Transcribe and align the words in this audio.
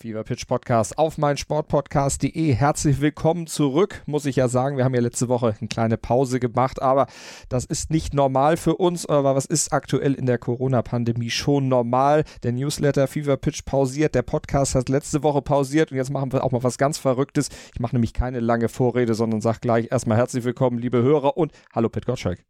Fever 0.00 0.24
Pitch 0.24 0.46
Podcast 0.46 0.96
auf 0.96 1.18
meinsportpodcast.de. 1.18 2.54
Herzlich 2.54 3.02
willkommen 3.02 3.46
zurück, 3.46 4.02
muss 4.06 4.24
ich 4.24 4.36
ja 4.36 4.48
sagen. 4.48 4.78
Wir 4.78 4.84
haben 4.84 4.94
ja 4.94 5.02
letzte 5.02 5.28
Woche 5.28 5.54
eine 5.60 5.68
kleine 5.68 5.98
Pause 5.98 6.40
gemacht, 6.40 6.80
aber 6.80 7.06
das 7.50 7.66
ist 7.66 7.90
nicht 7.90 8.14
normal 8.14 8.56
für 8.56 8.76
uns. 8.76 9.04
Aber 9.04 9.34
was 9.36 9.44
ist 9.44 9.74
aktuell 9.74 10.14
in 10.14 10.24
der 10.24 10.38
Corona-Pandemie 10.38 11.28
schon 11.28 11.68
normal? 11.68 12.24
Der 12.42 12.52
Newsletter 12.52 13.08
Fever 13.08 13.36
Pitch 13.36 13.66
pausiert, 13.66 14.14
der 14.14 14.22
Podcast 14.22 14.74
hat 14.74 14.88
letzte 14.88 15.22
Woche 15.22 15.42
pausiert 15.42 15.92
und 15.92 15.98
jetzt 15.98 16.10
machen 16.10 16.32
wir 16.32 16.44
auch 16.44 16.52
mal 16.52 16.62
was 16.62 16.78
ganz 16.78 16.96
Verrücktes. 16.96 17.50
Ich 17.74 17.80
mache 17.80 17.94
nämlich 17.94 18.14
keine 18.14 18.40
lange 18.40 18.70
Vorrede, 18.70 19.12
sondern 19.12 19.42
sage 19.42 19.58
gleich 19.60 19.88
erstmal 19.90 20.16
herzlich 20.16 20.44
willkommen, 20.44 20.78
liebe 20.78 21.02
Hörer 21.02 21.36
und 21.36 21.52
hallo 21.74 21.90
Pit 21.90 22.06
Gottschalk. 22.06 22.42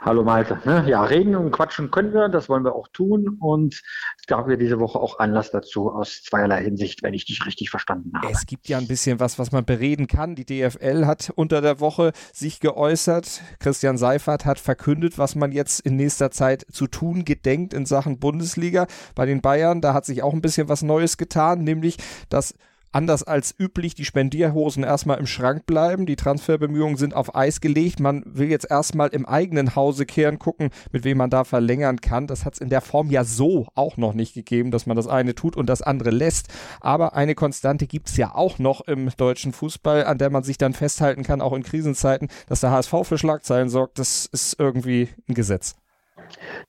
Hallo 0.00 0.24
Malte. 0.24 0.60
Ne? 0.64 0.84
Ja, 0.88 1.04
reden 1.04 1.36
und 1.36 1.52
quatschen 1.52 1.90
können 1.92 2.12
wir, 2.12 2.28
das 2.28 2.48
wollen 2.48 2.64
wir 2.64 2.74
auch 2.74 2.88
tun. 2.88 3.36
Und 3.40 3.82
es 4.18 4.26
gab 4.26 4.48
ja 4.48 4.56
diese 4.56 4.80
Woche 4.80 4.98
auch 4.98 5.20
Anlass 5.20 5.52
dazu 5.52 5.90
aus 5.90 6.22
zweierlei 6.22 6.62
Hinsicht, 6.62 7.04
wenn 7.04 7.14
ich 7.14 7.24
dich 7.24 7.46
richtig 7.46 7.70
verstanden 7.70 8.12
habe. 8.16 8.32
Es 8.32 8.46
gibt 8.46 8.68
ja 8.68 8.78
ein 8.78 8.88
bisschen 8.88 9.20
was, 9.20 9.38
was 9.38 9.52
man 9.52 9.64
bereden 9.64 10.08
kann. 10.08 10.34
Die 10.34 10.44
DFL 10.44 11.06
hat 11.06 11.30
unter 11.36 11.60
der 11.60 11.78
Woche 11.78 12.12
sich 12.32 12.58
geäußert. 12.58 13.42
Christian 13.60 13.96
Seifert 13.96 14.44
hat 14.44 14.58
verkündet, 14.58 15.18
was 15.18 15.36
man 15.36 15.52
jetzt 15.52 15.80
in 15.80 15.96
nächster 15.96 16.32
Zeit 16.32 16.66
zu 16.70 16.88
tun 16.88 17.24
gedenkt 17.24 17.72
in 17.72 17.86
Sachen 17.86 18.18
Bundesliga. 18.18 18.88
Bei 19.14 19.24
den 19.24 19.40
Bayern, 19.40 19.80
da 19.80 19.94
hat 19.94 20.04
sich 20.04 20.22
auch 20.22 20.32
ein 20.32 20.40
bisschen 20.40 20.68
was 20.68 20.82
Neues 20.82 21.16
getan, 21.16 21.62
nämlich 21.62 21.96
dass 22.28 22.54
anders 22.96 23.22
als 23.22 23.54
üblich 23.58 23.94
die 23.94 24.06
Spendierhosen 24.06 24.82
erstmal 24.82 25.18
im 25.18 25.26
Schrank 25.26 25.66
bleiben. 25.66 26.06
Die 26.06 26.16
Transferbemühungen 26.16 26.96
sind 26.96 27.12
auf 27.12 27.36
Eis 27.36 27.60
gelegt. 27.60 28.00
Man 28.00 28.22
will 28.24 28.48
jetzt 28.48 28.70
erstmal 28.70 29.08
im 29.08 29.26
eigenen 29.26 29.76
Hause 29.76 30.06
kehren, 30.06 30.38
gucken, 30.38 30.70
mit 30.92 31.04
wem 31.04 31.18
man 31.18 31.28
da 31.28 31.44
verlängern 31.44 32.00
kann. 32.00 32.26
Das 32.26 32.46
hat 32.46 32.54
es 32.54 32.60
in 32.60 32.70
der 32.70 32.80
Form 32.80 33.10
ja 33.10 33.22
so 33.22 33.66
auch 33.74 33.98
noch 33.98 34.14
nicht 34.14 34.32
gegeben, 34.32 34.70
dass 34.70 34.86
man 34.86 34.96
das 34.96 35.08
eine 35.08 35.34
tut 35.34 35.56
und 35.56 35.66
das 35.66 35.82
andere 35.82 36.08
lässt. 36.08 36.48
Aber 36.80 37.14
eine 37.14 37.34
Konstante 37.34 37.86
gibt 37.86 38.08
es 38.08 38.16
ja 38.16 38.34
auch 38.34 38.58
noch 38.58 38.80
im 38.88 39.10
deutschen 39.14 39.52
Fußball, 39.52 40.06
an 40.06 40.16
der 40.16 40.30
man 40.30 40.42
sich 40.42 40.56
dann 40.56 40.72
festhalten 40.72 41.22
kann, 41.22 41.42
auch 41.42 41.52
in 41.52 41.64
Krisenzeiten, 41.64 42.28
dass 42.48 42.60
der 42.60 42.70
HSV 42.70 42.94
für 43.02 43.18
Schlagzeilen 43.18 43.68
sorgt. 43.68 43.98
Das 43.98 44.24
ist 44.24 44.58
irgendwie 44.58 45.10
ein 45.28 45.34
Gesetz. 45.34 45.76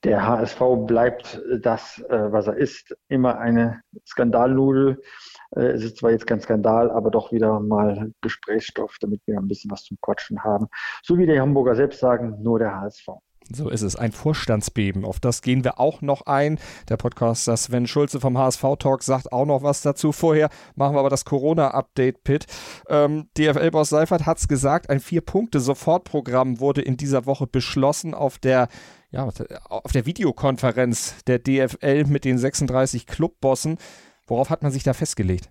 Der 0.03 0.25
HSV 0.25 0.61
bleibt 0.85 1.41
das, 1.61 1.99
äh, 2.09 2.31
was 2.31 2.47
er 2.47 2.57
ist, 2.57 2.95
immer 3.07 3.39
eine 3.39 3.81
Skandalnudel. 4.05 5.01
Äh, 5.55 5.67
es 5.67 5.83
ist 5.83 5.97
zwar 5.97 6.11
jetzt 6.11 6.27
kein 6.27 6.41
Skandal, 6.41 6.91
aber 6.91 7.11
doch 7.11 7.31
wieder 7.31 7.59
mal 7.59 8.11
Gesprächsstoff, 8.21 8.97
damit 9.01 9.21
wir 9.25 9.37
ein 9.37 9.47
bisschen 9.47 9.71
was 9.71 9.83
zum 9.83 9.97
Quatschen 10.01 10.43
haben. 10.43 10.67
So 11.03 11.17
wie 11.17 11.25
die 11.25 11.39
Hamburger 11.39 11.75
selbst 11.75 11.99
sagen, 11.99 12.41
nur 12.41 12.59
der 12.59 12.79
HSV. 12.79 13.07
So 13.49 13.69
ist 13.69 13.81
es, 13.81 13.95
ein 13.95 14.11
Vorstandsbeben. 14.11 15.05
Auf 15.05 15.19
das 15.19 15.41
gehen 15.41 15.63
wir 15.63 15.79
auch 15.79 16.01
noch 16.01 16.25
ein. 16.25 16.59
Der 16.89 16.97
Podcaster 16.97 17.55
Sven 17.55 17.87
Schulze 17.87 18.19
vom 18.19 18.37
HSV 18.37 18.61
Talk 18.77 19.03
sagt 19.03 19.31
auch 19.31 19.45
noch 19.45 19.63
was 19.63 19.81
dazu. 19.81 20.11
Vorher 20.11 20.49
machen 20.75 20.95
wir 20.95 20.99
aber 20.99 21.09
das 21.09 21.23
Corona-Update, 21.23 22.23
Pit. 22.23 22.45
Ähm, 22.89 23.29
DFL-Boss 23.37 23.89
Seifert 23.89 24.25
hat 24.25 24.37
es 24.39 24.49
gesagt, 24.49 24.89
ein 24.89 24.99
Vier-Punkte-Sofortprogramm 24.99 26.59
wurde 26.59 26.81
in 26.81 26.97
dieser 26.97 27.25
Woche 27.25 27.47
beschlossen 27.47 28.13
auf 28.13 28.37
der 28.37 28.67
ja, 29.09 29.25
auf 29.69 29.91
der 29.93 30.05
Videokonferenz 30.05 31.23
der 31.27 31.39
DFL 31.39 32.03
mit 32.07 32.25
den 32.25 32.37
36 32.37 33.07
Clubbossen. 33.07 33.77
Worauf 34.27 34.49
hat 34.49 34.61
man 34.61 34.71
sich 34.71 34.83
da 34.83 34.93
festgelegt? 34.93 35.49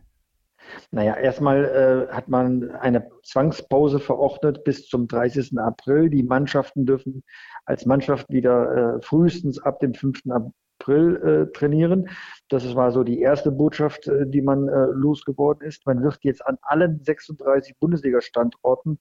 Naja, 0.90 1.16
erstmal 1.16 1.64
äh, 1.64 2.12
hat 2.12 2.28
man 2.28 2.70
eine 2.70 3.08
Zwangspause 3.22 3.98
verordnet 3.98 4.64
bis 4.64 4.86
zum 4.86 5.08
30. 5.08 5.58
April. 5.58 6.10
Die 6.10 6.22
Mannschaften 6.22 6.86
dürfen 6.86 7.22
als 7.64 7.86
Mannschaft 7.86 8.28
wieder 8.30 8.96
äh, 8.96 9.02
frühestens 9.02 9.62
ab 9.62 9.80
dem 9.80 9.94
5. 9.94 10.22
April 10.30 11.16
äh, 11.16 11.52
trainieren. 11.52 12.08
Das 12.48 12.74
war 12.74 12.92
so 12.92 13.04
die 13.04 13.20
erste 13.20 13.50
Botschaft, 13.50 14.06
äh, 14.08 14.26
die 14.26 14.42
man 14.42 14.68
äh, 14.68 14.86
losgeworden 14.92 15.66
ist. 15.66 15.86
Man 15.86 16.02
wird 16.02 16.18
jetzt 16.22 16.44
an 16.46 16.58
allen 16.62 17.02
36 17.02 17.78
Bundesliga-Standorten 17.78 18.98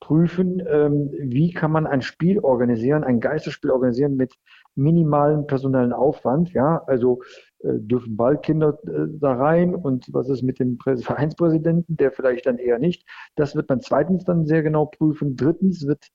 prüfen, 0.00 0.62
ähm, 0.68 1.10
wie 1.18 1.52
kann 1.52 1.72
man 1.72 1.86
ein 1.86 2.02
Spiel 2.02 2.38
organisieren, 2.38 3.02
ein 3.02 3.20
Geisterspiel 3.20 3.70
organisieren 3.70 4.16
mit 4.16 4.34
minimalen 4.76 5.46
personellen 5.46 5.92
Aufwand. 5.92 6.52
Ja, 6.52 6.82
also 6.86 7.22
äh, 7.60 7.78
dürfen 7.78 8.16
bald 8.16 8.42
Kinder 8.42 8.78
äh, 8.86 9.06
da 9.18 9.34
rein 9.34 9.74
und 9.74 10.06
was 10.12 10.28
ist 10.28 10.42
mit 10.42 10.58
dem 10.60 10.78
Prä 10.78 10.96
Vereinspräsidenten, 10.98 11.96
der 11.96 12.12
vielleicht 12.12 12.46
dann 12.46 12.58
eher 12.58 12.78
nicht. 12.78 13.06
Das 13.34 13.56
wird 13.56 13.68
man 13.68 13.80
zweitens 13.80 14.24
dann 14.24 14.46
sehr 14.46 14.62
genau 14.62 14.86
prüfen. 14.86 15.36
Drittens 15.36 15.86
wird 15.86 16.06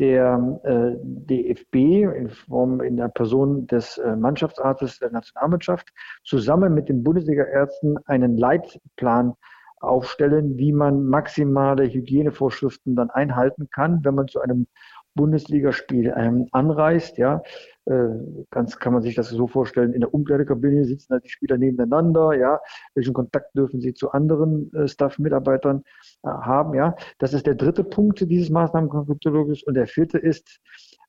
der 0.00 0.60
äh, 0.64 0.96
DFB 1.00 1.74
in 2.16 2.28
Form 2.30 2.80
in 2.80 2.96
der 2.96 3.08
Person 3.08 3.66
des 3.68 3.98
äh, 3.98 4.16
Mannschaftsarztes 4.16 4.98
der 4.98 5.12
Nationalmannschaft 5.12 5.88
zusammen 6.24 6.74
mit 6.74 6.88
den 6.88 7.04
Bundesliga-Ärzten 7.04 7.98
einen 8.06 8.36
Leitplan 8.36 9.34
aufstellen, 9.78 10.56
wie 10.58 10.72
man 10.72 11.06
maximale 11.06 11.84
Hygienevorschriften 11.84 12.96
dann 12.96 13.10
einhalten 13.10 13.68
kann, 13.70 14.00
wenn 14.02 14.14
man 14.14 14.28
zu 14.28 14.40
einem 14.40 14.66
Bundesligaspiel 15.14 16.12
ähm, 16.16 16.48
anreist. 16.52 17.18
Ja, 17.18 17.42
äh, 17.86 18.08
ganz 18.50 18.78
kann 18.78 18.92
man 18.92 19.02
sich 19.02 19.14
das 19.14 19.28
so 19.28 19.46
vorstellen. 19.46 19.92
In 19.92 20.00
der 20.00 20.12
Umkleidekabine 20.12 20.84
sitzen 20.84 21.12
halt 21.12 21.24
die 21.24 21.30
Spieler 21.30 21.58
nebeneinander. 21.58 22.32
Ja, 22.32 22.60
welchen 22.94 23.14
Kontakt 23.14 23.56
dürfen 23.56 23.80
sie 23.80 23.94
zu 23.94 24.10
anderen 24.12 24.72
äh, 24.74 24.88
Staff-Mitarbeitern 24.88 25.84
äh, 26.22 26.28
haben? 26.28 26.74
Ja, 26.74 26.96
das 27.18 27.34
ist 27.34 27.46
der 27.46 27.54
dritte 27.54 27.84
Punkt 27.84 28.20
dieses 28.28 28.50
Maßnahmenkataloges. 28.50 29.62
Und 29.62 29.74
der 29.74 29.86
vierte 29.86 30.18
ist, 30.18 30.60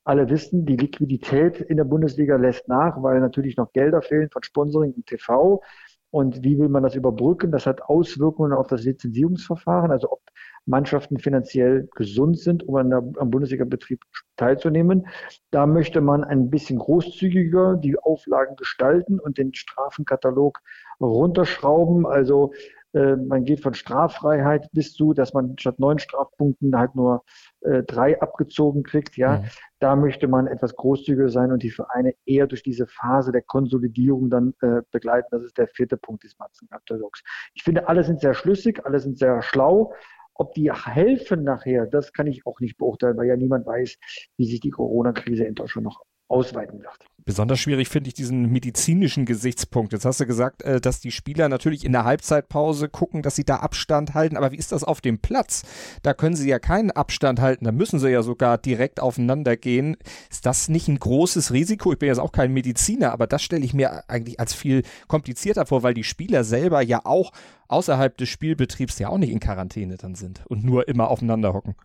alle 0.03 0.29
wissen, 0.29 0.65
die 0.65 0.77
Liquidität 0.77 1.59
in 1.61 1.77
der 1.77 1.83
Bundesliga 1.83 2.35
lässt 2.35 2.67
nach, 2.67 3.01
weil 3.01 3.19
natürlich 3.19 3.57
noch 3.57 3.73
Gelder 3.73 4.03
fehlen 4.03 4.29
von 4.29 4.43
Sponsoring 4.43 4.93
und 4.93 5.07
TV. 5.07 5.61
Und 6.11 6.43
wie 6.43 6.57
will 6.59 6.69
man 6.69 6.83
das 6.83 6.95
überbrücken? 6.95 7.51
Das 7.51 7.65
hat 7.65 7.81
Auswirkungen 7.81 8.53
auf 8.53 8.67
das 8.67 8.83
Lizenzierungsverfahren, 8.83 9.91
also 9.91 10.11
ob 10.11 10.21
Mannschaften 10.65 11.19
finanziell 11.19 11.87
gesund 11.95 12.39
sind, 12.39 12.67
um 12.67 12.75
an 12.75 12.89
der, 12.89 13.03
am 13.17 13.31
Bundesliga-Betrieb 13.31 14.01
teilzunehmen. 14.35 15.07
Da 15.51 15.65
möchte 15.65 16.01
man 16.01 16.23
ein 16.23 16.49
bisschen 16.49 16.79
großzügiger 16.79 17.77
die 17.77 17.97
Auflagen 17.97 18.55
gestalten 18.55 19.19
und 19.19 19.37
den 19.37 19.53
Strafenkatalog 19.53 20.59
runterschrauben. 20.99 22.05
Also 22.05 22.51
äh, 22.95 23.17
man 23.17 23.43
geht 23.43 23.61
von 23.61 23.73
Straffreiheit 23.73 24.69
bis 24.71 24.93
zu, 24.93 25.13
dass 25.13 25.33
man 25.33 25.57
statt 25.59 25.79
neun 25.79 25.99
Strafpunkten 25.99 26.77
halt 26.77 26.95
nur 26.95 27.23
äh, 27.61 27.83
drei 27.83 28.19
abgezogen 28.21 28.83
kriegt. 28.83 29.17
Ja, 29.17 29.39
mhm. 29.39 29.43
da 29.79 29.95
möchte 29.97 30.27
man 30.27 30.47
etwas 30.47 30.75
großzügiger 30.75 31.29
sein 31.29 31.51
und 31.51 31.61
die 31.61 31.71
Vereine 31.71 32.13
eher 32.25 32.47
durch 32.47 32.63
diese 32.63 32.87
Phase 32.87 33.33
der 33.33 33.41
Konsolidierung 33.41 34.29
dann 34.29 34.53
äh, 34.61 34.81
begleiten. 34.91 35.27
Das 35.31 35.43
ist 35.43 35.57
der 35.57 35.67
vierte 35.67 35.97
Punkt 35.97 36.23
des 36.23 36.39
Matzenkatalogs. 36.39 37.21
Ich 37.53 37.63
finde, 37.63 37.89
alle 37.89 38.03
sind 38.03 38.21
sehr 38.21 38.33
schlüssig, 38.33 38.85
alle 38.85 38.99
sind 38.99 39.17
sehr 39.17 39.41
schlau. 39.41 39.93
Ob 40.35 40.53
die 40.53 40.71
helfen 40.71 41.43
nachher, 41.43 41.87
das 41.87 42.13
kann 42.13 42.27
ich 42.27 42.45
auch 42.45 42.59
nicht 42.59 42.77
beurteilen, 42.77 43.17
weil 43.17 43.27
ja 43.27 43.37
niemand 43.37 43.65
weiß, 43.65 43.97
wie 44.37 44.45
sich 44.45 44.59
die 44.59 44.69
Corona-Krise 44.69 45.45
in 45.45 45.55
Deutschland 45.55 45.85
noch 45.85 46.03
ausweiten 46.27 46.81
wird. 46.81 47.05
Besonders 47.25 47.59
schwierig 47.59 47.89
finde 47.89 48.09
ich 48.09 48.13
diesen 48.13 48.51
medizinischen 48.51 49.25
Gesichtspunkt. 49.25 49.93
Jetzt 49.93 50.05
hast 50.05 50.19
du 50.19 50.27
gesagt, 50.27 50.61
äh, 50.61 50.79
dass 50.79 50.99
die 50.99 51.09
Spieler 51.09 51.49
natürlich 51.49 51.83
in 51.83 51.91
der 51.91 52.05
Halbzeitpause 52.05 52.87
gucken, 52.87 53.23
dass 53.23 53.35
sie 53.35 53.43
da 53.43 53.57
Abstand 53.57 54.13
halten. 54.13 54.37
Aber 54.37 54.51
wie 54.51 54.57
ist 54.57 54.71
das 54.71 54.83
auf 54.83 55.01
dem 55.01 55.17
Platz? 55.17 55.63
Da 56.03 56.13
können 56.13 56.35
sie 56.35 56.47
ja 56.47 56.59
keinen 56.59 56.91
Abstand 56.91 57.41
halten. 57.41 57.65
Da 57.65 57.71
müssen 57.71 57.97
sie 57.97 58.11
ja 58.11 58.21
sogar 58.21 58.59
direkt 58.59 58.99
aufeinander 58.99 59.57
gehen. 59.57 59.97
Ist 60.29 60.45
das 60.45 60.69
nicht 60.69 60.87
ein 60.87 60.99
großes 60.99 61.51
Risiko? 61.51 61.93
Ich 61.93 61.99
bin 61.99 62.09
jetzt 62.09 62.19
auch 62.19 62.31
kein 62.31 62.53
Mediziner, 62.53 63.11
aber 63.11 63.25
das 63.25 63.41
stelle 63.41 63.65
ich 63.65 63.73
mir 63.73 64.07
eigentlich 64.07 64.39
als 64.39 64.53
viel 64.53 64.83
komplizierter 65.07 65.65
vor, 65.65 65.81
weil 65.81 65.95
die 65.95 66.03
Spieler 66.03 66.43
selber 66.43 66.81
ja 66.81 67.01
auch 67.05 67.31
außerhalb 67.69 68.15
des 68.17 68.29
Spielbetriebs 68.29 68.99
ja 68.99 69.09
auch 69.09 69.17
nicht 69.17 69.31
in 69.31 69.39
Quarantäne 69.39 69.97
dann 69.97 70.13
sind 70.13 70.43
und 70.45 70.63
nur 70.63 70.87
immer 70.87 71.09
aufeinander 71.09 71.53
hocken. 71.53 71.75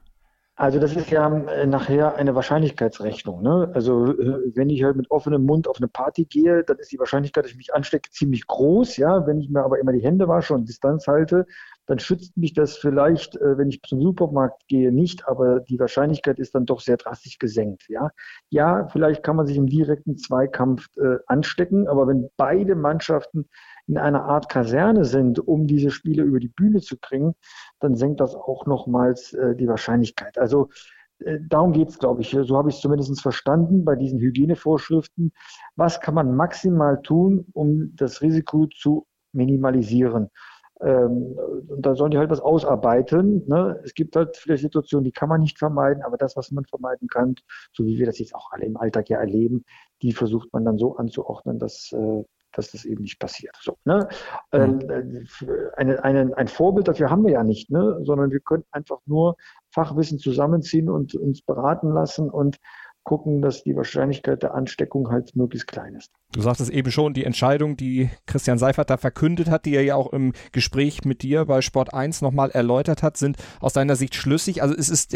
Also 0.60 0.78
das 0.78 0.94
ist 0.94 1.10
ja 1.10 1.26
äh, 1.26 1.64
nachher 1.64 2.16
eine 2.16 2.34
Wahrscheinlichkeitsrechnung. 2.34 3.40
Ne? 3.40 3.70
Also 3.72 4.08
äh, 4.08 4.52
wenn 4.54 4.68
ich 4.68 4.84
halt 4.84 4.94
mit 4.94 5.10
offenem 5.10 5.46
Mund 5.46 5.66
auf 5.66 5.78
eine 5.78 5.88
Party 5.88 6.26
gehe, 6.26 6.64
dann 6.64 6.76
ist 6.76 6.92
die 6.92 6.98
Wahrscheinlichkeit, 6.98 7.44
dass 7.44 7.52
ich 7.52 7.56
mich 7.56 7.72
anstecke, 7.72 8.10
ziemlich 8.10 8.46
groß. 8.46 8.98
Ja, 8.98 9.26
wenn 9.26 9.40
ich 9.40 9.48
mir 9.48 9.64
aber 9.64 9.78
immer 9.78 9.92
die 9.92 10.02
Hände 10.02 10.28
wasche 10.28 10.52
und 10.52 10.68
Distanz 10.68 11.06
halte, 11.06 11.46
dann 11.86 11.98
schützt 11.98 12.36
mich 12.36 12.52
das 12.52 12.76
vielleicht, 12.76 13.36
äh, 13.36 13.56
wenn 13.56 13.70
ich 13.70 13.80
zum 13.80 14.02
Supermarkt 14.02 14.68
gehe, 14.68 14.92
nicht, 14.92 15.26
aber 15.26 15.60
die 15.60 15.80
Wahrscheinlichkeit 15.80 16.38
ist 16.38 16.54
dann 16.54 16.66
doch 16.66 16.80
sehr 16.80 16.98
drastisch 16.98 17.38
gesenkt. 17.38 17.86
Ja, 17.88 18.10
ja 18.50 18.86
vielleicht 18.88 19.22
kann 19.22 19.36
man 19.36 19.46
sich 19.46 19.56
im 19.56 19.66
direkten 19.66 20.18
Zweikampf 20.18 20.88
anstecken, 21.26 21.88
aber 21.88 22.06
wenn 22.06 22.28
beide 22.36 22.74
Mannschaften 22.74 23.48
in 23.86 23.96
einer 23.96 24.24
Art 24.24 24.48
Kaserne 24.48 25.04
sind, 25.04 25.40
um 25.40 25.66
diese 25.66 25.90
Spiele 25.90 26.22
über 26.22 26.38
die 26.38 26.48
Bühne 26.48 26.80
zu 26.80 26.98
kriegen, 26.98 27.34
dann 27.81 27.97
senkt 27.97 28.21
das 28.21 28.35
auch 28.35 28.67
nochmals 28.67 29.32
äh, 29.32 29.56
die 29.56 29.69
Wahrscheinlichkeit. 29.69 30.38
Also 30.38 30.69
äh, 31.21 31.38
darum 31.49 31.73
geht 31.73 31.88
es, 31.88 31.99
glaube 31.99 32.23
ich. 32.23 32.31
So 32.31 32.56
habe 32.56 32.71
ich 32.71 32.77
es 32.77 32.81
zumindest 32.81 33.21
verstanden 33.21 33.85
bei 33.85 33.97
diesen 33.97 34.21
Hygienevorschriften. 34.21 35.32
Was 35.77 36.00
kann 36.00 36.15
man 36.15 36.35
maximal 36.37 37.00
tun, 37.03 37.47
um 37.53 37.94
das 37.97 38.23
Risiko 38.23 38.67
zu 38.67 39.06
minimalisieren? 39.32 40.31
Ähm, 40.81 41.37
und 41.69 41.85
da 41.85 41.94
sollen 41.94 42.11
die 42.11 42.19
halt 42.19 42.31
was 42.31 42.41
ausarbeiten. 42.41 43.47
Ne? 43.47 43.81
Es 43.85 43.94
gibt 43.94 44.17
halt 44.17 44.37
vielleicht 44.37 44.62
Situationen, 44.62 45.05
die 45.05 45.12
kann 45.12 45.29
man 45.29 45.41
nicht 45.41 45.59
vermeiden, 45.59 46.03
aber 46.03 46.17
das, 46.17 46.37
was 46.37 46.50
man 46.50 46.65
vermeiden 46.65 47.09
kann, 47.09 47.35
so 47.73 47.85
wie 47.85 47.99
wir 47.99 48.06
das 48.06 48.19
jetzt 48.19 48.35
auch 48.35 48.50
alle 48.53 48.65
im 48.65 48.77
Alltag 48.77 49.09
ja 49.11 49.19
erleben, 49.19 49.65
die 50.03 50.12
versucht 50.12 50.53
man 50.53 50.65
dann 50.65 50.79
so 50.79 50.97
anzuordnen, 50.97 51.59
dass, 51.59 51.93
äh, 51.93 52.25
dass 52.52 52.70
das 52.73 52.85
eben 52.85 53.02
nicht 53.02 53.19
passiert. 53.19 53.56
So, 53.61 53.76
ne? 53.85 54.08
Mhm. 54.52 54.81
Ähm, 54.91 55.29
eine, 55.76 56.05
eine, 56.05 56.37
ein 56.37 56.49
Vorbild 56.49 56.88
dafür 56.88 57.11
haben 57.11 57.25
wir 57.25 57.32
ja 57.32 57.44
nicht, 57.44 57.70
ne? 57.70 57.99
sondern 58.02 58.31
wir 58.31 58.41
können 58.41 58.64
einfach 58.70 58.99
nur 59.06 59.37
Fachwissen 59.70 60.19
zusammenziehen 60.19 60.88
und 60.88 61.14
uns 61.14 61.43
beraten 61.43 61.93
lassen 61.93 62.31
und 62.31 62.58
gucken, 63.02 63.41
dass 63.41 63.62
die 63.64 63.75
Wahrscheinlichkeit 63.75 64.43
der 64.43 64.55
Ansteckung 64.55 65.11
halt 65.11 65.35
möglichst 65.35 65.67
klein 65.67 65.94
ist. 65.94 66.12
Du 66.32 66.43
sagtest 66.43 66.70
eben 66.70 66.91
schon, 66.91 67.14
die 67.14 67.25
Entscheidung, 67.25 67.76
die 67.76 68.11
Christian 68.26 68.58
Seifert 68.58 68.91
da 68.91 68.99
verkündet 68.99 69.50
hat, 69.50 69.64
die 69.64 69.75
er 69.75 69.82
ja 69.82 69.94
auch 69.94 70.12
im 70.12 70.32
Gespräch 70.53 71.05
mit 71.05 71.23
dir 71.23 71.46
bei 71.46 71.62
Sport 71.62 71.94
1 71.94 72.20
nochmal 72.20 72.50
erläutert 72.50 73.03
hat, 73.03 73.17
sind 73.17 73.37
aus 73.61 73.73
deiner 73.73 73.96
Sicht 73.96 74.14
schlüssig. 74.14 74.62
Also 74.62 74.75
es 74.76 74.88
ist, 74.88 75.14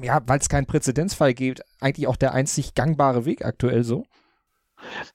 ja, 0.00 0.22
weil 0.26 0.38
es 0.38 0.48
keinen 0.48 0.66
Präzedenzfall 0.66 1.34
gibt, 1.34 1.62
eigentlich 1.80 2.06
auch 2.06 2.16
der 2.16 2.34
einzig 2.34 2.74
gangbare 2.74 3.24
Weg 3.24 3.44
aktuell 3.44 3.84
so? 3.84 4.04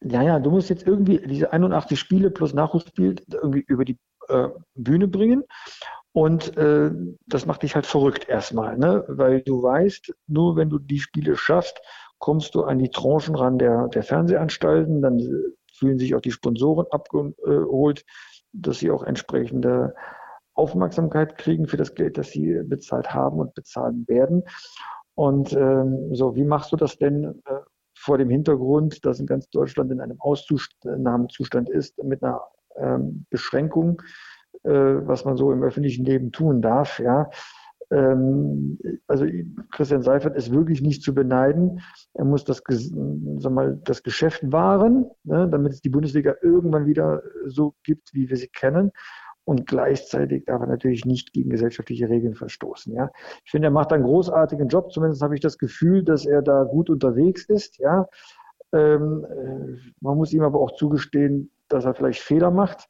Ja, 0.02 0.22
ja, 0.22 0.40
du 0.40 0.52
musst 0.52 0.70
jetzt 0.70 0.86
irgendwie 0.86 1.20
diese 1.26 1.52
81 1.52 2.00
Spiele 2.00 2.32
plus 2.32 2.54
Nachwuchsspiel 2.54 3.16
irgendwie 3.32 3.64
über 3.68 3.86
die 3.86 3.98
äh, 4.28 4.50
Bühne 4.76 5.08
bringen. 5.08 5.44
Und 6.12 6.58
äh, 6.58 6.92
das 7.28 7.46
macht 7.46 7.64
dich 7.64 7.76
halt 7.76 7.86
verrückt 7.86 8.28
erstmal, 8.28 8.78
ne? 8.78 9.04
weil 9.08 9.42
du 9.42 9.62
weißt, 9.62 10.14
nur 10.28 10.56
wenn 10.56 10.70
du 10.70 10.80
die 10.80 11.00
Spiele 11.00 11.36
schaffst, 11.36 11.80
kommst 12.18 12.56
du 12.56 12.64
an 12.64 12.80
die 12.80 12.90
Tranchen 12.90 13.36
ran 13.36 13.60
der, 13.60 13.88
der 13.90 14.04
Fernsehanstalten, 14.04 15.02
dann 15.02 15.20
fühlen 15.74 16.00
sich 16.00 16.16
auch 16.16 16.22
die 16.22 16.32
Sponsoren 16.32 16.88
abgeholt, 16.92 18.06
dass 18.52 18.80
sie 18.80 18.92
auch 18.92 19.04
entsprechende 19.04 19.94
Aufmerksamkeit 20.54 21.38
kriegen 21.38 21.68
für 21.68 21.78
das 21.78 21.96
Geld, 21.96 22.18
das 22.18 22.32
sie 22.32 22.62
bezahlt 22.66 23.14
haben 23.14 23.40
und 23.40 23.54
bezahlen 23.54 24.06
werden. 24.08 24.44
Und 25.16 25.54
ähm, 25.54 26.14
so, 26.14 26.36
wie 26.36 26.44
machst 26.44 26.72
du 26.72 26.76
das 26.76 26.98
denn 26.98 27.42
äh, 27.46 27.60
vor 28.00 28.18
dem 28.18 28.30
Hintergrund, 28.30 29.06
dass 29.06 29.20
in 29.20 29.26
ganz 29.26 29.50
Deutschland 29.50 29.92
in 29.92 30.00
einem 30.00 30.20
Ausnahmezustand 30.20 31.70
ist, 31.70 32.02
mit 32.04 32.24
einer 32.24 32.42
ähm, 32.78 33.26
Beschränkung, 33.30 34.02
äh, 34.64 34.72
was 34.72 35.26
man 35.26 35.36
so 35.36 35.52
im 35.52 35.64
öffentlichen 35.64 36.06
Leben 36.06 36.32
tun 36.32 36.62
darf. 36.62 37.00
Ja. 37.00 37.30
Ähm, 37.92 38.80
also 39.08 39.26
Christian 39.72 40.02
Seifert 40.02 40.38
ist 40.38 40.52
wirklich 40.52 40.82
nicht 40.82 41.04
zu 41.04 41.14
beneiden. 41.14 41.82
Er 42.14 42.24
muss 42.24 42.46
das, 42.46 42.64
sag 42.66 43.52
mal, 43.52 43.80
das 43.84 44.02
Geschäft 44.04 44.50
wahren, 44.52 45.06
ne, 45.24 45.50
damit 45.50 45.74
es 45.74 45.82
die 45.82 45.90
Bundesliga 45.90 46.36
irgendwann 46.42 46.86
wieder 46.86 47.22
so 47.48 47.76
gibt, 47.84 48.14
wie 48.14 48.30
wir 48.30 48.38
sie 48.38 48.48
kennen 48.48 48.92
und 49.50 49.66
gleichzeitig 49.66 50.46
darf 50.46 50.62
er 50.62 50.68
natürlich 50.68 51.06
nicht 51.06 51.34
gegen 51.34 51.50
gesellschaftliche 51.50 52.08
Regeln 52.08 52.36
verstoßen. 52.36 52.94
Ja. 52.94 53.10
Ich 53.44 53.50
finde, 53.50 53.70
er 53.70 53.72
macht 53.72 53.92
einen 53.92 54.04
großartigen 54.04 54.68
Job, 54.68 54.92
zumindest 54.92 55.24
habe 55.24 55.34
ich 55.34 55.42
das 55.42 55.58
Gefühl, 55.58 56.04
dass 56.04 56.28
er 56.28 56.44
da 56.44 56.66
gut 56.66 56.88
unterwegs 56.88 57.46
ist. 57.46 57.80
Ja. 57.80 58.08
Ähm, 58.74 59.26
äh, 59.26 59.92
man 60.02 60.18
muss 60.18 60.34
ihm 60.34 60.44
aber 60.44 60.60
auch 60.60 60.74
zugestehen, 60.76 61.50
dass 61.68 61.84
er 61.84 61.96
vielleicht 61.96 62.22
Fehler 62.22 62.52
macht, 62.52 62.88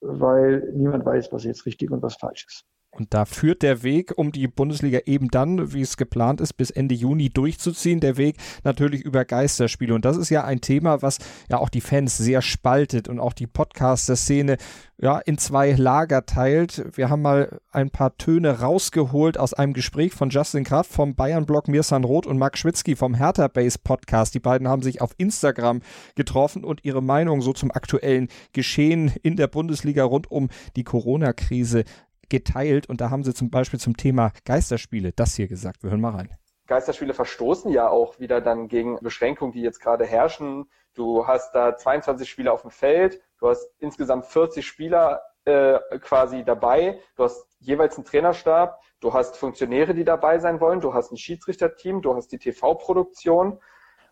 weil 0.00 0.70
niemand 0.76 1.04
weiß, 1.04 1.32
was 1.32 1.42
jetzt 1.42 1.66
richtig 1.66 1.90
und 1.90 2.04
was 2.04 2.14
falsch 2.14 2.46
ist. 2.48 2.64
Und 2.98 3.14
da 3.14 3.24
führt 3.24 3.62
der 3.62 3.82
Weg, 3.82 4.12
um 4.16 4.32
die 4.32 4.48
Bundesliga 4.48 5.00
eben 5.06 5.28
dann, 5.28 5.72
wie 5.72 5.82
es 5.82 5.96
geplant 5.96 6.40
ist, 6.40 6.54
bis 6.54 6.70
Ende 6.70 6.94
Juni 6.94 7.30
durchzuziehen, 7.30 8.00
der 8.00 8.16
Weg 8.16 8.36
natürlich 8.64 9.02
über 9.02 9.24
Geisterspiele. 9.24 9.94
Und 9.94 10.04
das 10.04 10.16
ist 10.16 10.30
ja 10.30 10.44
ein 10.44 10.60
Thema, 10.60 11.02
was 11.02 11.18
ja 11.48 11.58
auch 11.58 11.68
die 11.68 11.80
Fans 11.80 12.16
sehr 12.16 12.42
spaltet 12.42 13.08
und 13.08 13.20
auch 13.20 13.32
die 13.32 13.46
Podcaster-Szene 13.46 14.56
ja 14.98 15.18
in 15.18 15.38
zwei 15.38 15.72
Lager 15.72 16.24
teilt. 16.24 16.84
Wir 16.96 17.10
haben 17.10 17.22
mal 17.22 17.60
ein 17.70 17.90
paar 17.90 18.16
Töne 18.16 18.60
rausgeholt 18.60 19.38
aus 19.38 19.52
einem 19.52 19.74
Gespräch 19.74 20.14
von 20.14 20.30
Justin 20.30 20.64
Kraft 20.64 20.90
vom 20.90 21.14
Bayern-Blog 21.14 21.68
Mirsan 21.68 22.04
Roth 22.04 22.26
und 22.26 22.38
Marc 22.38 22.56
Schwitzky 22.56 22.96
vom 22.96 23.14
Hertha 23.14 23.48
Base 23.48 23.78
Podcast. 23.82 24.34
Die 24.34 24.40
beiden 24.40 24.68
haben 24.68 24.82
sich 24.82 25.00
auf 25.00 25.12
Instagram 25.18 25.82
getroffen 26.14 26.64
und 26.64 26.84
ihre 26.84 27.02
Meinung 27.02 27.42
so 27.42 27.52
zum 27.52 27.70
aktuellen 27.70 28.28
Geschehen 28.52 29.12
in 29.22 29.36
der 29.36 29.48
Bundesliga 29.48 30.04
rund 30.04 30.30
um 30.30 30.48
die 30.76 30.84
Corona-Krise 30.84 31.84
geteilt 32.28 32.88
und 32.88 33.00
da 33.00 33.10
haben 33.10 33.24
sie 33.24 33.34
zum 33.34 33.50
Beispiel 33.50 33.80
zum 33.80 33.96
Thema 33.96 34.32
Geisterspiele 34.44 35.12
das 35.12 35.34
hier 35.34 35.48
gesagt. 35.48 35.82
Wir 35.82 35.90
hören 35.90 36.00
mal 36.00 36.14
rein. 36.14 36.36
Geisterspiele 36.66 37.14
verstoßen 37.14 37.70
ja 37.70 37.88
auch 37.88 38.18
wieder 38.18 38.40
dann 38.40 38.68
gegen 38.68 38.98
Beschränkungen, 39.00 39.52
die 39.52 39.62
jetzt 39.62 39.80
gerade 39.80 40.04
herrschen. 40.04 40.68
Du 40.94 41.26
hast 41.26 41.54
da 41.54 41.76
22 41.76 42.28
Spieler 42.28 42.52
auf 42.52 42.62
dem 42.62 42.70
Feld, 42.70 43.20
du 43.38 43.48
hast 43.48 43.68
insgesamt 43.78 44.26
40 44.26 44.66
Spieler 44.66 45.22
äh, 45.44 45.78
quasi 46.00 46.42
dabei, 46.44 46.98
du 47.16 47.24
hast 47.24 47.46
jeweils 47.60 47.96
einen 47.96 48.04
Trainerstab, 48.04 48.80
du 49.00 49.12
hast 49.12 49.36
Funktionäre, 49.36 49.94
die 49.94 50.04
dabei 50.04 50.38
sein 50.38 50.60
wollen, 50.60 50.80
du 50.80 50.94
hast 50.94 51.12
ein 51.12 51.16
Schiedsrichterteam, 51.16 52.02
du 52.02 52.14
hast 52.14 52.32
die 52.32 52.38
TV-Produktion. 52.38 53.58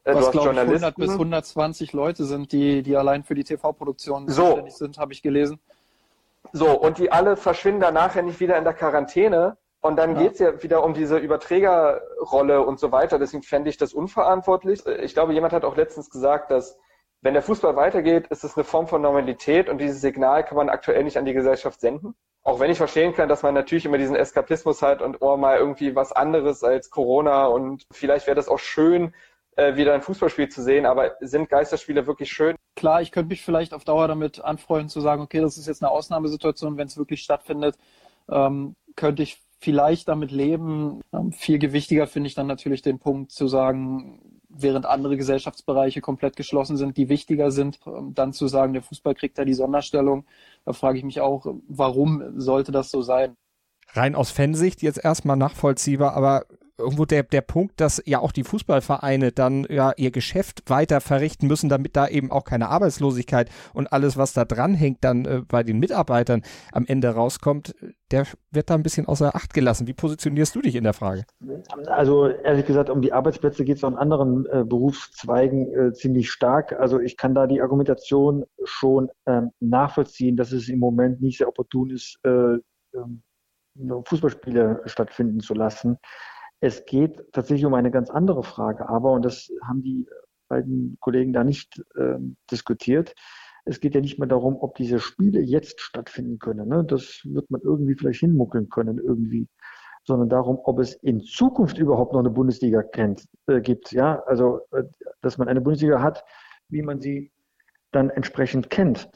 Äh, 0.05 0.15
Was, 0.15 0.31
glaube 0.31 0.53
ich, 0.53 0.59
100 0.59 0.95
bis 0.97 1.11
120 1.11 1.93
Leute 1.93 2.25
sind, 2.25 2.53
die, 2.53 2.83
die 2.83 2.97
allein 2.97 3.25
für 3.25 3.35
die 3.35 3.45
TV-Produktion 3.45 4.29
so. 4.29 4.45
zuständig 4.45 4.75
sind, 4.75 4.99
habe 4.99 5.13
ich 5.13 5.23
gelesen. 5.23 5.59
So, 6.53 6.71
und 6.79 6.99
die 6.99 7.11
alle 7.11 7.37
verschwinden 7.37 7.81
dann 7.81 7.95
nachher 7.95 8.23
nicht 8.23 8.41
wieder 8.41 8.57
in 8.57 8.65
der 8.65 8.75
Quarantäne. 8.75 9.57
Und 9.81 9.97
dann 9.97 10.17
ja. 10.17 10.23
geht's 10.23 10.39
ja 10.39 10.63
wieder 10.63 10.83
um 10.83 10.95
diese 10.95 11.19
Überträgerrolle 11.19 12.65
und 12.65 12.81
so 12.81 12.91
weiter. 12.91 13.19
Deswegen 13.19 13.43
fände 13.43 13.69
ich 13.69 13.77
das 13.77 13.93
unverantwortlich. 13.93 14.87
Ich 14.87 15.13
glaube, 15.13 15.35
jemand 15.35 15.53
hat 15.53 15.65
auch 15.65 15.77
letztens 15.77 16.09
gesagt, 16.09 16.51
dass 16.51 16.79
wenn 17.21 17.35
der 17.35 17.43
Fußball 17.43 17.75
weitergeht, 17.77 18.27
ist 18.29 18.45
es 18.45 18.57
eine 18.57 18.65
Form 18.65 18.87
von 18.87 19.01
Normalität 19.01 19.69
und 19.69 19.79
dieses 19.79 20.01
Signal 20.01 20.45
kann 20.45 20.57
man 20.57 20.69
aktuell 20.69 21.05
nicht 21.05 21.17
an 21.17 21.25
die 21.25 21.33
Gesellschaft 21.33 21.81
senden. 21.81 22.15
Auch 22.43 22.61
wenn 22.61 22.71
ich 22.71 22.77
verstehen 22.77 23.15
kann, 23.15 23.31
dass 23.31 23.43
man 23.43 23.55
natürlich 23.55 23.87
immer 23.87 23.97
diesen 23.97 24.15
Eskapismus 24.15 24.83
hat 24.83 25.01
und 25.01 25.23
oh, 25.23 25.39
mal 25.39 25.57
irgendwie 25.57 25.97
was 25.97 26.13
anderes 26.13 26.63
als 26.63 26.91
Corona 26.91 27.47
und 27.47 27.87
vielleicht 27.91 28.27
wäre 28.27 28.35
das 28.35 28.49
auch 28.49 28.59
schön, 28.59 29.15
äh, 29.57 29.77
wieder 29.77 29.95
ein 29.95 30.03
Fußballspiel 30.03 30.49
zu 30.49 30.63
sehen, 30.63 30.87
aber 30.87 31.17
sind 31.21 31.49
Geisterspiele 31.49 32.07
wirklich 32.07 32.33
schön? 32.33 32.57
Klar, 32.77 33.03
ich 33.03 33.13
könnte 33.13 33.29
mich 33.29 33.43
vielleicht 33.43 33.73
auf 33.73 33.85
Dauer 33.85 34.09
damit 34.09 34.41
anfreunden 34.41 34.89
zu 34.89 35.01
sagen, 35.01 35.23
okay, 35.23 35.41
das 35.41 35.59
ist 35.59 35.67
jetzt 35.67 35.83
eine 35.83 35.91
Ausnahmesituation, 35.91 36.77
wenn 36.77 36.87
es 36.87 36.97
wirklich 36.97 37.23
stattfindet, 37.23 37.77
ähm, 38.29 38.75
könnte 38.97 39.23
ich 39.23 39.41
vielleicht 39.61 40.09
damit 40.09 40.31
leben. 40.31 41.01
Ähm, 41.13 41.33
viel 41.33 41.59
gewichtiger 41.59 42.07
finde 42.07 42.27
ich 42.29 42.35
dann 42.35 42.47
natürlich 42.47 42.83
den 42.83 42.99
Punkt 42.99 43.33
zu 43.33 43.49
sagen, 43.49 44.41
während 44.49 44.87
andere 44.87 45.17
Gesellschaftsbereiche 45.17 46.01
komplett 46.01 46.37
geschlossen 46.37 46.77
sind, 46.77 46.97
die 46.97 47.09
wichtiger 47.09 47.51
sind, 47.51 47.81
ähm, 47.87 48.13
dann 48.15 48.33
zu 48.33 48.47
sagen, 48.47 48.73
der 48.73 48.83
Fußball 48.83 49.15
kriegt 49.15 49.39
da 49.39 49.45
die 49.45 49.55
Sonderstellung. 49.55 50.27
Da 50.65 50.73
frage 50.73 50.99
ich 50.99 51.05
mich 51.05 51.21
auch, 51.21 51.47
warum 51.69 52.41
sollte 52.41 52.73
das 52.73 52.91
so 52.91 53.03
sein? 53.03 53.37
Rein 53.93 54.15
aus 54.15 54.31
Fansicht 54.31 54.83
jetzt 54.83 55.03
erstmal 55.03 55.37
nachvollziehbar, 55.37 56.15
aber 56.15 56.45
irgendwo 56.79 57.05
der, 57.05 57.23
der 57.23 57.41
Punkt, 57.41 57.81
dass 57.81 58.03
ja 58.05 58.19
auch 58.19 58.33
die 58.33 58.45
Fußballvereine 58.45 59.33
dann 59.33 59.67
ja 59.69 59.93
ihr 59.97 60.11
Geschäft 60.11 60.69
weiter 60.69 61.01
verrichten 61.01 61.47
müssen, 61.47 61.69
damit 61.69 61.97
da 61.97 62.09
eben 62.09 62.31
auch 62.31 62.45
keine 62.45 62.69
Arbeitslosigkeit 62.69 63.49
und 63.73 63.93
alles, 63.93 64.17
was 64.17 64.33
da 64.33 64.45
dranhängt, 64.45 64.99
dann 65.03 65.25
äh, 65.25 65.43
bei 65.47 65.63
den 65.63 65.79
Mitarbeitern 65.79 66.43
am 66.73 66.85
Ende 66.87 67.09
rauskommt, 67.09 67.75
der 68.11 68.27
wird 68.51 68.71
da 68.71 68.75
ein 68.75 68.83
bisschen 68.83 69.07
außer 69.07 69.35
Acht 69.35 69.55
gelassen. 69.55 69.87
Wie 69.87 69.93
positionierst 69.93 70.55
du 70.55 70.63
dich 70.63 70.75
in 70.75 70.85
der 70.85 70.93
Frage? 70.93 71.25
Also 71.87 72.29
ehrlich 72.29 72.67
gesagt, 72.67 72.91
um 72.91 73.03
die 73.03 73.13
Arbeitsplätze 73.13 73.65
geht 73.65 73.77
es 73.77 73.85
auch 73.85 73.91
in 73.91 73.97
anderen 73.97 74.47
äh, 74.47 74.65
Berufszweigen 74.65 75.73
äh, 75.75 75.93
ziemlich 75.93 76.31
stark. 76.31 76.73
Also 76.73 77.01
ich 77.01 77.17
kann 77.17 77.35
da 77.35 77.47
die 77.47 77.61
Argumentation 77.61 78.45
schon 78.65 79.11
ähm, 79.27 79.51
nachvollziehen, 79.61 80.37
dass 80.37 80.53
es 80.53 80.69
im 80.69 80.79
Moment 80.79 81.21
nicht 81.21 81.39
sehr 81.39 81.49
opportun 81.49 81.91
ist, 81.91 82.19
äh, 82.25 82.59
ähm, 82.95 83.23
Fußballspiele 84.05 84.83
stattfinden 84.87 85.41
zu 85.41 85.55
lassen. 85.55 85.99
Es 86.65 86.87
geht 86.87 87.31
tatsächlich 87.35 87.67
um 87.67 87.75
eine 87.75 87.91
ganz 87.91 88.09
andere 88.09 88.43
Frage, 88.43 88.89
aber, 88.89 89.13
und 89.13 89.23
das 89.23 89.51
haben 89.69 89.83
die 89.83 90.07
beiden 90.49 90.97
Kollegen 90.99 91.35
da 91.35 91.45
nicht 91.45 91.85
äh, 91.95 92.17
diskutiert, 92.51 93.15
es 93.67 93.81
geht 93.81 93.95
ja 93.95 94.01
nicht 94.01 94.19
mehr 94.19 94.29
darum, 94.29 94.57
ob 94.59 94.75
diese 94.77 94.99
Spiele 94.99 95.41
jetzt 95.41 95.83
stattfinden 95.83 96.39
können. 96.39 96.67
Ne? 96.67 96.83
Das 96.83 97.21
wird 97.25 97.51
man 97.51 97.61
irgendwie 97.61 97.95
vielleicht 97.95 98.21
hinmuckeln 98.21 98.71
können, 98.71 98.97
irgendwie. 98.97 99.47
Sondern 100.05 100.31
darum, 100.31 100.59
ob 100.65 100.79
es 100.79 100.95
in 100.95 101.21
Zukunft 101.21 101.77
überhaupt 101.77 102.15
noch 102.15 102.21
eine 102.21 102.31
Bundesliga 102.31 102.83
kennt, 102.83 103.29
äh, 103.47 103.61
gibt. 103.61 103.93
Ja, 103.93 104.23
also, 104.23 104.61
äh, 104.73 104.85
dass 105.21 105.37
man 105.37 105.49
eine 105.49 105.61
Bundesliga 105.61 106.01
hat, 106.01 106.25
wie 106.71 106.81
man 106.81 106.99
sie 106.99 107.31
dann 107.93 108.09
entsprechend 108.09 108.71
kennt. 108.71 109.11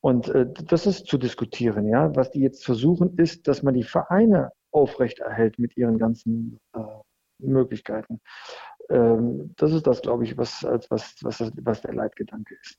Und 0.00 0.28
äh, 0.28 0.46
das 0.68 0.86
ist 0.86 1.08
zu 1.08 1.18
diskutieren. 1.18 1.88
Ja, 1.88 2.14
was 2.14 2.30
die 2.30 2.42
jetzt 2.42 2.64
versuchen, 2.64 3.18
ist, 3.18 3.48
dass 3.48 3.64
man 3.64 3.74
die 3.74 3.82
Vereine 3.82 4.52
aufrechterhält 4.72 5.58
mit 5.58 5.76
ihren 5.76 5.98
ganzen 5.98 6.58
äh, 6.74 6.80
Möglichkeiten. 7.38 8.20
Ähm, 8.90 9.54
das 9.56 9.72
ist 9.72 9.86
das, 9.86 10.02
glaube 10.02 10.24
ich, 10.24 10.36
was, 10.36 10.64
was, 10.88 11.16
was, 11.22 11.52
was 11.62 11.80
der 11.82 11.94
Leitgedanke 11.94 12.54
ist. 12.60 12.78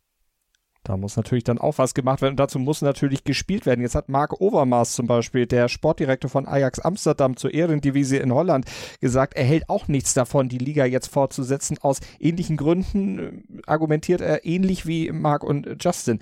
Da 0.83 0.97
muss 0.97 1.15
natürlich 1.15 1.45
dann 1.45 1.59
auch 1.59 1.77
was 1.77 1.93
gemacht 1.93 2.21
werden 2.21 2.33
und 2.33 2.39
dazu 2.39 2.59
muss 2.59 2.81
natürlich 2.81 3.23
gespielt 3.23 3.65
werden. 3.65 3.81
Jetzt 3.81 3.95
hat 3.95 4.09
Marc 4.09 4.41
Overmars 4.41 4.93
zum 4.93 5.07
Beispiel, 5.07 5.45
der 5.45 5.69
Sportdirektor 5.69 6.29
von 6.29 6.45
Ajax 6.45 6.79
Amsterdam 6.79 7.37
zur 7.37 7.53
Ehrendivisie 7.53 8.17
in 8.17 8.33
Holland, 8.33 8.65
gesagt, 8.99 9.35
er 9.35 9.45
hält 9.45 9.69
auch 9.69 9.87
nichts 9.87 10.13
davon, 10.13 10.49
die 10.49 10.57
Liga 10.57 10.83
jetzt 10.83 11.07
fortzusetzen. 11.07 11.77
Aus 11.81 12.01
ähnlichen 12.19 12.57
Gründen 12.57 13.19
äh, 13.19 13.61
argumentiert 13.65 14.19
er 14.19 14.45
ähnlich 14.45 14.85
wie 14.85 15.09
Marc 15.11 15.43
und 15.43 15.77
Justin. 15.79 16.19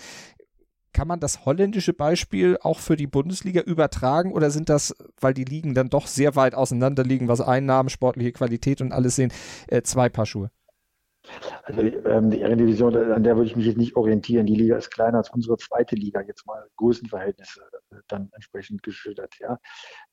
Kann 0.93 1.07
man 1.07 1.19
das 1.19 1.45
holländische 1.45 1.93
Beispiel 1.93 2.57
auch 2.62 2.79
für 2.79 2.98
die 2.98 3.07
Bundesliga 3.07 3.62
übertragen 3.62 4.33
oder 4.33 4.51
sind 4.51 4.69
das, 4.69 4.95
weil 5.19 5.33
die 5.33 5.45
Ligen 5.45 5.74
dann 5.74 5.89
doch 5.89 6.07
sehr 6.07 6.36
weit 6.36 6.53
auseinander 6.53 7.03
liegen, 7.03 7.27
was 7.27 7.41
Einnahmen, 7.41 7.89
sportliche 7.89 8.33
Qualität 8.33 8.81
und 8.81 8.91
alles 8.91 9.15
sehen, 9.15 9.31
äh, 9.67 9.81
zwei 9.83 10.10
Paar 10.10 10.25
Schuhe? 10.25 10.51
Also 11.63 11.82
ähm, 11.82 12.32
die 12.32 12.40
Ehrendivision, 12.40 12.96
an 12.96 13.24
der 13.24 13.36
würde 13.36 13.48
ich 13.48 13.56
mich 13.56 13.68
jetzt 13.68 13.78
nicht 13.78 13.96
orientieren. 13.96 14.48
Die 14.48 14.56
Liga 14.56 14.78
ist 14.78 14.90
kleiner 14.90 15.20
als 15.20 15.30
unsere 15.30 15.58
zweite 15.58 15.96
Liga, 15.96 16.22
jetzt 16.22 16.46
mal 16.48 16.66
Größenverhältnisse 16.78 17.62
äh, 17.92 17.96
dann 18.08 18.30
entsprechend 18.34 18.82
geschildert. 18.82 19.36
Ja. 19.40 19.60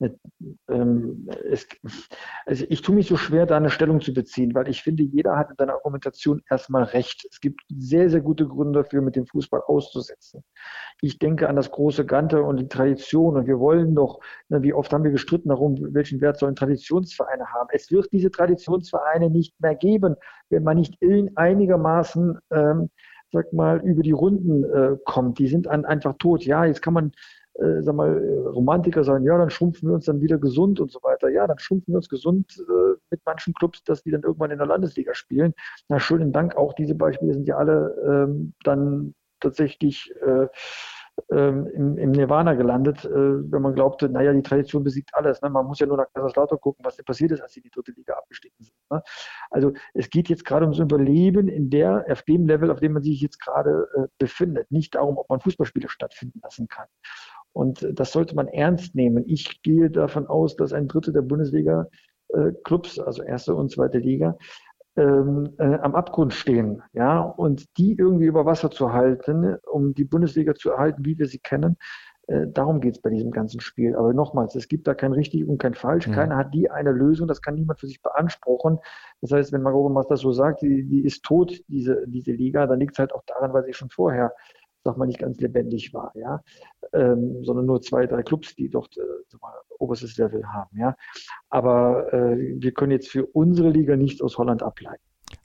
Äh, 0.01 0.11
ähm, 0.69 1.29
es, 1.51 1.67
also 2.45 2.65
ich 2.69 2.83
tue 2.83 2.95
mich 2.95 3.09
so 3.09 3.17
schwer, 3.17 3.47
da 3.47 3.57
eine 3.57 3.71
Stellung 3.71 4.01
zu 4.01 4.13
beziehen, 4.13 4.55
weil 4.55 4.69
ich 4.69 4.83
finde, 4.83 5.03
jeder 5.03 5.37
hat 5.37 5.51
in 5.51 5.57
seiner 5.57 5.75
Argumentation 5.75 6.43
erstmal 6.51 6.85
recht. 6.85 7.27
Es 7.31 7.41
gibt 7.41 7.63
sehr, 7.71 8.11
sehr 8.11 8.21
gute 8.21 8.47
Gründe 8.47 8.83
dafür, 8.83 9.01
mit 9.01 9.17
dem 9.17 9.27
Fußball 9.27 9.63
auszusetzen. 9.67 10.45
Ich 11.01 11.19
denke 11.19 11.49
an 11.49 11.57
das 11.57 11.71
große 11.71 12.05
Ganze 12.05 12.43
und 12.43 12.59
die 12.59 12.69
Tradition 12.69 13.37
und 13.37 13.47
wir 13.47 13.59
wollen 13.59 13.95
doch, 13.95 14.21
ne, 14.49 14.63
wie 14.63 14.75
oft 14.75 14.93
haben 14.93 15.05
wir 15.05 15.11
gestritten 15.11 15.49
darum, 15.49 15.77
welchen 15.95 16.21
Wert 16.21 16.39
sollen 16.39 16.55
Traditionsvereine 16.55 17.47
haben. 17.53 17.69
Es 17.73 17.91
wird 17.91 18.13
diese 18.13 18.31
Traditionsvereine 18.31 19.31
nicht 19.31 19.59
mehr 19.61 19.75
geben, 19.75 20.17
wenn 20.51 20.63
man 20.63 20.77
nicht 20.77 21.01
in 21.01 21.37
einigermaßen, 21.37 22.39
ähm, 22.51 22.91
sag 23.33 23.53
mal, 23.53 23.81
über 23.85 24.03
die 24.03 24.13
Runden 24.13 24.65
äh, 24.65 24.97
kommt. 25.05 25.39
Die 25.39 25.49
sind 25.49 25.69
an, 25.69 25.85
einfach 25.85 26.15
tot. 26.19 26.45
Ja, 26.45 26.65
jetzt 26.65 26.81
kann 26.83 26.95
man, 26.95 27.13
äh, 27.55 27.83
sag 27.83 27.95
mal, 27.95 28.17
Romantiker 28.55 29.05
sagen, 29.05 29.25
ja, 29.25 29.37
dann 29.37 29.51
schrumpfen 29.51 29.89
wir 29.89 29.95
uns 29.95 30.07
dann 30.07 30.21
wieder 30.21 30.39
gesund 30.39 30.81
und 30.81 30.91
so 30.91 31.01
weiter. 31.03 31.29
Ja, 31.29 31.47
dann 31.47 31.59
schrumpfen 31.59 31.93
wir 31.93 31.99
uns 31.99 32.09
gesund 32.09 32.57
äh, 32.59 32.97
mit 33.11 33.21
manchen 33.27 33.55
Clubs, 33.55 33.83
dass 33.85 34.03
die 34.03 34.11
dann 34.11 34.23
irgendwann 34.23 34.51
in 34.51 34.59
der 34.59 34.67
Landesliga 34.67 35.15
spielen. 35.15 35.55
Na, 35.89 36.01
schönen 36.01 36.33
Dank. 36.33 36.57
Auch 36.57 36.73
diese 36.75 36.95
Beispiele 36.95 37.35
sind 37.35 37.47
ja 37.47 37.57
alle 37.57 37.95
ähm, 38.07 38.55
dann 38.65 39.15
tatsächlich 39.41 40.13
äh, 40.23 40.49
ähm, 41.31 41.67
im, 41.75 41.99
im, 41.99 42.11
Nirvana 42.13 42.55
gelandet, 42.55 43.05
äh, 43.05 43.11
wenn 43.11 43.63
man 43.63 43.75
glaubte, 43.75 44.09
naja, 44.09 44.33
die 44.33 44.43
Tradition 44.43 44.85
besiegt 44.85 45.11
alles. 45.15 45.43
Ne? 45.43 45.51
Man 45.51 45.67
muss 45.67 45.79
ja 45.79 45.87
nur 45.87 45.97
nach 45.97 46.13
Kaiserslautern 46.13 46.61
gucken, 46.61 46.85
was 46.85 46.97
denn 46.97 47.05
passiert 47.05 47.33
ist, 47.33 47.41
als 47.41 47.53
sie 47.53 47.61
in 47.61 47.65
die 47.65 47.71
dritte 47.71 47.93
Liga 47.93 48.15
abgestiegen 48.15 48.57
sind. 48.61 48.75
Ne? 48.91 49.03
Also 49.51 49.73
es 49.95 50.11
geht 50.11 50.29
jetzt 50.29 50.45
gerade 50.45 50.65
ums 50.65 50.79
Überleben 50.79 51.49
in 51.49 51.71
der, 51.71 52.05
auf 52.11 52.23
dem 52.23 52.47
Level, 52.47 52.71
auf 52.71 52.81
dem 52.81 52.93
man 52.93 53.03
sich 53.03 53.21
jetzt 53.21 53.41
gerade 53.41 53.89
äh, 53.95 54.07
befindet. 54.19 54.71
Nicht 54.71 54.95
darum, 54.95 55.19
ob 55.19 55.29
man 55.29 55.41
Fußballspiele 55.41 55.89
stattfinden 55.89 56.41
lassen 56.43 56.69
kann. 56.69 56.87
Und 57.53 57.83
äh, 57.83 57.93
das 57.93 58.13
sollte 58.13 58.35
man 58.35 58.49
ernst 58.49 58.95
nehmen. 58.95 59.25
Ich 59.27 59.63
gehe 59.63 59.91
davon 59.91 60.27
aus, 60.27 60.57
dass 60.57 60.73
ein 60.73 60.89
Drittel 60.89 61.13
der 61.13 61.23
Bundesliga-Clubs, 61.23 62.99
äh, 62.99 63.03
also 63.03 63.23
erste 63.23 63.55
und 63.55 63.71
zweite 63.71 63.99
Liga, 63.99 64.37
ähm, 64.99 65.55
äh, 65.59 65.77
am 65.77 65.95
Abgrund 65.95 66.35
stehen, 66.35 66.83
ja, 66.93 67.21
und 67.21 67.79
die 67.79 67.97
irgendwie 67.97 68.27
über 68.27 68.45
Wasser 68.45 68.71
zu 68.71 68.93
halten, 68.93 69.57
um 69.71 69.95
die 69.95 70.05
Bundesliga 70.05 70.55
zu 70.55 70.71
erhalten, 70.71 71.05
wie 71.05 71.19
wir 71.19 71.27
sie 71.27 71.39
kennen, 71.39 71.77
äh, 72.29 72.47
darum 72.49 72.81
geht 72.81 72.97
es 72.97 73.01
bei 73.01 73.11
diesem 73.11 73.31
ganzen 73.31 73.61
Spiel. 73.61 73.97
Aber 73.97 74.13
nochmals, 74.13 74.55
es 74.55 74.69
gibt 74.69 74.87
da 74.87 74.95
kein 74.95 75.13
richtig 75.13 75.49
und 75.49 75.59
kein 75.59 75.75
falsch. 75.75 76.07
Mhm. 76.09 76.13
Keiner 76.13 76.37
hat 76.37 76.53
die 76.53 76.71
eine 76.71 76.93
Lösung, 76.93 77.27
das 77.27 77.41
kann 77.41 77.55
niemand 77.55 77.81
für 77.81 77.87
sich 77.87 78.03
beanspruchen. 78.03 78.79
Das 79.23 79.33
heißt, 79.33 79.53
wenn 79.53 79.63
Margot 79.63 80.11
das 80.11 80.21
so 80.21 80.33
sagt, 80.33 80.61
die, 80.63 80.85
die 80.85 81.05
ist 81.05 81.23
tot, 81.25 81.59
diese, 81.69 82.05
diese 82.07 82.33
Liga, 82.33 82.67
dann 82.67 82.81
liegt 82.81 82.93
es 82.93 82.99
halt 82.99 83.15
auch 83.15 83.23
daran, 83.27 83.53
weil 83.53 83.65
sie 83.65 83.73
schon 83.73 83.89
vorher 83.89 84.35
sag 84.85 84.97
mal, 84.97 85.07
nicht 85.07 85.19
ganz 85.19 85.39
lebendig 85.41 85.93
war, 85.93 86.13
ja, 86.15 86.43
ähm, 86.93 87.45
sondern 87.45 87.67
nur 87.67 87.83
zwei, 87.83 88.07
drei 88.07 88.23
Clubs, 88.23 88.55
die 88.55 88.69
dort 88.69 88.97
äh, 88.97 89.37
mal, 89.41 89.53
oberstes 89.79 90.17
Level 90.17 90.47
haben, 90.47 90.77
ja. 90.79 90.97
Aber 91.51 92.13
äh, 92.13 92.37
wir 92.59 92.73
können 92.73 92.93
jetzt 92.93 93.09
für 93.09 93.27
unsere 93.27 93.71
Liga 93.71 93.97
nicht 93.97 94.23
aus 94.23 94.39
Holland 94.39 94.63
ableiten. 94.63 95.03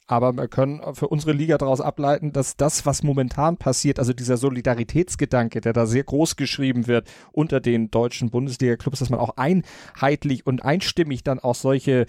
Aber 0.08 0.34
wir 0.34 0.48
können 0.48 0.82
für 0.94 1.08
unsere 1.08 1.32
Liga 1.32 1.58
daraus 1.58 1.82
ableiten, 1.82 2.34
dass 2.34 2.58
das, 2.58 2.86
was 2.86 3.04
momentan 3.04 3.58
passiert, 3.58 4.00
also 4.00 4.14
dieser 4.14 4.38
Solidaritätsgedanke, 4.38 5.62
der 5.62 5.74
da 5.74 5.86
sehr 5.86 6.04
groß 6.04 6.36
geschrieben 6.36 6.88
wird 6.88 7.10
unter 7.32 7.60
den 7.60 7.90
deutschen 7.90 8.30
Bundesliga-Clubs, 8.30 9.00
dass 9.00 9.10
man 9.10 9.20
auch 9.20 9.38
einheitlich 9.38 10.46
und 10.46 10.64
einstimmig 10.64 11.24
dann 11.24 11.40
auch 11.40 11.56
solche 11.56 12.06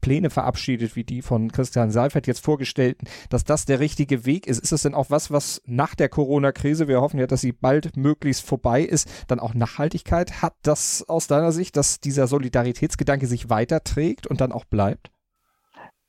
Pläne 0.00 0.30
verabschiedet, 0.30 0.96
wie 0.96 1.04
die 1.04 1.22
von 1.22 1.50
Christian 1.50 1.90
Seifert 1.90 2.26
jetzt 2.26 2.44
vorgestellten, 2.44 3.06
dass 3.30 3.44
das 3.44 3.64
der 3.64 3.80
richtige 3.80 4.26
Weg 4.26 4.46
ist. 4.46 4.60
Ist 4.60 4.72
es 4.72 4.82
denn 4.82 4.94
auch 4.94 5.10
was, 5.10 5.30
was 5.30 5.62
nach 5.66 5.94
der 5.94 6.08
Corona-Krise, 6.08 6.88
wir 6.88 7.00
hoffen 7.00 7.18
ja, 7.18 7.26
dass 7.26 7.40
sie 7.40 7.52
bald 7.52 7.96
möglichst 7.96 8.46
vorbei 8.46 8.82
ist, 8.82 9.08
dann 9.28 9.40
auch 9.40 9.54
Nachhaltigkeit 9.54 10.42
hat 10.42 10.54
das 10.62 11.04
aus 11.08 11.26
deiner 11.26 11.52
Sicht, 11.52 11.76
dass 11.76 12.00
dieser 12.00 12.26
Solidaritätsgedanke 12.26 13.26
sich 13.26 13.50
weiterträgt 13.50 14.26
und 14.26 14.40
dann 14.40 14.52
auch 14.52 14.64
bleibt? 14.64 15.10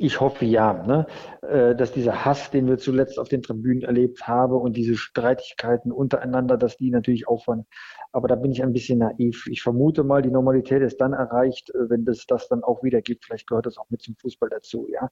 Ich 0.01 0.21
hoffe 0.21 0.45
ja, 0.45 0.71
ne? 0.71 1.07
Äh, 1.41 1.75
dass 1.75 1.91
dieser 1.91 2.23
Hass, 2.23 2.51
den 2.51 2.67
wir 2.67 2.77
zuletzt 2.77 3.19
auf 3.19 3.27
den 3.27 3.41
Tribünen 3.41 3.83
erlebt 3.83 4.29
haben 4.29 4.53
und 4.53 4.77
diese 4.77 4.95
Streitigkeiten 4.95 5.91
untereinander, 5.91 6.57
dass 6.57 6.77
die 6.77 6.89
natürlich 6.89 7.27
aufhören. 7.27 7.65
Aber 8.11 8.27
da 8.27 8.35
bin 8.35 8.51
ich 8.51 8.63
ein 8.63 8.73
bisschen 8.73 8.99
naiv. 8.99 9.45
Ich 9.47 9.61
vermute 9.61 10.03
mal, 10.03 10.21
die 10.21 10.31
Normalität 10.31 10.81
ist 10.81 10.99
dann 10.99 11.13
erreicht, 11.13 11.69
äh, 11.75 11.89
wenn 11.89 12.05
das, 12.05 12.25
das 12.25 12.47
dann 12.47 12.63
auch 12.63 12.83
wieder 12.83 13.01
gibt. 13.01 13.25
Vielleicht 13.25 13.47
gehört 13.47 13.65
das 13.65 13.77
auch 13.77 13.89
mit 13.89 14.01
zum 14.01 14.15
Fußball 14.15 14.49
dazu, 14.49 14.87
ja. 14.89 15.09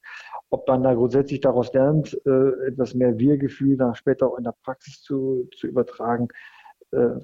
Ob 0.50 0.68
man 0.68 0.84
da 0.84 0.94
grundsätzlich 0.94 1.42
daraus 1.42 1.72
lernt, 1.74 2.20
äh, 2.26 2.68
etwas 2.68 2.94
mehr 2.94 3.18
Wir-Gefühl 3.18 3.78
später 3.94 4.28
auch 4.28 4.38
in 4.38 4.44
der 4.44 4.56
Praxis 4.64 5.02
zu, 5.02 5.48
zu 5.56 5.68
übertragen, 5.68 6.28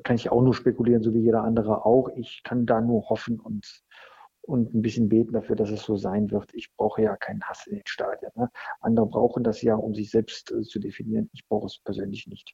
kann 0.03 0.17
ich 0.17 0.29
auch 0.29 0.41
nur 0.41 0.53
spekulieren, 0.53 1.01
so 1.03 1.13
wie 1.13 1.21
jeder 1.21 1.43
andere 1.43 1.85
auch. 1.85 2.09
Ich 2.17 2.41
kann 2.43 2.65
da 2.65 2.81
nur 2.81 3.09
hoffen 3.09 3.39
und 3.39 3.83
und 4.45 4.73
ein 4.73 4.81
bisschen 4.81 5.09
beten 5.09 5.33
dafür, 5.33 5.55
dass 5.55 5.69
es 5.69 5.83
so 5.83 5.95
sein 5.95 6.29
wird. 6.31 6.53
Ich 6.53 6.75
brauche 6.75 7.01
ja 7.01 7.15
keinen 7.15 7.41
Hass 7.43 7.65
in 7.65 7.77
den 7.77 7.87
Stadien. 7.87 8.31
Ne? 8.35 8.51
Andere 8.81 9.07
brauchen 9.07 9.43
das 9.43 9.61
ja, 9.61 9.75
um 9.75 9.95
sich 9.95 10.11
selbst 10.11 10.51
äh, 10.51 10.61
zu 10.61 10.79
definieren. 10.79 11.29
Ich 11.33 11.47
brauche 11.47 11.67
es 11.67 11.79
persönlich 11.79 12.27
nicht. 12.27 12.53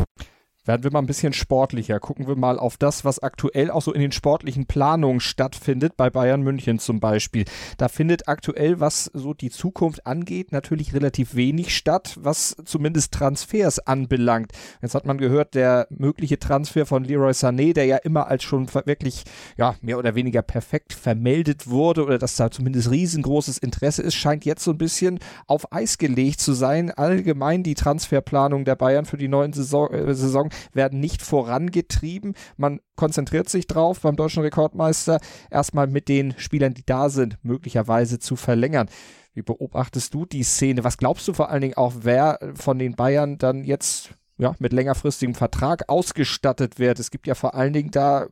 Werden 0.63 0.83
wir 0.83 0.91
mal 0.91 0.99
ein 0.99 1.07
bisschen 1.07 1.33
sportlicher. 1.33 1.99
Gucken 1.99 2.27
wir 2.27 2.35
mal 2.35 2.59
auf 2.59 2.77
das, 2.77 3.03
was 3.03 3.17
aktuell 3.17 3.71
auch 3.71 3.81
so 3.81 3.91
in 3.93 3.99
den 3.99 4.11
sportlichen 4.11 4.67
Planungen 4.67 5.19
stattfindet, 5.19 5.97
bei 5.97 6.11
Bayern 6.11 6.43
München 6.43 6.77
zum 6.77 6.99
Beispiel. 6.99 7.45
Da 7.77 7.87
findet 7.87 8.27
aktuell, 8.27 8.79
was 8.79 9.05
so 9.05 9.33
die 9.33 9.49
Zukunft 9.49 10.05
angeht, 10.05 10.51
natürlich 10.51 10.93
relativ 10.93 11.33
wenig 11.33 11.75
statt, 11.75 12.15
was 12.21 12.55
zumindest 12.63 13.11
Transfers 13.11 13.79
anbelangt. 13.79 14.51
Jetzt 14.83 14.93
hat 14.93 15.07
man 15.07 15.17
gehört, 15.17 15.55
der 15.55 15.87
mögliche 15.89 16.37
Transfer 16.37 16.85
von 16.85 17.05
Leroy 17.05 17.31
Sané, 17.31 17.73
der 17.73 17.85
ja 17.85 17.97
immer 17.97 18.27
als 18.27 18.43
schon 18.43 18.71
wirklich, 18.71 19.23
ja, 19.57 19.73
mehr 19.81 19.97
oder 19.97 20.13
weniger 20.13 20.43
perfekt 20.43 20.93
vermeldet 20.93 21.71
wurde 21.71 22.05
oder 22.05 22.19
dass 22.19 22.35
da 22.35 22.51
zumindest 22.51 22.91
riesengroßes 22.91 23.57
Interesse 23.57 24.03
ist, 24.03 24.13
scheint 24.13 24.45
jetzt 24.45 24.63
so 24.63 24.69
ein 24.69 24.77
bisschen 24.77 25.17
auf 25.47 25.73
Eis 25.73 25.97
gelegt 25.97 26.39
zu 26.39 26.53
sein. 26.53 26.91
Allgemein 26.91 27.63
die 27.63 27.73
Transferplanung 27.73 28.63
der 28.63 28.75
Bayern 28.75 29.05
für 29.05 29.17
die 29.17 29.27
neuen 29.27 29.53
Saison, 29.53 29.91
äh, 29.91 30.13
Saison 30.13 30.50
werden 30.73 30.99
nicht 30.99 31.21
vorangetrieben. 31.21 32.35
Man 32.57 32.79
konzentriert 32.95 33.49
sich 33.49 33.67
drauf, 33.67 34.01
beim 34.01 34.15
deutschen 34.15 34.43
Rekordmeister 34.43 35.19
erstmal 35.49 35.87
mit 35.87 36.07
den 36.07 36.33
Spielern, 36.37 36.73
die 36.73 36.85
da 36.85 37.09
sind, 37.09 37.37
möglicherweise 37.43 38.19
zu 38.19 38.35
verlängern. 38.35 38.89
Wie 39.33 39.41
beobachtest 39.41 40.13
du 40.13 40.25
die 40.25 40.43
Szene? 40.43 40.83
Was 40.83 40.97
glaubst 40.97 41.27
du 41.27 41.33
vor 41.33 41.49
allen 41.49 41.61
Dingen 41.61 41.77
auch, 41.77 41.93
wer 42.01 42.39
von 42.55 42.79
den 42.79 42.95
Bayern 42.95 43.37
dann 43.37 43.63
jetzt 43.63 44.11
ja, 44.37 44.55
mit 44.59 44.73
längerfristigem 44.73 45.35
Vertrag 45.35 45.87
ausgestattet 45.87 46.79
wird? 46.79 46.99
Es 46.99 47.11
gibt 47.11 47.27
ja 47.27 47.35
vor 47.35 47.55
allen 47.55 47.73
Dingen 47.73 47.91
da 47.91 48.27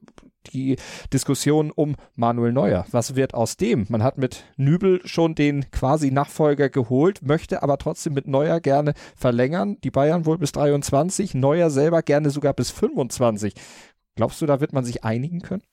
die 0.47 0.77
Diskussion 1.13 1.71
um 1.71 1.95
Manuel 2.15 2.53
Neuer. 2.53 2.85
Was 2.91 3.15
wird 3.15 3.33
aus 3.33 3.57
dem? 3.57 3.85
Man 3.89 4.03
hat 4.03 4.17
mit 4.17 4.45
Nübel 4.57 5.01
schon 5.05 5.35
den 5.35 5.69
quasi 5.71 6.11
Nachfolger 6.11 6.69
geholt, 6.69 7.21
möchte 7.21 7.63
aber 7.63 7.77
trotzdem 7.77 8.13
mit 8.13 8.27
Neuer 8.27 8.59
gerne 8.59 8.93
verlängern. 9.15 9.77
Die 9.83 9.91
Bayern 9.91 10.25
wohl 10.25 10.37
bis 10.37 10.51
23, 10.51 11.35
Neuer 11.35 11.69
selber 11.69 12.01
gerne 12.01 12.29
sogar 12.29 12.53
bis 12.53 12.71
25. 12.71 13.53
Glaubst 14.15 14.41
du, 14.41 14.45
da 14.45 14.59
wird 14.59 14.73
man 14.73 14.83
sich 14.83 15.03
einigen 15.03 15.41
können? 15.41 15.63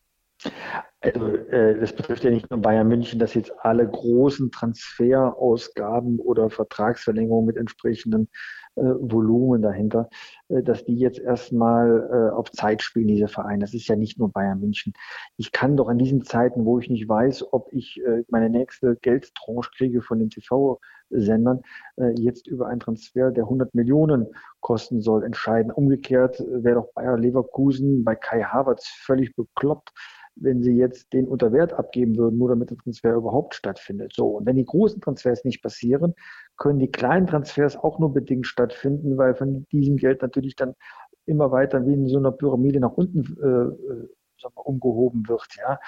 Also, 1.01 1.37
äh, 1.37 1.79
das 1.79 1.93
betrifft 1.93 2.25
ja 2.25 2.31
nicht 2.31 2.51
nur 2.51 2.61
Bayern 2.61 2.89
München, 2.89 3.19
dass 3.19 3.35
jetzt 3.35 3.53
alle 3.61 3.89
großen 3.89 4.51
Transferausgaben 4.51 6.19
oder 6.19 6.51
Vertragsverlängerungen 6.51 7.47
mit 7.47 7.57
entsprechenden 7.57 8.29
äh, 8.77 8.83
Volumen 8.83 9.63
dahinter, 9.63 10.09
dass 10.49 10.85
die 10.85 10.97
jetzt 10.97 11.19
erstmal 11.19 12.09
äh, 12.11 12.35
auf 12.35 12.51
Zeit 12.53 12.83
spielen, 12.83 13.09
diese 13.09 13.29
Vereine. 13.29 13.61
Das 13.61 13.75
ist 13.75 13.89
ja 13.89 13.97
nicht 13.97 14.19
nur 14.19 14.31
Bayern 14.31 14.61
München. 14.61 14.93
Ich 15.37 15.53
kann 15.53 15.77
doch 15.77 15.89
an 15.89 15.99
diesen 15.99 16.23
Zeiten, 16.23 16.65
wo 16.65 16.79
ich 16.79 16.89
nicht 16.89 17.09
weiß, 17.09 17.53
ob 17.53 17.73
ich 17.73 18.01
äh, 18.05 18.23
meine 18.29 18.49
nächste 18.49 18.97
Geldtranche 18.97 19.71
kriege 19.77 20.03
von 20.03 20.19
den 20.19 20.31
TV-Sendern, 20.31 21.63
äh, 21.97 22.11
jetzt 22.17 22.47
über 22.47 22.69
einen 22.69 22.81
Transfer, 22.81 23.31
der 23.31 23.45
100 23.45 23.75
Millionen 23.75 24.29
kosten 24.61 25.01
soll, 25.01 25.25
entscheiden. 25.25 25.73
Umgekehrt 25.73 26.39
äh, 26.41 26.65
wäre 26.65 26.77
doch 26.77 26.93
Bayer 26.95 27.19
Leverkusen 27.19 28.05
bei 28.05 28.15
Kai 28.15 28.43
Havertz 28.43 28.87
völlig 28.87 29.35
bekloppt, 29.35 29.93
wenn 30.37 30.63
sie 30.63 30.77
jetzt 30.77 31.13
den 31.13 31.27
unter 31.27 31.53
Wert 31.53 31.73
abgeben 31.73 32.17
würden, 32.17 32.39
nur 32.39 32.51
damit 32.51 32.71
der 32.71 32.77
Transfer 32.77 33.15
überhaupt 33.15 33.55
stattfindet. 33.55 34.13
So, 34.15 34.29
und 34.37 34.47
wenn 34.47 34.57
die 34.57 34.65
großen 34.65 35.01
Transfers 35.01 35.45
nicht 35.45 35.63
passieren, 35.63 36.15
können 36.57 36.79
die 36.79 36.91
kleinen 36.91 37.27
Transfers 37.27 37.77
auch 37.77 37.99
nur 37.99 38.13
bedingt 38.13 38.47
stattfinden, 38.47 39.17
weil 39.17 39.35
von 39.35 39.67
diesem 39.73 39.97
Geld 39.97 40.23
natürlich 40.23 40.55
dann 40.57 40.75
immer 41.25 41.51
weiter 41.51 41.87
wie 41.87 41.95
in 41.95 42.07
so 42.07 42.19
einer 42.19 42.33
Pyramide 42.33 42.81
nach 42.81 42.93
unten 42.93 43.37
äh, 43.43 43.93
äh 43.93 44.09
umgehoben 44.55 45.29
wird. 45.29 45.47
Ja, 45.57 45.79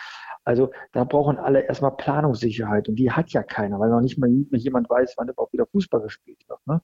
also 0.44 0.70
da 0.92 1.04
brauchen 1.04 1.38
alle 1.38 1.60
erstmal 1.62 1.96
Planungssicherheit 1.96 2.88
und 2.88 2.96
die 2.96 3.10
hat 3.10 3.30
ja 3.30 3.42
keiner, 3.42 3.78
weil 3.78 3.90
noch 3.90 4.00
nicht 4.00 4.18
mal 4.18 4.28
jemand 4.28 4.88
weiß, 4.88 5.14
wann 5.16 5.28
überhaupt 5.28 5.52
wieder 5.52 5.66
Fußball 5.66 6.00
gespielt 6.02 6.42
wird. 6.48 6.66
Ne? 6.66 6.80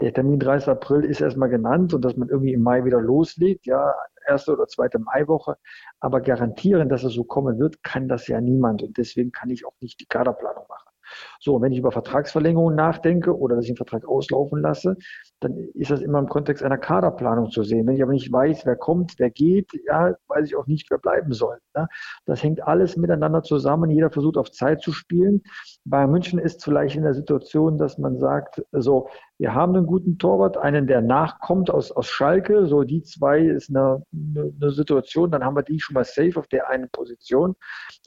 Der 0.00 0.12
Termin 0.12 0.40
30. 0.40 0.68
April 0.68 1.04
ist 1.04 1.20
erstmal 1.20 1.48
genannt 1.48 1.94
und 1.94 2.04
dass 2.04 2.16
man 2.16 2.28
irgendwie 2.28 2.52
im 2.52 2.62
Mai 2.62 2.84
wieder 2.84 3.00
loslegt, 3.00 3.66
ja, 3.66 3.94
erste 4.26 4.52
oder 4.52 4.66
zweite 4.66 4.98
Maiwoche. 4.98 5.56
Aber 6.00 6.20
garantieren, 6.20 6.88
dass 6.88 7.04
es 7.04 7.14
so 7.14 7.24
kommen 7.24 7.58
wird, 7.58 7.82
kann 7.82 8.08
das 8.08 8.26
ja 8.26 8.40
niemand. 8.40 8.82
Und 8.82 8.96
deswegen 8.96 9.32
kann 9.32 9.50
ich 9.50 9.66
auch 9.66 9.74
nicht 9.80 10.00
die 10.00 10.06
Kaderplanung 10.06 10.66
machen. 10.68 10.93
So, 11.40 11.56
und 11.56 11.62
wenn 11.62 11.72
ich 11.72 11.78
über 11.78 11.92
Vertragsverlängerungen 11.92 12.76
nachdenke 12.76 13.36
oder 13.36 13.56
dass 13.56 13.64
ich 13.64 13.70
einen 13.70 13.76
Vertrag 13.76 14.06
auslaufen 14.06 14.60
lasse, 14.60 14.96
dann 15.40 15.56
ist 15.74 15.90
das 15.90 16.00
immer 16.00 16.18
im 16.18 16.28
Kontext 16.28 16.62
einer 16.62 16.78
Kaderplanung 16.78 17.50
zu 17.50 17.62
sehen. 17.62 17.86
Wenn 17.86 17.96
ich 17.96 18.02
aber 18.02 18.12
nicht 18.12 18.32
weiß, 18.32 18.66
wer 18.66 18.76
kommt, 18.76 19.14
wer 19.18 19.30
geht, 19.30 19.70
ja, 19.86 20.14
weiß 20.28 20.46
ich 20.46 20.56
auch 20.56 20.66
nicht, 20.66 20.90
wer 20.90 20.98
bleiben 20.98 21.32
soll. 21.32 21.58
Ne? 21.74 21.88
Das 22.24 22.42
hängt 22.42 22.66
alles 22.66 22.96
miteinander 22.96 23.42
zusammen. 23.42 23.90
Jeder 23.90 24.10
versucht 24.10 24.36
auf 24.36 24.50
Zeit 24.50 24.80
zu 24.82 24.92
spielen. 24.92 25.42
Bayern 25.84 26.10
München 26.10 26.38
ist 26.38 26.64
vielleicht 26.64 26.96
in 26.96 27.02
der 27.02 27.14
Situation, 27.14 27.78
dass 27.78 27.98
man 27.98 28.18
sagt, 28.18 28.62
so, 28.72 29.08
wir 29.38 29.54
haben 29.54 29.74
einen 29.76 29.86
guten 29.86 30.18
Torwart, 30.18 30.56
einen, 30.56 30.86
der 30.86 31.00
nachkommt 31.00 31.70
aus, 31.70 31.90
aus 31.90 32.08
Schalke. 32.08 32.66
So, 32.66 32.84
die 32.84 33.02
zwei 33.02 33.40
ist 33.40 33.68
eine, 33.70 34.02
eine, 34.12 34.52
eine 34.60 34.70
Situation. 34.70 35.30
Dann 35.30 35.44
haben 35.44 35.56
wir 35.56 35.62
die 35.62 35.80
schon 35.80 35.94
mal 35.94 36.04
safe 36.04 36.36
auf 36.36 36.46
der 36.46 36.68
einen 36.68 36.88
Position. 36.90 37.56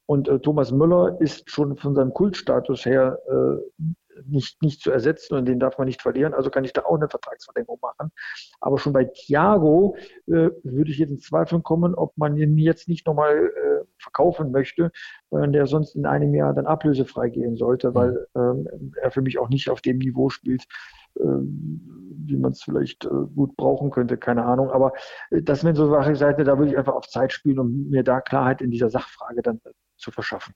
Und 0.05 0.29
äh, 0.29 0.39
Thomas 0.39 0.72
Müller 0.72 1.17
ist 1.19 1.50
schon 1.50 1.75
von 1.75 1.96
seinem 1.96 2.13
Kultstatus 2.13 2.86
her 2.86 3.19
äh, 3.27 3.84
nicht, 4.25 4.62
nicht 4.62 4.81
zu 4.81 4.91
ersetzen 4.91 5.36
und 5.36 5.46
den 5.46 5.60
darf 5.60 5.77
man 5.77 5.88
nicht 5.88 6.01
verlieren. 6.01 6.34
Also 6.34 6.50
kann 6.50 6.63
ich 6.63 6.74
da 6.74 6.84
auch 6.86 6.96
eine 6.96 7.10
Vertragsverlängerung 7.10 7.79
machen. 7.81 8.12
Aber 8.60 8.77
schon 8.77 8.93
bei 8.93 9.05
Thiago 9.05 9.96
äh, 10.27 10.50
würde 10.63 10.91
ich 10.91 10.98
jetzt 10.98 11.12
in 11.12 11.19
Zweifel 11.19 11.62
kommen, 11.62 11.96
ob 11.96 12.17
man 12.17 12.38
ihn 12.38 12.57
jetzt 12.57 12.88
nicht 12.88 13.05
nochmal 13.05 13.36
äh, 13.36 13.86
verkaufen 14.00 14.51
möchte, 14.51 14.91
weil 15.29 15.51
der 15.51 15.67
sonst 15.67 15.96
in 15.96 16.05
einem 16.05 16.34
Jahr 16.34 16.53
dann 16.53 16.65
ablösefrei 16.65 17.29
gehen 17.29 17.55
sollte, 17.55 17.93
weil 17.93 18.27
ähm, 18.36 18.93
er 19.01 19.12
für 19.12 19.22
mich 19.22 19.38
auch 19.39 19.50
nicht 19.50 19.69
auf 19.69 19.81
dem 19.81 19.98
Niveau 19.98 20.29
spielt, 20.29 20.65
wie 22.28 22.38
man 22.38 22.52
es 22.52 22.62
vielleicht 22.62 23.06
äh, 23.06 23.10
gut 23.36 23.56
brauchen 23.56 23.90
könnte, 23.90 24.18
keine 24.18 24.46
Ahnung. 24.46 24.70
Aber 24.70 24.94
äh, 25.32 25.42
das 25.42 25.62
sind 25.62 25.76
so 25.76 25.90
Sachen, 25.90 26.14
da 26.16 26.58
würde 26.58 26.72
ich 26.72 26.78
einfach 26.78 26.94
auf 26.94 27.08
Zeit 27.08 27.32
spielen, 27.32 27.60
um 27.60 27.90
mir 27.90 28.04
da 28.04 28.22
Klarheit 28.22 28.62
in 28.62 28.72
dieser 28.72 28.90
Sachfrage 28.90 29.42
dann 29.42 29.60
äh, 29.66 29.72
zu 29.98 30.12
verschaffen. 30.12 30.54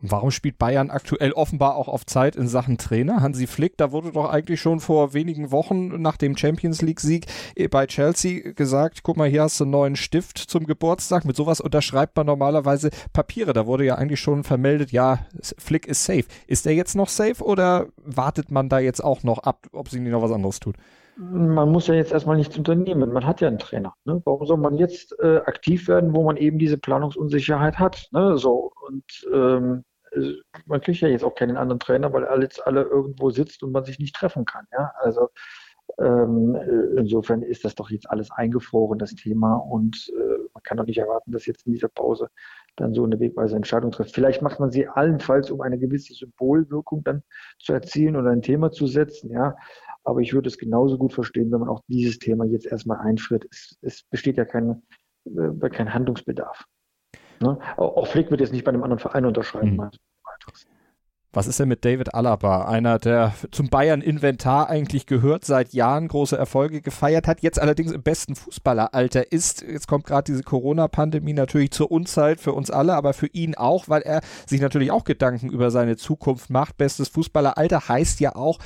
Warum 0.00 0.30
spielt 0.30 0.58
Bayern 0.58 0.90
aktuell 0.90 1.32
offenbar 1.32 1.74
auch 1.74 1.88
auf 1.88 2.06
Zeit 2.06 2.36
in 2.36 2.46
Sachen 2.46 2.78
Trainer? 2.78 3.20
Hansi 3.20 3.48
Flick, 3.48 3.76
da 3.76 3.90
wurde 3.90 4.12
doch 4.12 4.30
eigentlich 4.30 4.60
schon 4.60 4.78
vor 4.78 5.12
wenigen 5.12 5.50
Wochen 5.50 6.00
nach 6.00 6.16
dem 6.16 6.36
Champions 6.36 6.82
League 6.82 7.00
Sieg 7.00 7.26
bei 7.70 7.86
Chelsea 7.86 8.52
gesagt, 8.52 9.02
guck 9.02 9.16
mal, 9.16 9.28
hier 9.28 9.42
hast 9.42 9.58
du 9.58 9.64
einen 9.64 9.72
neuen 9.72 9.96
Stift 9.96 10.38
zum 10.38 10.66
Geburtstag. 10.66 11.24
Mit 11.24 11.34
sowas 11.34 11.60
unterschreibt 11.60 12.16
man 12.16 12.26
normalerweise 12.26 12.90
Papiere. 13.12 13.52
Da 13.52 13.66
wurde 13.66 13.84
ja 13.84 13.96
eigentlich 13.96 14.20
schon 14.20 14.44
vermeldet, 14.44 14.92
ja, 14.92 15.26
Flick 15.58 15.86
ist 15.86 16.04
safe. 16.04 16.24
Ist 16.46 16.66
er 16.66 16.74
jetzt 16.74 16.94
noch 16.94 17.08
safe 17.08 17.42
oder 17.42 17.86
wartet 17.96 18.52
man 18.52 18.68
da 18.68 18.78
jetzt 18.78 19.02
auch 19.02 19.24
noch 19.24 19.38
ab, 19.38 19.66
ob 19.72 19.88
sie 19.88 19.98
noch 19.98 20.22
was 20.22 20.32
anderes 20.32 20.60
tut? 20.60 20.76
Man 21.20 21.70
muss 21.72 21.88
ja 21.88 21.94
jetzt 21.94 22.12
erstmal 22.12 22.36
nichts 22.36 22.56
unternehmen. 22.56 23.12
Man 23.12 23.26
hat 23.26 23.40
ja 23.40 23.48
einen 23.48 23.58
Trainer. 23.58 23.92
Ne? 24.04 24.22
Warum 24.24 24.46
soll 24.46 24.56
man 24.56 24.76
jetzt 24.76 25.18
äh, 25.18 25.38
aktiv 25.38 25.88
werden, 25.88 26.14
wo 26.14 26.22
man 26.22 26.36
eben 26.36 26.58
diese 26.60 26.78
Planungsunsicherheit 26.78 27.78
hat? 27.78 28.06
Ne? 28.12 28.38
So 28.38 28.72
und 28.86 29.04
ähm, 29.32 29.84
man 30.66 30.80
kriegt 30.80 31.00
ja 31.00 31.08
jetzt 31.08 31.24
auch 31.24 31.34
keinen 31.34 31.56
anderen 31.56 31.80
Trainer, 31.80 32.12
weil 32.12 32.24
alle 32.24 32.42
jetzt 32.42 32.64
alle 32.66 32.82
irgendwo 32.82 33.30
sitzt 33.30 33.62
und 33.62 33.72
man 33.72 33.84
sich 33.84 33.98
nicht 33.98 34.14
treffen 34.14 34.44
kann. 34.44 34.66
Ja, 34.72 34.92
also 35.00 35.28
insofern 35.96 37.42
ist 37.42 37.64
das 37.64 37.74
doch 37.74 37.90
jetzt 37.90 38.08
alles 38.10 38.30
eingefroren, 38.30 38.98
das 38.98 39.14
Thema, 39.14 39.56
und 39.56 40.12
äh, 40.14 40.38
man 40.54 40.62
kann 40.62 40.76
doch 40.76 40.86
nicht 40.86 40.98
erwarten, 40.98 41.32
dass 41.32 41.46
jetzt 41.46 41.66
in 41.66 41.72
dieser 41.72 41.88
Pause 41.88 42.28
dann 42.76 42.94
so 42.94 43.04
eine 43.04 43.18
wegweise 43.18 43.56
Entscheidung 43.56 43.90
trifft. 43.90 44.14
Vielleicht 44.14 44.42
macht 44.42 44.60
man 44.60 44.70
sie 44.70 44.86
allenfalls, 44.86 45.50
um 45.50 45.60
eine 45.60 45.78
gewisse 45.78 46.14
Symbolwirkung 46.14 47.02
dann 47.04 47.22
zu 47.58 47.72
erzielen 47.72 48.16
oder 48.16 48.30
ein 48.30 48.42
Thema 48.42 48.70
zu 48.70 48.86
setzen, 48.86 49.30
ja. 49.30 49.56
Aber 50.04 50.20
ich 50.20 50.32
würde 50.32 50.48
es 50.48 50.58
genauso 50.58 50.96
gut 50.96 51.12
verstehen, 51.12 51.50
wenn 51.52 51.60
man 51.60 51.68
auch 51.68 51.82
dieses 51.88 52.18
Thema 52.18 52.44
jetzt 52.46 52.66
erstmal 52.66 52.98
einführt. 52.98 53.46
Es, 53.50 53.76
es 53.82 54.04
besteht 54.04 54.36
ja 54.36 54.44
kein, 54.44 54.82
äh, 55.26 55.68
kein 55.70 55.92
Handlungsbedarf. 55.92 56.64
Ne? 57.40 57.58
Auch 57.76 58.06
Flick 58.06 58.30
wird 58.30 58.40
jetzt 58.40 58.52
nicht 58.52 58.64
bei 58.64 58.70
einem 58.70 58.82
anderen 58.82 59.00
Verein 59.00 59.26
unterschreiben. 59.26 59.76
Mhm. 59.76 59.90
Was 61.38 61.46
ist 61.46 61.60
denn 61.60 61.68
mit 61.68 61.84
David 61.84 62.14
Alaba? 62.14 62.64
Einer, 62.64 62.98
der 62.98 63.32
zum 63.52 63.68
Bayern-Inventar 63.68 64.68
eigentlich 64.68 65.06
gehört, 65.06 65.44
seit 65.44 65.72
Jahren 65.72 66.08
große 66.08 66.36
Erfolge 66.36 66.80
gefeiert 66.80 67.28
hat, 67.28 67.42
jetzt 67.42 67.60
allerdings 67.60 67.92
im 67.92 68.02
besten 68.02 68.34
Fußballeralter 68.34 69.30
ist. 69.30 69.62
Jetzt 69.62 69.86
kommt 69.86 70.04
gerade 70.04 70.24
diese 70.24 70.42
Corona-Pandemie 70.42 71.34
natürlich 71.34 71.70
zur 71.70 71.92
Unzeit 71.92 72.40
für 72.40 72.54
uns 72.54 72.72
alle, 72.72 72.96
aber 72.96 73.12
für 73.12 73.28
ihn 73.28 73.54
auch, 73.54 73.88
weil 73.88 74.02
er 74.02 74.20
sich 74.48 74.60
natürlich 74.60 74.90
auch 74.90 75.04
Gedanken 75.04 75.50
über 75.50 75.70
seine 75.70 75.96
Zukunft 75.96 76.50
macht. 76.50 76.76
Bestes 76.76 77.06
Fußballeralter 77.06 77.88
heißt 77.88 78.18
ja 78.18 78.34
auch, 78.34 78.58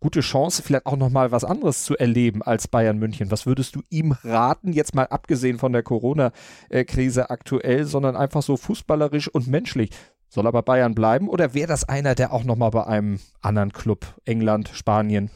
gute 0.00 0.18
Chance, 0.18 0.64
vielleicht 0.64 0.86
auch 0.86 0.96
nochmal 0.96 1.30
was 1.30 1.44
anderes 1.44 1.84
zu 1.84 1.96
erleben 1.96 2.42
als 2.42 2.66
Bayern 2.66 2.98
München. 2.98 3.30
Was 3.30 3.46
würdest 3.46 3.76
du 3.76 3.82
ihm 3.90 4.10
raten, 4.24 4.72
jetzt 4.72 4.92
mal 4.92 5.06
abgesehen 5.06 5.58
von 5.60 5.72
der 5.72 5.84
Corona-Krise 5.84 7.30
aktuell, 7.30 7.84
sondern 7.84 8.16
einfach 8.16 8.42
so 8.42 8.56
fußballerisch 8.56 9.28
und 9.28 9.46
menschlich? 9.46 9.90
Soll 10.28 10.46
er 10.46 10.52
bei 10.52 10.62
Bayern 10.62 10.94
bleiben 10.94 11.28
oder 11.28 11.54
wäre 11.54 11.68
das 11.68 11.88
einer, 11.88 12.14
der 12.14 12.32
auch 12.32 12.44
nochmal 12.44 12.70
bei 12.70 12.86
einem 12.86 13.18
anderen 13.40 13.72
Club, 13.72 14.06
England, 14.26 14.68
Spanien, 14.68 15.30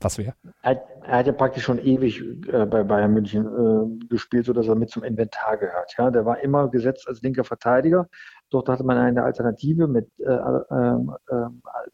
was 0.00 0.18
wäre? 0.18 0.34
Er, 0.62 0.84
er, 1.02 1.18
hat 1.18 1.26
ja 1.26 1.32
praktisch 1.32 1.64
schon 1.64 1.78
ewig 1.78 2.22
äh, 2.52 2.66
bei 2.66 2.84
Bayern 2.84 3.14
München 3.14 3.46
äh, 3.46 4.06
gespielt, 4.06 4.44
sodass 4.44 4.68
er 4.68 4.74
mit 4.74 4.90
zum 4.90 5.02
Inventar 5.02 5.56
gehört. 5.56 5.94
Ja, 5.96 6.10
der 6.10 6.26
war 6.26 6.40
immer 6.40 6.68
gesetzt 6.68 7.08
als 7.08 7.22
linker 7.22 7.44
Verteidiger. 7.44 8.06
Dort 8.50 8.68
hatte 8.68 8.84
man 8.84 8.98
eine 8.98 9.24
Alternative 9.24 9.88
mit 9.88 10.08
äh, 10.18 10.30
äh, 10.30 10.98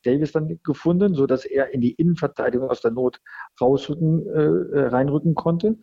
Davis 0.02 0.32
dann 0.32 0.58
gefunden, 0.64 1.14
sodass 1.14 1.44
er 1.44 1.72
in 1.72 1.80
die 1.80 1.92
Innenverteidigung 1.92 2.68
aus 2.68 2.80
der 2.80 2.90
Not 2.90 3.20
rausrücken, 3.60 4.26
äh, 4.26 4.80
reinrücken 4.88 5.34
konnte. 5.34 5.76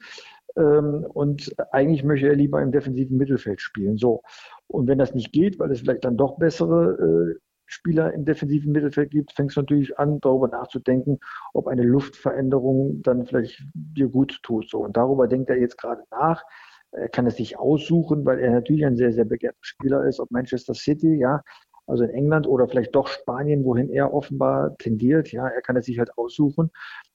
Ähm, 0.58 1.06
und 1.14 1.56
eigentlich 1.72 2.04
möchte 2.04 2.28
er 2.28 2.36
lieber 2.36 2.62
im 2.62 2.72
defensiven 2.72 3.18
Mittelfeld 3.18 3.62
spielen. 3.62 3.98
So. 3.98 4.22
Und 4.68 4.88
wenn 4.88 4.98
das 4.98 5.14
nicht 5.14 5.32
geht, 5.32 5.60
weil 5.60 5.72
es 5.72 5.82
vielleicht 5.82 6.06
dann 6.06 6.18
doch 6.18 6.38
bessere 6.38 7.36
äh, 7.36 7.40
Spieler 7.66 8.14
im 8.14 8.26
defensiven 8.26 8.72
Mittelfeld 8.72 9.12
gibt, 9.12 9.34
fängst 9.34 9.58
du 9.58 9.62
natürlich 9.62 10.00
an, 10.00 10.20
darüber 10.22 10.48
nachzudenken, 10.48 11.20
ob 11.54 11.68
eine 11.68 11.84
Luftveränderung 11.84 13.02
dann 13.04 13.26
vielleicht 13.26 13.62
dir 13.74 14.08
gut 14.08 14.40
tut. 14.44 14.70
So. 14.70 14.80
Und 14.80 14.98
darüber 14.98 15.28
denkt 15.28 15.50
er 15.50 15.58
jetzt 15.58 15.78
gerade 15.78 16.04
nach. 16.12 16.44
Er 16.92 17.10
kann 17.10 17.28
es 17.28 17.36
sich 17.36 17.60
aussuchen, 17.60 18.26
weil 18.26 18.40
er 18.40 18.52
natürlich 18.52 18.86
ein 18.86 18.96
sehr, 18.96 19.12
sehr 19.12 19.26
begehrter 19.26 19.58
Spieler 19.62 20.06
ist, 20.06 20.22
ob 20.22 20.32
Manchester 20.32 20.74
City, 20.74 21.18
ja, 21.20 21.42
also 21.88 22.04
in 22.04 22.10
England 22.12 22.48
oder 22.48 22.68
vielleicht 22.68 22.94
doch 22.96 23.08
Spanien, 23.08 23.64
wohin 23.64 23.90
er 23.90 24.14
offenbar 24.14 24.78
tendiert. 24.78 25.32
Ja, 25.32 25.48
er 25.48 25.62
kann 25.62 25.78
es 25.78 25.86
sich 25.86 26.00
halt 26.00 26.18
aussuchen. 26.18 26.70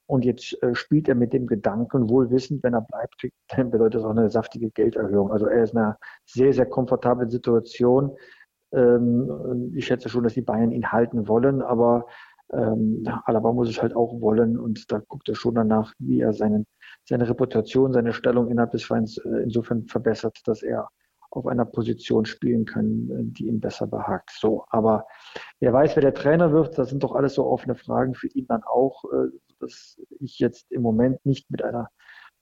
Und 0.06 0.24
jetzt 0.24 0.60
äh, 0.62 0.74
spielt 0.74 1.08
er 1.08 1.14
mit 1.14 1.32
dem 1.32 1.46
Gedanken, 1.46 2.10
wohl 2.10 2.30
wissend, 2.30 2.62
wenn 2.62 2.74
er 2.74 2.82
bleibt, 2.82 3.26
dann 3.48 3.70
bedeutet 3.70 4.00
das 4.00 4.04
auch 4.04 4.10
eine 4.10 4.30
saftige 4.30 4.70
Gelderhöhung. 4.70 5.30
Also 5.30 5.46
er 5.46 5.62
ist 5.62 5.72
in 5.72 5.78
einer 5.78 5.98
sehr, 6.24 6.52
sehr 6.52 6.66
komfortablen 6.66 7.30
Situation. 7.30 8.16
Ähm, 8.72 9.72
ich 9.74 9.86
schätze 9.86 10.08
schon, 10.08 10.24
dass 10.24 10.34
die 10.34 10.42
Bayern 10.42 10.72
ihn 10.72 10.90
halten 10.90 11.28
wollen, 11.28 11.62
aber 11.62 12.06
ähm, 12.52 13.06
Alaba 13.24 13.52
muss 13.52 13.68
es 13.68 13.80
halt 13.80 13.94
auch 13.96 14.20
wollen 14.20 14.58
und 14.58 14.90
da 14.92 14.98
guckt 14.98 15.28
er 15.28 15.34
schon 15.34 15.54
danach, 15.54 15.94
wie 15.98 16.20
er 16.20 16.32
seinen, 16.32 16.66
seine 17.04 17.28
Reputation, 17.28 17.92
seine 17.92 18.12
Stellung 18.12 18.50
innerhalb 18.50 18.72
des 18.72 18.84
Vereins 18.84 19.18
äh, 19.18 19.42
insofern 19.42 19.86
verbessert, 19.86 20.38
dass 20.44 20.62
er 20.62 20.88
auf 21.36 21.46
einer 21.46 21.64
Position 21.64 22.24
spielen 22.24 22.64
kann, 22.64 23.10
äh, 23.10 23.24
die 23.24 23.46
ihm 23.48 23.60
besser 23.60 23.86
behagt. 23.86 24.30
So, 24.30 24.64
aber 24.70 25.06
wer 25.60 25.72
weiß, 25.72 25.96
wer 25.96 26.02
der 26.02 26.14
Trainer 26.14 26.52
wird, 26.52 26.78
das 26.78 26.90
sind 26.90 27.02
doch 27.02 27.14
alles 27.14 27.34
so 27.34 27.46
offene 27.46 27.74
Fragen 27.74 28.14
für 28.14 28.28
ihn 28.28 28.46
dann 28.46 28.62
auch, 28.64 29.04
äh, 29.04 29.28
dass 29.60 30.00
ich 30.20 30.38
jetzt 30.38 30.70
im 30.70 30.82
Moment 30.82 31.24
nicht 31.24 31.50
mit 31.50 31.62
einer 31.62 31.88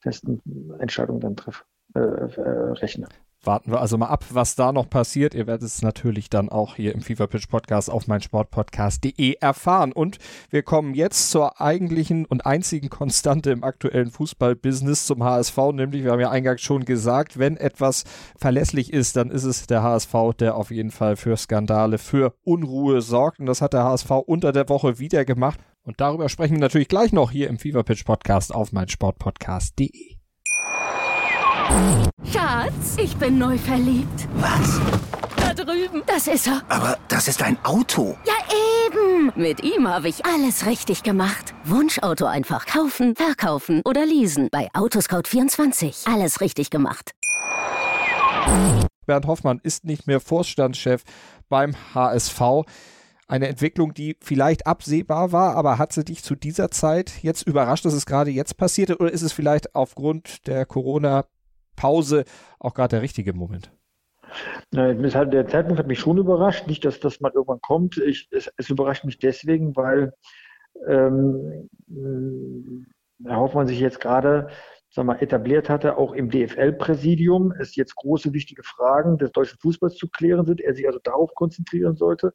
festen 0.01 0.41
Entscheidung 0.79 1.21
dann 1.21 1.37
treffe, 1.37 1.65
äh, 1.95 2.01
äh, 2.01 2.71
rechne. 2.73 3.07
Warten 3.43 3.73
wir 3.73 3.81
also 3.81 3.97
mal 3.97 4.09
ab, 4.09 4.27
was 4.31 4.55
da 4.55 4.71
noch 4.71 4.91
passiert. 4.91 5.35
Ihr 5.35 5.47
werdet 5.47 5.67
es 5.67 5.81
natürlich 5.81 6.29
dann 6.29 6.51
auch 6.51 6.77
hier 6.77 6.95
im 6.95 7.01
FIFA 7.01 7.27
Pitch 7.27 7.49
Podcast 7.49 7.89
auf 7.91 8.07
meinsportpodcast.de 8.07 9.37
erfahren. 9.41 9.93
Und 9.93 10.19
wir 10.51 10.63
kommen 10.63 10.93
jetzt 10.93 11.31
zur 11.31 11.59
eigentlichen 11.59 12.27
und 12.27 12.45
einzigen 12.45 12.91
Konstante 12.91 13.51
im 13.51 13.65
aktuellen 13.65 14.11
Fußballbusiness 14.11 15.07
zum 15.07 15.25
HSV, 15.25 15.57
nämlich 15.73 16.05
wir 16.05 16.13
haben 16.13 16.21
ja 16.21 16.31
eingangs 16.31 16.61
schon 16.61 16.85
gesagt, 16.85 17.39
wenn 17.39 17.57
etwas 17.57 18.05
verlässlich 18.37 18.93
ist, 18.93 19.17
dann 19.17 19.31
ist 19.31 19.45
es 19.45 19.67
der 19.67 19.83
HSV, 19.83 20.15
der 20.39 20.57
auf 20.57 20.71
jeden 20.71 20.91
Fall 20.91 21.17
für 21.17 21.35
Skandale, 21.39 21.97
für 21.97 22.35
Unruhe 22.43 23.01
sorgt. 23.01 23.41
Und 23.41 23.47
das 23.47 23.63
hat 23.63 23.73
der 23.73 23.85
HSV 23.85 24.11
unter 24.27 24.53
der 24.53 24.69
Woche 24.69 24.99
wieder 24.99 25.25
gemacht. 25.25 25.59
Und 25.83 26.01
darüber 26.03 26.29
sprechen 26.29 26.55
wir 26.55 26.61
natürlich 26.61 26.89
gleich 26.89 27.13
noch 27.13 27.31
hier 27.31 27.49
im 27.49 27.59
FIFA 27.59 27.85
Pitch 27.85 28.05
Podcast 28.05 28.55
auf 28.55 28.73
meinsportpodcast.de. 28.73 30.20
Schatz, 32.25 32.97
ich 32.97 33.17
bin 33.17 33.39
neu 33.39 33.59
verliebt. 33.59 34.29
Was? 34.35 34.81
Da 35.37 35.55
drüben. 35.55 36.03
Das 36.07 36.27
ist 36.27 36.47
er. 36.47 36.63
Aber 36.69 36.99
das 37.09 37.29
ist 37.29 37.43
ein 37.43 37.59
Auto. 37.65 38.17
Ja, 38.25 38.35
eben. 38.87 39.33
Mit 39.35 39.63
ihm 39.63 39.89
habe 39.89 40.09
ich 40.09 40.25
alles 40.27 40.67
richtig 40.67 41.03
gemacht. 41.03 41.55
Wunschauto 41.65 42.27
einfach 42.27 42.67
kaufen, 42.67 43.15
verkaufen 43.17 43.83
oder 43.85 44.07
leasen. 44.07 44.49
Bei 44.51 44.69
Autoscout24. 44.73 46.13
Alles 46.13 46.41
richtig 46.41 46.71
gemacht. 46.71 47.13
Bernd 49.07 49.27
Hoffmann 49.27 49.61
ist 49.63 49.85
nicht 49.85 50.07
mehr 50.07 50.21
Vorstandschef 50.21 51.03
beim 51.49 51.75
HSV. 51.95 52.41
Eine 53.27 53.49
Entwicklung, 53.49 53.95
die 53.95 54.17
vielleicht 54.21 54.67
absehbar 54.67 55.31
war, 55.31 55.55
aber 55.55 55.79
hat 55.79 55.93
sie 55.93 56.05
dich 56.05 56.25
zu 56.25 56.35
dieser 56.35 56.71
Zeit 56.71 57.13
jetzt 57.23 57.47
überrascht, 57.47 57.85
dass 57.85 57.93
es 57.93 58.07
gerade 58.07 58.31
jetzt 58.31 58.57
passierte? 58.57 58.99
Oder 58.99 59.13
ist 59.13 59.23
es 59.23 59.33
vielleicht 59.33 59.75
aufgrund 59.75 60.47
der 60.49 60.67
Corona-Pause 61.81 62.25
auch 62.59 62.75
gerade 62.75 62.97
der 62.97 63.03
richtige 63.03 63.33
Moment? 63.33 63.73
Nein, 64.71 65.03
der 65.03 65.49
Zeitpunkt 65.49 65.79
hat 65.79 65.89
mich 65.89 65.99
schon 65.99 66.19
überrascht. 66.19 66.67
Nicht, 66.69 66.85
dass 66.85 67.01
das 67.01 67.21
mal 67.21 67.33
irgendwann 67.35 67.61
kommt. 67.61 67.99
Ich, 67.99 68.29
es, 68.31 68.51
es 68.57 68.71
überrascht 68.71 69.05
mich 69.05 69.19
deswegen, 69.19 69.75
weil 69.75 70.13
ähm, 70.87 71.69
Herr 73.25 73.37
Hoffmann 73.37 73.67
sich 73.67 73.81
jetzt 73.81 74.01
gerade 74.01 74.49
mal, 74.97 75.17
etabliert 75.21 75.69
hatte, 75.69 75.97
auch 75.97 76.13
im 76.13 76.31
DFL-Präsidium, 76.31 77.53
es 77.53 77.77
jetzt 77.77 77.97
große, 77.97 78.33
wichtige 78.33 78.63
Fragen 78.63 79.19
des 79.19 79.33
deutschen 79.33 79.59
Fußballs 79.59 79.97
zu 79.97 80.09
klären 80.09 80.47
sind, 80.47 80.61
er 80.61 80.75
sich 80.75 80.87
also 80.87 81.01
darauf 81.03 81.35
konzentrieren 81.35 81.97
sollte 81.97 82.33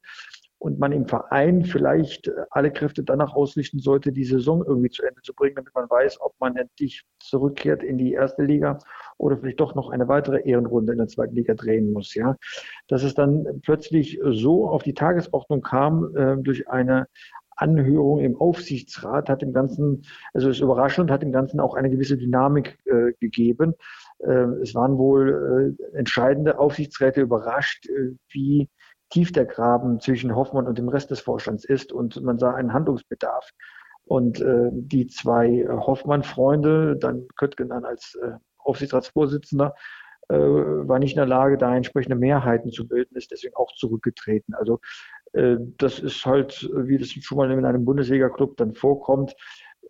und 0.58 0.78
man 0.78 0.92
im 0.92 1.06
Verein 1.06 1.64
vielleicht 1.64 2.30
alle 2.50 2.70
Kräfte 2.70 3.04
danach 3.04 3.34
ausrichten 3.34 3.78
sollte, 3.78 4.12
die 4.12 4.24
Saison 4.24 4.64
irgendwie 4.64 4.90
zu 4.90 5.02
Ende 5.02 5.20
zu 5.22 5.34
bringen, 5.34 5.56
damit 5.56 5.74
man 5.74 5.88
weiß, 5.88 6.20
ob 6.20 6.34
man 6.40 6.56
endlich 6.56 7.04
zurückkehrt 7.20 7.82
in 7.82 7.98
die 7.98 8.12
erste 8.12 8.42
Liga 8.42 8.78
oder 9.18 9.36
vielleicht 9.36 9.60
doch 9.60 9.74
noch 9.74 9.90
eine 9.90 10.08
weitere 10.08 10.42
Ehrenrunde 10.48 10.92
in 10.92 10.98
der 10.98 11.08
zweiten 11.08 11.34
Liga 11.34 11.54
drehen 11.54 11.92
muss. 11.92 12.14
Ja, 12.14 12.36
dass 12.88 13.02
es 13.02 13.14
dann 13.14 13.60
plötzlich 13.62 14.18
so 14.24 14.68
auf 14.68 14.82
die 14.82 14.94
Tagesordnung 14.94 15.60
kam 15.60 16.16
äh, 16.16 16.36
durch 16.38 16.68
eine 16.68 17.06
Anhörung 17.56 18.20
im 18.20 18.36
Aufsichtsrat 18.36 19.28
hat 19.28 19.42
dem 19.42 19.52
Ganzen, 19.52 20.02
also 20.34 20.50
ist 20.50 20.60
überraschend, 20.60 21.10
hat 21.10 21.22
dem 21.22 21.32
Ganzen 21.32 21.58
auch 21.58 21.74
eine 21.74 21.90
gewisse 21.90 22.16
Dynamik 22.18 22.78
äh, 22.84 23.12
gegeben. 23.18 23.74
Äh, 24.18 24.44
es 24.62 24.74
waren 24.74 24.98
wohl 24.98 25.76
äh, 25.92 25.96
entscheidende 25.96 26.58
Aufsichtsräte 26.58 27.22
überrascht, 27.22 27.88
äh, 27.88 28.12
wie 28.28 28.68
tief 29.10 29.32
der 29.32 29.46
Graben 29.46 30.00
zwischen 30.00 30.34
Hoffmann 30.34 30.66
und 30.66 30.78
dem 30.78 30.88
Rest 30.88 31.10
des 31.10 31.20
Vorstands 31.20 31.64
ist 31.64 31.92
und 31.92 32.22
man 32.22 32.38
sah 32.38 32.54
einen 32.54 32.72
Handlungsbedarf. 32.72 33.50
Und 34.04 34.40
äh, 34.40 34.70
die 34.72 35.08
zwei 35.08 35.66
Hoffmann-Freunde, 35.68 36.96
dann 36.96 37.26
Köttgen 37.36 37.68
dann 37.68 37.84
als 37.84 38.16
äh, 38.22 38.32
Aufsichtsratsvorsitzender, 38.58 39.74
äh, 40.28 40.36
war 40.36 40.98
nicht 40.98 41.12
in 41.12 41.18
der 41.18 41.26
Lage, 41.26 41.58
da 41.58 41.74
entsprechende 41.76 42.16
Mehrheiten 42.16 42.70
zu 42.70 42.86
bilden, 42.86 43.16
ist 43.16 43.30
deswegen 43.30 43.54
auch 43.56 43.72
zurückgetreten. 43.74 44.54
Also 44.54 44.80
äh, 45.32 45.56
das 45.78 45.98
ist 45.98 46.24
halt, 46.24 46.68
wie 46.72 46.98
das 46.98 47.10
schon 47.10 47.38
mal 47.38 47.50
in 47.50 47.64
einem 47.64 47.84
Bundesliga-Club 47.84 48.56
dann 48.56 48.74
vorkommt, 48.74 49.34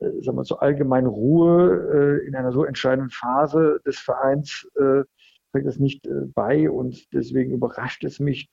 äh, 0.00 0.10
sagen 0.22 0.36
wir 0.36 0.44
zur 0.44 0.62
allgemeinen 0.62 1.06
Ruhe 1.06 2.20
äh, 2.22 2.26
in 2.26 2.34
einer 2.34 2.52
so 2.52 2.64
entscheidenden 2.64 3.10
Phase 3.10 3.80
des 3.86 3.98
Vereins 3.98 4.68
äh, 4.76 5.04
trägt 5.52 5.66
das 5.66 5.78
nicht 5.78 6.06
äh, 6.06 6.26
bei 6.34 6.70
und 6.70 7.12
deswegen 7.12 7.52
überrascht 7.52 8.04
es 8.04 8.20
mich, 8.20 8.50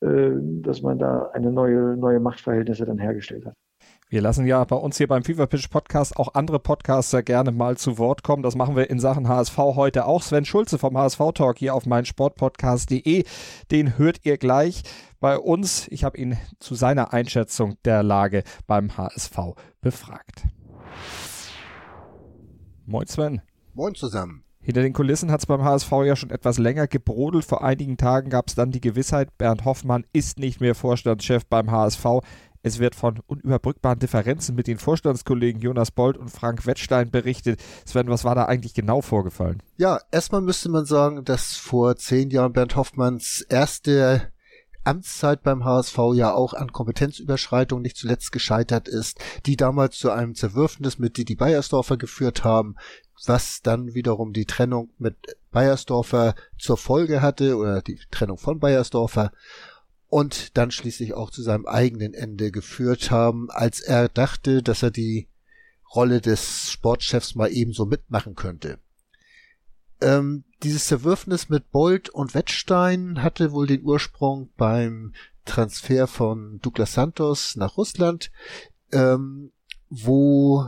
dass 0.00 0.82
man 0.82 0.98
da 0.98 1.30
eine 1.32 1.50
neue, 1.50 1.96
neue 1.96 2.20
Machtverhältnisse 2.20 2.84
dann 2.84 2.98
hergestellt 2.98 3.46
hat. 3.46 3.54
Wir 4.08 4.20
lassen 4.20 4.46
ja 4.46 4.62
bei 4.62 4.76
uns 4.76 4.98
hier 4.98 5.08
beim 5.08 5.24
FIFA 5.24 5.46
Pitch 5.46 5.68
Podcast 5.68 6.16
auch 6.16 6.34
andere 6.34 6.60
Podcaster 6.60 7.24
gerne 7.24 7.50
mal 7.50 7.76
zu 7.76 7.98
Wort 7.98 8.22
kommen. 8.22 8.44
Das 8.44 8.54
machen 8.54 8.76
wir 8.76 8.88
in 8.88 9.00
Sachen 9.00 9.26
HSV 9.26 9.56
heute 9.56 10.06
auch. 10.06 10.22
Sven 10.22 10.44
Schulze 10.44 10.78
vom 10.78 10.96
HSV 10.96 11.18
Talk 11.34 11.58
hier 11.58 11.74
auf 11.74 11.86
meinsportpodcast.de. 11.86 13.24
Den 13.72 13.98
hört 13.98 14.24
ihr 14.24 14.38
gleich 14.38 14.84
bei 15.18 15.36
uns. 15.36 15.88
Ich 15.88 16.04
habe 16.04 16.18
ihn 16.18 16.38
zu 16.60 16.76
seiner 16.76 17.12
Einschätzung 17.12 17.78
der 17.84 18.04
Lage 18.04 18.44
beim 18.68 18.96
HSV 18.96 19.56
befragt. 19.80 20.44
Moin 22.84 23.08
Sven. 23.08 23.42
Moin 23.74 23.96
zusammen. 23.96 24.45
Hinter 24.66 24.82
den 24.82 24.92
Kulissen 24.92 25.30
hat 25.30 25.38
es 25.38 25.46
beim 25.46 25.62
HSV 25.62 25.92
ja 26.04 26.16
schon 26.16 26.30
etwas 26.30 26.58
länger 26.58 26.88
gebrodelt. 26.88 27.44
Vor 27.44 27.62
einigen 27.62 27.96
Tagen 27.96 28.30
gab 28.30 28.48
es 28.48 28.56
dann 28.56 28.72
die 28.72 28.80
Gewissheit, 28.80 29.38
Bernd 29.38 29.64
Hoffmann 29.64 30.04
ist 30.12 30.40
nicht 30.40 30.60
mehr 30.60 30.74
Vorstandschef 30.74 31.46
beim 31.46 31.70
HSV. 31.70 32.04
Es 32.64 32.80
wird 32.80 32.96
von 32.96 33.20
unüberbrückbaren 33.28 34.00
Differenzen 34.00 34.56
mit 34.56 34.66
den 34.66 34.78
Vorstandskollegen 34.78 35.62
Jonas 35.62 35.92
Bold 35.92 36.16
und 36.16 36.32
Frank 36.32 36.66
Wettstein 36.66 37.12
berichtet. 37.12 37.62
Sven, 37.84 38.08
was 38.08 38.24
war 38.24 38.34
da 38.34 38.46
eigentlich 38.46 38.74
genau 38.74 39.02
vorgefallen? 39.02 39.62
Ja, 39.76 40.00
erstmal 40.10 40.40
müsste 40.40 40.68
man 40.68 40.84
sagen, 40.84 41.24
dass 41.24 41.54
vor 41.54 41.94
zehn 41.94 42.30
Jahren 42.30 42.52
Bernd 42.52 42.74
Hoffmanns 42.74 43.42
erste 43.48 44.32
Amtszeit 44.82 45.42
beim 45.42 45.64
HSV 45.64 45.96
ja 46.14 46.32
auch 46.32 46.54
an 46.54 46.72
Kompetenzüberschreitung 46.72 47.82
nicht 47.82 47.96
zuletzt 47.96 48.32
gescheitert 48.32 48.88
ist, 48.88 49.18
die 49.44 49.56
damals 49.56 49.98
zu 49.98 50.10
einem 50.10 50.34
Zerwürfnis 50.34 50.98
mit 50.98 51.16
Didi 51.16 51.34
Beiersdorfer 51.34 51.96
geführt 51.96 52.44
haben, 52.44 52.76
was 53.24 53.62
dann 53.62 53.94
wiederum 53.94 54.32
die 54.32 54.44
Trennung 54.44 54.90
mit 54.98 55.16
Beiersdorfer 55.50 56.34
zur 56.58 56.76
Folge 56.76 57.22
hatte 57.22 57.56
oder 57.56 57.82
die 57.82 57.98
Trennung 58.10 58.38
von 58.38 58.60
Beiersdorfer 58.60 59.32
und 60.08 60.56
dann 60.56 60.70
schließlich 60.70 61.14
auch 61.14 61.30
zu 61.30 61.42
seinem 61.42 61.66
eigenen 61.66 62.14
Ende 62.14 62.50
geführt 62.50 63.10
haben, 63.10 63.50
als 63.50 63.80
er 63.80 64.08
dachte, 64.08 64.62
dass 64.62 64.82
er 64.82 64.90
die 64.90 65.28
Rolle 65.94 66.20
des 66.20 66.70
Sportchefs 66.70 67.34
mal 67.34 67.50
ebenso 67.50 67.86
mitmachen 67.86 68.34
könnte. 68.34 68.78
Ähm, 70.00 70.44
dieses 70.62 70.86
Zerwürfnis 70.86 71.48
mit 71.48 71.70
Bolt 71.70 72.08
und 72.10 72.34
Wettstein 72.34 73.22
hatte 73.22 73.52
wohl 73.52 73.66
den 73.66 73.82
Ursprung 73.82 74.50
beim 74.56 75.14
Transfer 75.44 76.06
von 76.06 76.60
Douglas 76.60 76.94
Santos 76.94 77.56
nach 77.56 77.76
Russland, 77.76 78.30
ähm, 78.92 79.52
wo 79.88 80.66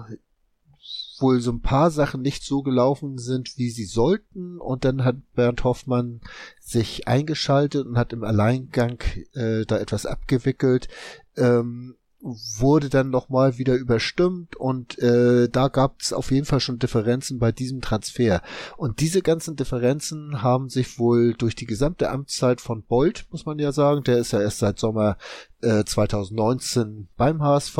wohl 1.20 1.40
so 1.40 1.52
ein 1.52 1.60
paar 1.60 1.90
Sachen 1.90 2.22
nicht 2.22 2.42
so 2.42 2.62
gelaufen 2.62 3.18
sind, 3.18 3.58
wie 3.58 3.70
sie 3.70 3.84
sollten. 3.84 4.58
Und 4.58 4.84
dann 4.84 5.04
hat 5.04 5.16
Bernd 5.34 5.64
Hoffmann 5.64 6.20
sich 6.60 7.06
eingeschaltet 7.06 7.86
und 7.86 7.98
hat 7.98 8.12
im 8.12 8.24
Alleingang 8.24 8.98
äh, 9.34 9.64
da 9.66 9.78
etwas 9.78 10.06
abgewickelt. 10.06 10.88
Ähm, 11.36 11.97
wurde 12.20 12.88
dann 12.88 13.10
nochmal 13.10 13.58
wieder 13.58 13.76
überstimmt 13.76 14.56
und 14.56 14.98
äh, 14.98 15.48
da 15.48 15.68
gab 15.68 16.00
es 16.00 16.12
auf 16.12 16.32
jeden 16.32 16.46
Fall 16.46 16.58
schon 16.58 16.80
Differenzen 16.80 17.38
bei 17.38 17.52
diesem 17.52 17.80
Transfer. 17.80 18.42
Und 18.76 19.00
diese 19.00 19.22
ganzen 19.22 19.54
Differenzen 19.54 20.42
haben 20.42 20.68
sich 20.68 20.98
wohl 20.98 21.34
durch 21.34 21.54
die 21.54 21.66
gesamte 21.66 22.10
Amtszeit 22.10 22.60
von 22.60 22.82
Bolt, 22.82 23.26
muss 23.30 23.46
man 23.46 23.58
ja 23.60 23.70
sagen, 23.70 24.02
der 24.02 24.18
ist 24.18 24.32
ja 24.32 24.40
erst 24.40 24.58
seit 24.58 24.80
Sommer 24.80 25.16
äh, 25.60 25.84
2019 25.84 27.08
beim 27.16 27.40
HSV 27.40 27.78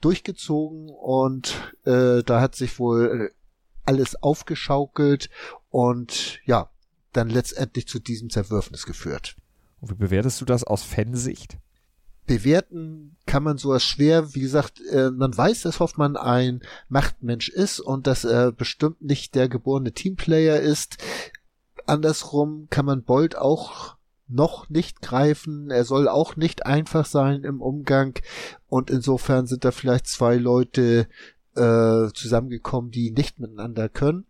durchgezogen 0.00 0.88
und 0.88 1.54
äh, 1.84 2.22
da 2.22 2.40
hat 2.40 2.54
sich 2.54 2.78
wohl 2.78 3.32
alles 3.84 4.22
aufgeschaukelt 4.22 5.28
und 5.68 6.40
ja, 6.46 6.70
dann 7.12 7.28
letztendlich 7.28 7.86
zu 7.86 7.98
diesem 7.98 8.30
Zerwürfnis 8.30 8.86
geführt. 8.86 9.36
Und 9.80 9.90
wie 9.90 9.94
bewertest 9.94 10.40
du 10.40 10.46
das 10.46 10.64
aus 10.64 10.82
Fansicht? 10.82 11.58
Bewerten 12.26 13.16
kann 13.26 13.42
man 13.42 13.58
sowas 13.58 13.84
schwer. 13.84 14.34
Wie 14.34 14.40
gesagt, 14.40 14.80
äh, 14.90 15.10
man 15.10 15.36
weiß, 15.36 15.62
dass 15.62 15.80
Hoffmann 15.80 16.16
ein 16.16 16.62
Machtmensch 16.88 17.48
ist 17.48 17.80
und 17.80 18.06
dass 18.06 18.24
er 18.24 18.52
bestimmt 18.52 19.02
nicht 19.02 19.34
der 19.34 19.48
geborene 19.48 19.92
Teamplayer 19.92 20.60
ist. 20.60 20.98
Andersrum 21.86 22.68
kann 22.70 22.86
man 22.86 23.02
Bolt 23.02 23.36
auch 23.36 23.96
noch 24.26 24.68
nicht 24.70 25.02
greifen. 25.02 25.70
Er 25.70 25.84
soll 25.84 26.08
auch 26.08 26.36
nicht 26.36 26.66
einfach 26.66 27.04
sein 27.04 27.44
im 27.44 27.60
Umgang. 27.60 28.18
Und 28.68 28.90
insofern 28.90 29.46
sind 29.46 29.64
da 29.64 29.70
vielleicht 29.70 30.06
zwei 30.06 30.36
Leute 30.36 31.08
äh, 31.54 32.08
zusammengekommen, 32.14 32.90
die 32.90 33.10
nicht 33.10 33.38
miteinander 33.38 33.88
können. 33.88 34.26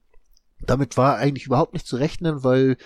Damit 0.65 0.97
war 0.97 1.17
eigentlich 1.17 1.47
überhaupt 1.47 1.75
nicht 1.75 1.87
zu 1.87 1.97
rechnen, 1.97 2.45
weil 2.45 2.77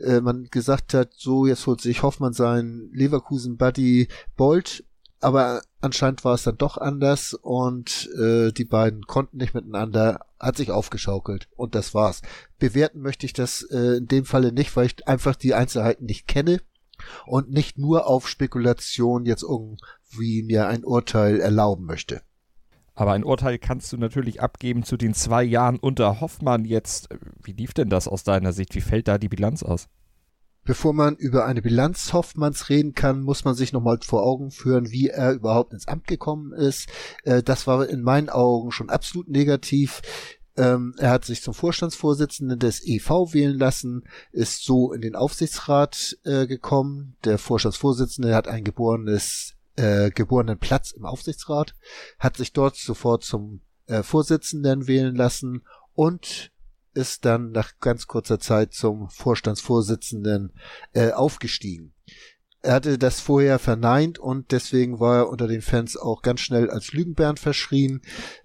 äh, 0.00 0.20
man 0.20 0.44
gesagt 0.50 0.94
hat, 0.94 1.12
so 1.16 1.46
jetzt 1.46 1.66
holt 1.66 1.80
sich 1.80 2.02
Hoffmann 2.02 2.32
seinen 2.32 2.92
Leverkusen-Buddy 2.92 4.08
Bolt, 4.36 4.84
aber 5.20 5.62
anscheinend 5.80 6.24
war 6.24 6.34
es 6.34 6.44
dann 6.44 6.58
doch 6.58 6.76
anders 6.76 7.34
und 7.34 8.08
äh, 8.18 8.52
die 8.52 8.64
beiden 8.64 9.02
konnten 9.02 9.38
nicht 9.38 9.54
miteinander, 9.54 10.20
hat 10.38 10.56
sich 10.56 10.70
aufgeschaukelt 10.70 11.48
und 11.56 11.74
das 11.74 11.94
war's. 11.94 12.22
Bewerten 12.58 13.00
möchte 13.00 13.26
ich 13.26 13.32
das 13.32 13.62
äh, 13.62 13.96
in 13.96 14.06
dem 14.06 14.24
Falle 14.24 14.52
nicht, 14.52 14.76
weil 14.76 14.86
ich 14.86 15.08
einfach 15.08 15.34
die 15.34 15.54
Einzelheiten 15.54 16.06
nicht 16.06 16.28
kenne 16.28 16.60
und 17.26 17.50
nicht 17.50 17.78
nur 17.78 18.06
auf 18.06 18.28
Spekulation 18.28 19.24
jetzt 19.24 19.42
irgendwie 19.42 20.42
mir 20.42 20.68
ein 20.68 20.84
Urteil 20.84 21.40
erlauben 21.40 21.84
möchte. 21.84 22.22
Aber 22.98 23.12
ein 23.12 23.22
Urteil 23.22 23.58
kannst 23.58 23.92
du 23.92 23.96
natürlich 23.96 24.42
abgeben 24.42 24.82
zu 24.82 24.96
den 24.96 25.14
zwei 25.14 25.44
Jahren 25.44 25.78
unter 25.78 26.20
Hoffmann 26.20 26.64
jetzt. 26.64 27.08
Wie 27.40 27.52
lief 27.52 27.72
denn 27.72 27.90
das 27.90 28.08
aus 28.08 28.24
deiner 28.24 28.52
Sicht? 28.52 28.74
Wie 28.74 28.80
fällt 28.80 29.06
da 29.06 29.18
die 29.18 29.28
Bilanz 29.28 29.62
aus? 29.62 29.86
Bevor 30.64 30.92
man 30.92 31.14
über 31.14 31.46
eine 31.46 31.62
Bilanz 31.62 32.12
Hoffmanns 32.12 32.68
reden 32.70 32.94
kann, 32.94 33.22
muss 33.22 33.44
man 33.44 33.54
sich 33.54 33.72
nochmal 33.72 34.00
vor 34.02 34.24
Augen 34.24 34.50
führen, 34.50 34.90
wie 34.90 35.10
er 35.10 35.32
überhaupt 35.32 35.74
ins 35.74 35.86
Amt 35.86 36.08
gekommen 36.08 36.52
ist. 36.52 36.88
Äh, 37.22 37.40
das 37.44 37.68
war 37.68 37.88
in 37.88 38.02
meinen 38.02 38.30
Augen 38.30 38.72
schon 38.72 38.90
absolut 38.90 39.28
negativ. 39.28 40.02
Ähm, 40.56 40.96
er 40.98 41.10
hat 41.10 41.24
sich 41.24 41.40
zum 41.40 41.54
Vorstandsvorsitzenden 41.54 42.58
des 42.58 42.84
EV 42.84 43.32
wählen 43.32 43.56
lassen, 43.56 44.08
ist 44.32 44.64
so 44.64 44.92
in 44.92 45.02
den 45.02 45.14
Aufsichtsrat 45.14 46.18
äh, 46.24 46.48
gekommen. 46.48 47.14
Der 47.24 47.38
Vorstandsvorsitzende 47.38 48.34
hat 48.34 48.48
ein 48.48 48.64
geborenes 48.64 49.54
äh, 49.78 50.10
geborenen 50.10 50.58
Platz 50.58 50.90
im 50.90 51.04
Aufsichtsrat, 51.04 51.74
hat 52.18 52.36
sich 52.36 52.52
dort 52.52 52.76
sofort 52.76 53.22
zum 53.22 53.60
äh, 53.86 54.02
Vorsitzenden 54.02 54.86
wählen 54.88 55.14
lassen 55.14 55.62
und 55.94 56.50
ist 56.94 57.24
dann 57.24 57.52
nach 57.52 57.78
ganz 57.80 58.06
kurzer 58.06 58.40
Zeit 58.40 58.74
zum 58.74 59.08
Vorstandsvorsitzenden 59.08 60.52
äh, 60.94 61.12
aufgestiegen. 61.12 61.94
Er 62.60 62.74
hatte 62.74 62.98
das 62.98 63.20
vorher 63.20 63.60
verneint 63.60 64.18
und 64.18 64.50
deswegen 64.50 64.98
war 64.98 65.18
er 65.18 65.28
unter 65.28 65.46
den 65.46 65.62
Fans 65.62 65.96
auch 65.96 66.22
ganz 66.22 66.40
schnell 66.40 66.70
als 66.70 66.92
Lügenbären 66.92 67.36
verschrien, 67.36 68.02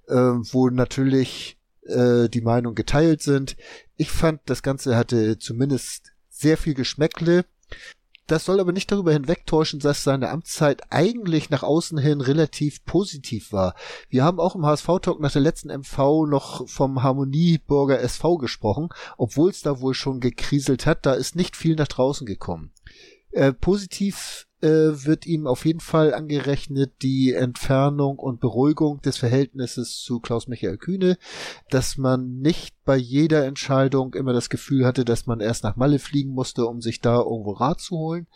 äh, 0.07 0.13
wo 0.13 0.69
natürlich 0.69 1.57
äh, 1.81 2.29
die 2.29 2.41
Meinung 2.41 2.75
geteilt 2.75 3.23
sind. 3.23 3.57
Ich 3.95 4.11
fand, 4.11 4.41
das 4.45 4.61
Ganze 4.61 4.95
hatte 4.95 5.39
zumindest 5.39 6.13
sehr 6.29 6.57
viel 6.57 6.75
Geschmäckle. 6.75 7.45
Das 8.27 8.45
soll 8.45 8.59
aber 8.59 8.71
nicht 8.71 8.91
darüber 8.91 9.11
hinwegtäuschen, 9.11 9.79
dass 9.79 10.03
seine 10.03 10.29
Amtszeit 10.29 10.81
eigentlich 10.89 11.49
nach 11.49 11.63
außen 11.63 11.97
hin 11.97 12.21
relativ 12.21 12.85
positiv 12.85 13.51
war. 13.51 13.75
Wir 14.09 14.23
haben 14.23 14.39
auch 14.39 14.55
im 14.55 14.65
HSV-Talk 14.65 15.19
nach 15.19 15.31
der 15.31 15.41
letzten 15.41 15.69
MV 15.69 16.25
noch 16.27 16.67
vom 16.69 17.03
Harmoniebürger 17.03 17.99
SV 17.99 18.37
gesprochen, 18.37 18.89
obwohl 19.17 19.49
es 19.49 19.61
da 19.61 19.81
wohl 19.81 19.93
schon 19.93 20.21
gekriselt 20.21 20.85
hat, 20.85 21.05
da 21.05 21.13
ist 21.13 21.35
nicht 21.35 21.57
viel 21.57 21.75
nach 21.75 21.87
draußen 21.87 22.25
gekommen. 22.25 22.71
Äh, 23.31 23.51
positiv 23.51 24.47
äh, 24.63 25.05
wird 25.05 25.25
ihm 25.25 25.45
auf 25.45 25.65
jeden 25.65 25.81
Fall 25.81 26.13
angerechnet 26.13 26.93
die 27.01 27.33
Entfernung 27.33 28.17
und 28.17 28.39
Beruhigung 28.39 29.01
des 29.01 29.17
Verhältnisses 29.17 29.99
zu 30.01 30.21
Klaus-Michael 30.21 30.77
Kühne, 30.77 31.17
dass 31.69 31.97
man 31.97 32.39
nicht 32.39 32.73
bei 32.85 32.95
jeder 32.95 33.45
Entscheidung 33.45 34.13
immer 34.13 34.31
das 34.31 34.49
Gefühl 34.49 34.85
hatte, 34.85 35.03
dass 35.03 35.25
man 35.25 35.41
erst 35.41 35.65
nach 35.65 35.75
Malle 35.75 35.99
fliegen 35.99 36.31
musste, 36.31 36.65
um 36.65 36.81
sich 36.81 37.01
da 37.01 37.17
irgendwo 37.17 37.51
Rat 37.51 37.81
zu 37.81 37.97
holen. 37.97 38.27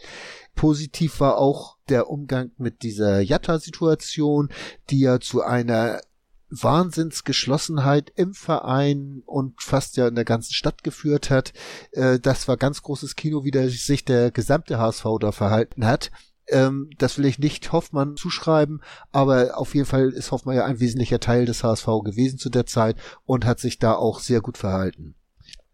Positiv 0.54 1.22
war 1.22 1.38
auch 1.38 1.78
der 1.88 2.10
Umgang 2.10 2.52
mit 2.58 2.84
dieser 2.84 3.22
Jatta-Situation, 3.22 4.50
die 4.90 5.00
ja 5.00 5.20
zu 5.20 5.42
einer 5.42 6.02
Wahnsinnsgeschlossenheit 6.50 8.12
im 8.16 8.34
Verein 8.34 9.22
und 9.26 9.62
fast 9.62 9.98
ja 9.98 10.08
in 10.08 10.16
der 10.16 10.26
ganzen 10.26 10.54
Stadt 10.54 10.84
geführt 10.84 11.30
hat. 11.30 11.54
Äh, 11.92 12.20
das 12.20 12.48
war 12.48 12.58
ganz 12.58 12.82
großes 12.82 13.16
Kino, 13.16 13.44
wie 13.44 13.52
der, 13.52 13.70
sich 13.70 14.06
der 14.06 14.32
gesamte 14.32 14.80
HSV 14.80 15.06
da 15.20 15.32
verhalten 15.32 15.86
hat. 15.86 16.12
Ähm, 16.48 16.90
das 16.98 17.18
will 17.18 17.26
ich 17.26 17.40
nicht 17.40 17.72
Hoffmann 17.74 18.16
zuschreiben, 18.16 18.82
aber 19.12 19.58
auf 19.58 19.76
jeden 19.76 19.86
Fall 19.86 20.10
ist 20.12 20.32
Hoffmann 20.32 20.56
ja 20.56 20.66
ein 20.66 20.80
wesentlicher 20.80 21.20
Teil 21.20 21.46
des 21.46 21.64
HSV 21.64 21.88
gewesen 22.04 22.40
zu 22.40 22.50
der 22.50 22.66
Zeit 22.66 22.98
und 23.26 23.46
hat 23.46 23.60
sich 23.60 23.80
da 23.80 23.94
auch 23.94 24.20
sehr 24.20 24.40
gut 24.40 24.58
verhalten. 24.58 25.16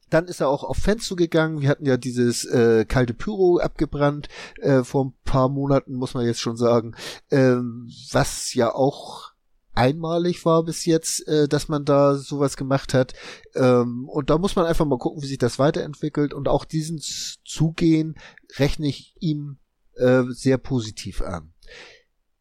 Dann 0.09 0.27
ist 0.27 0.41
er 0.41 0.49
auch 0.49 0.63
auf 0.63 0.77
Fans 0.77 1.05
zugegangen. 1.05 1.61
Wir 1.61 1.69
hatten 1.69 1.85
ja 1.85 1.97
dieses 1.97 2.45
äh, 2.45 2.85
kalte 2.85 3.15
Pyro 3.15 3.57
abgebrannt 3.57 4.29
äh, 4.61 4.83
vor 4.83 5.05
ein 5.05 5.13
paar 5.25 5.49
Monaten, 5.49 5.95
muss 5.95 6.13
man 6.13 6.25
jetzt 6.25 6.41
schon 6.41 6.57
sagen, 6.57 6.95
ähm, 7.31 7.89
was 8.11 8.53
ja 8.53 8.73
auch 8.73 9.32
einmalig 9.75 10.45
war 10.45 10.63
bis 10.63 10.85
jetzt, 10.85 11.27
äh, 11.27 11.47
dass 11.47 11.67
man 11.67 11.85
da 11.85 12.15
sowas 12.15 12.57
gemacht 12.57 12.93
hat. 12.93 13.13
Ähm, 13.55 14.07
und 14.07 14.29
da 14.29 14.37
muss 14.37 14.55
man 14.55 14.65
einfach 14.65 14.85
mal 14.85 14.97
gucken, 14.97 15.21
wie 15.21 15.27
sich 15.27 15.37
das 15.37 15.59
weiterentwickelt. 15.59 16.33
Und 16.33 16.47
auch 16.47 16.65
diesen 16.65 16.99
Zugehen 16.99 18.15
rechne 18.57 18.87
ich 18.87 19.15
ihm 19.19 19.57
äh, 19.95 20.23
sehr 20.29 20.57
positiv 20.57 21.21
an. 21.21 21.53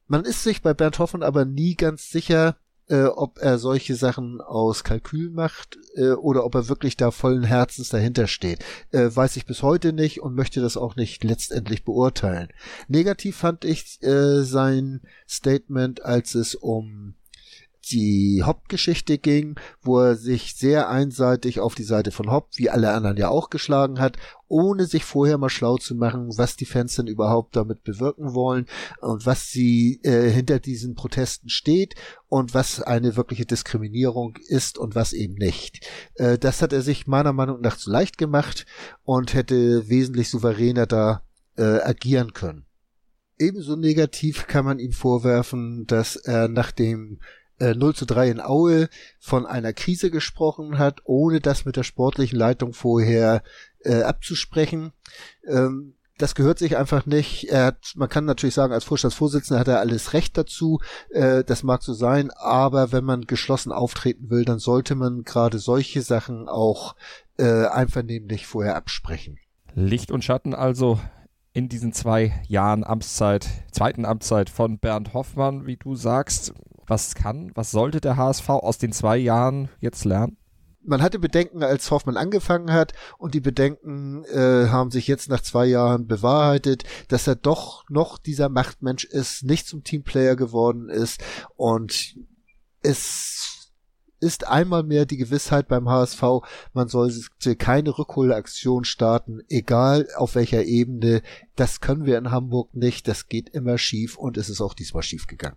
Man 0.06 0.24
ist 0.24 0.42
sich 0.42 0.62
bei 0.62 0.74
Bernd 0.74 0.98
Hoffmann 0.98 1.22
aber 1.22 1.44
nie 1.44 1.74
ganz 1.74 2.10
sicher, 2.10 2.56
äh, 2.88 3.04
ob 3.04 3.38
er 3.38 3.58
solche 3.58 3.94
Sachen 3.94 4.40
aus 4.40 4.84
Kalkül 4.84 5.30
macht 5.30 5.78
äh, 5.94 6.10
oder 6.10 6.44
ob 6.44 6.54
er 6.54 6.68
wirklich 6.68 6.96
da 6.96 7.10
vollen 7.10 7.44
Herzens 7.44 7.88
dahinter 7.88 8.26
steht. 8.26 8.64
Äh, 8.90 9.08
weiß 9.14 9.36
ich 9.36 9.46
bis 9.46 9.62
heute 9.62 9.92
nicht 9.92 10.20
und 10.20 10.34
möchte 10.34 10.60
das 10.60 10.76
auch 10.76 10.96
nicht 10.96 11.24
letztendlich 11.24 11.84
beurteilen. 11.84 12.48
Negativ 12.88 13.36
fand 13.36 13.64
ich 13.64 14.02
äh, 14.02 14.42
sein 14.42 15.00
Statement, 15.28 16.04
als 16.04 16.34
es 16.34 16.54
um 16.54 17.14
die 17.90 18.42
Hopp-Geschichte 18.44 19.18
ging, 19.18 19.56
wo 19.82 19.98
er 20.00 20.16
sich 20.16 20.54
sehr 20.54 20.88
einseitig 20.88 21.60
auf 21.60 21.74
die 21.74 21.82
Seite 21.82 22.10
von 22.12 22.30
Hopp, 22.30 22.50
wie 22.54 22.70
alle 22.70 22.92
anderen 22.92 23.16
ja 23.16 23.28
auch 23.28 23.50
geschlagen 23.50 23.98
hat, 23.98 24.16
ohne 24.48 24.86
sich 24.86 25.04
vorher 25.04 25.38
mal 25.38 25.48
schlau 25.48 25.78
zu 25.78 25.94
machen, 25.94 26.28
was 26.36 26.56
die 26.56 26.66
Fans 26.66 26.94
denn 26.94 27.06
überhaupt 27.06 27.56
damit 27.56 27.82
bewirken 27.84 28.34
wollen 28.34 28.66
und 29.00 29.24
was 29.26 29.48
sie 29.48 30.00
äh, 30.02 30.30
hinter 30.30 30.60
diesen 30.60 30.94
Protesten 30.94 31.48
steht 31.48 31.94
und 32.28 32.54
was 32.54 32.82
eine 32.82 33.16
wirkliche 33.16 33.46
Diskriminierung 33.46 34.36
ist 34.46 34.78
und 34.78 34.94
was 34.94 35.12
eben 35.12 35.34
nicht. 35.34 35.86
Äh, 36.14 36.38
das 36.38 36.62
hat 36.62 36.72
er 36.72 36.82
sich 36.82 37.06
meiner 37.06 37.32
Meinung 37.32 37.60
nach 37.60 37.76
zu 37.76 37.90
leicht 37.90 38.18
gemacht 38.18 38.66
und 39.04 39.34
hätte 39.34 39.88
wesentlich 39.88 40.28
souveräner 40.28 40.86
da 40.86 41.22
äh, 41.56 41.80
agieren 41.80 42.32
können. 42.32 42.66
Ebenso 43.38 43.76
negativ 43.76 44.46
kann 44.46 44.64
man 44.64 44.78
ihm 44.78 44.92
vorwerfen, 44.92 45.86
dass 45.86 46.16
er 46.16 46.48
nach 46.48 46.70
dem 46.70 47.18
äh, 47.62 47.74
0 47.74 47.94
zu 47.94 48.06
3 48.06 48.30
in 48.30 48.40
Aue 48.40 48.88
von 49.20 49.46
einer 49.46 49.72
Krise 49.72 50.10
gesprochen 50.10 50.78
hat, 50.78 51.00
ohne 51.04 51.40
das 51.40 51.64
mit 51.64 51.76
der 51.76 51.84
sportlichen 51.84 52.38
Leitung 52.38 52.72
vorher 52.72 53.42
äh, 53.84 54.02
abzusprechen. 54.02 54.92
Ähm, 55.46 55.94
das 56.18 56.34
gehört 56.34 56.58
sich 56.58 56.76
einfach 56.76 57.06
nicht. 57.06 57.48
Er 57.50 57.66
hat, 57.66 57.94
man 57.96 58.08
kann 58.08 58.24
natürlich 58.24 58.54
sagen, 58.54 58.72
als 58.72 58.84
Vorstandsvorsitzender 58.84 59.60
hat 59.60 59.68
er 59.68 59.80
alles 59.80 60.12
Recht 60.12 60.36
dazu. 60.36 60.80
Äh, 61.10 61.44
das 61.44 61.62
mag 61.62 61.82
so 61.82 61.94
sein, 61.94 62.30
aber 62.32 62.92
wenn 62.92 63.04
man 63.04 63.22
geschlossen 63.22 63.72
auftreten 63.72 64.30
will, 64.30 64.44
dann 64.44 64.58
sollte 64.58 64.94
man 64.94 65.22
gerade 65.22 65.58
solche 65.58 66.02
Sachen 66.02 66.48
auch 66.48 66.96
äh, 67.38 67.66
einvernehmlich 67.66 68.46
vorher 68.46 68.76
absprechen. 68.76 69.38
Licht 69.74 70.10
und 70.10 70.22
Schatten 70.22 70.54
also 70.54 71.00
in 71.54 71.68
diesen 71.68 71.92
zwei 71.92 72.40
Jahren 72.46 72.84
Amtszeit, 72.84 73.46
zweiten 73.70 74.04
Amtszeit 74.04 74.50
von 74.50 74.78
Bernd 74.78 75.14
Hoffmann, 75.14 75.66
wie 75.66 75.76
du 75.76 75.94
sagst. 75.94 76.54
Was 76.92 77.14
kann, 77.14 77.52
was 77.54 77.70
sollte 77.70 78.02
der 78.02 78.18
HSV 78.18 78.50
aus 78.50 78.76
den 78.76 78.92
zwei 78.92 79.16
Jahren 79.16 79.70
jetzt 79.80 80.04
lernen? 80.04 80.36
man 80.84 81.00
hatte 81.00 81.18
Bedenken, 81.18 81.62
als 81.62 81.90
Hoffmann 81.90 82.18
angefangen 82.18 82.70
hat, 82.70 82.92
und 83.16 83.32
die 83.32 83.40
Bedenken 83.40 84.24
äh, 84.24 84.68
haben 84.68 84.90
sich 84.90 85.06
jetzt 85.06 85.30
nach 85.30 85.40
zwei 85.40 85.64
Jahren 85.64 86.06
bewahrheitet, 86.06 86.84
dass 87.08 87.26
er 87.26 87.36
doch 87.36 87.88
noch 87.88 88.18
dieser 88.18 88.50
Machtmensch 88.50 89.04
ist, 89.04 89.42
nicht 89.42 89.66
zum 89.66 89.84
Teamplayer 89.84 90.36
geworden 90.36 90.90
ist 90.90 91.22
und 91.56 92.18
es 92.82 93.70
ist 94.20 94.46
einmal 94.46 94.82
mehr 94.82 95.06
die 95.06 95.16
Gewissheit 95.16 95.68
beim 95.68 95.88
HSV, 95.88 96.22
man 96.74 96.88
sollte 96.88 97.56
keine 97.56 97.96
Rückholaktion 97.96 98.84
starten, 98.84 99.40
egal 99.48 100.08
auf 100.16 100.34
welcher 100.34 100.64
Ebene. 100.64 101.22
Das 101.56 101.80
können 101.80 102.04
wir 102.04 102.18
in 102.18 102.30
Hamburg 102.30 102.74
nicht, 102.74 103.08
das 103.08 103.28
geht 103.28 103.48
immer 103.48 103.78
schief 103.78 104.18
und 104.18 104.36
es 104.36 104.50
ist 104.50 104.60
auch 104.60 104.74
diesmal 104.74 105.02
schief 105.02 105.26
gegangen. 105.26 105.56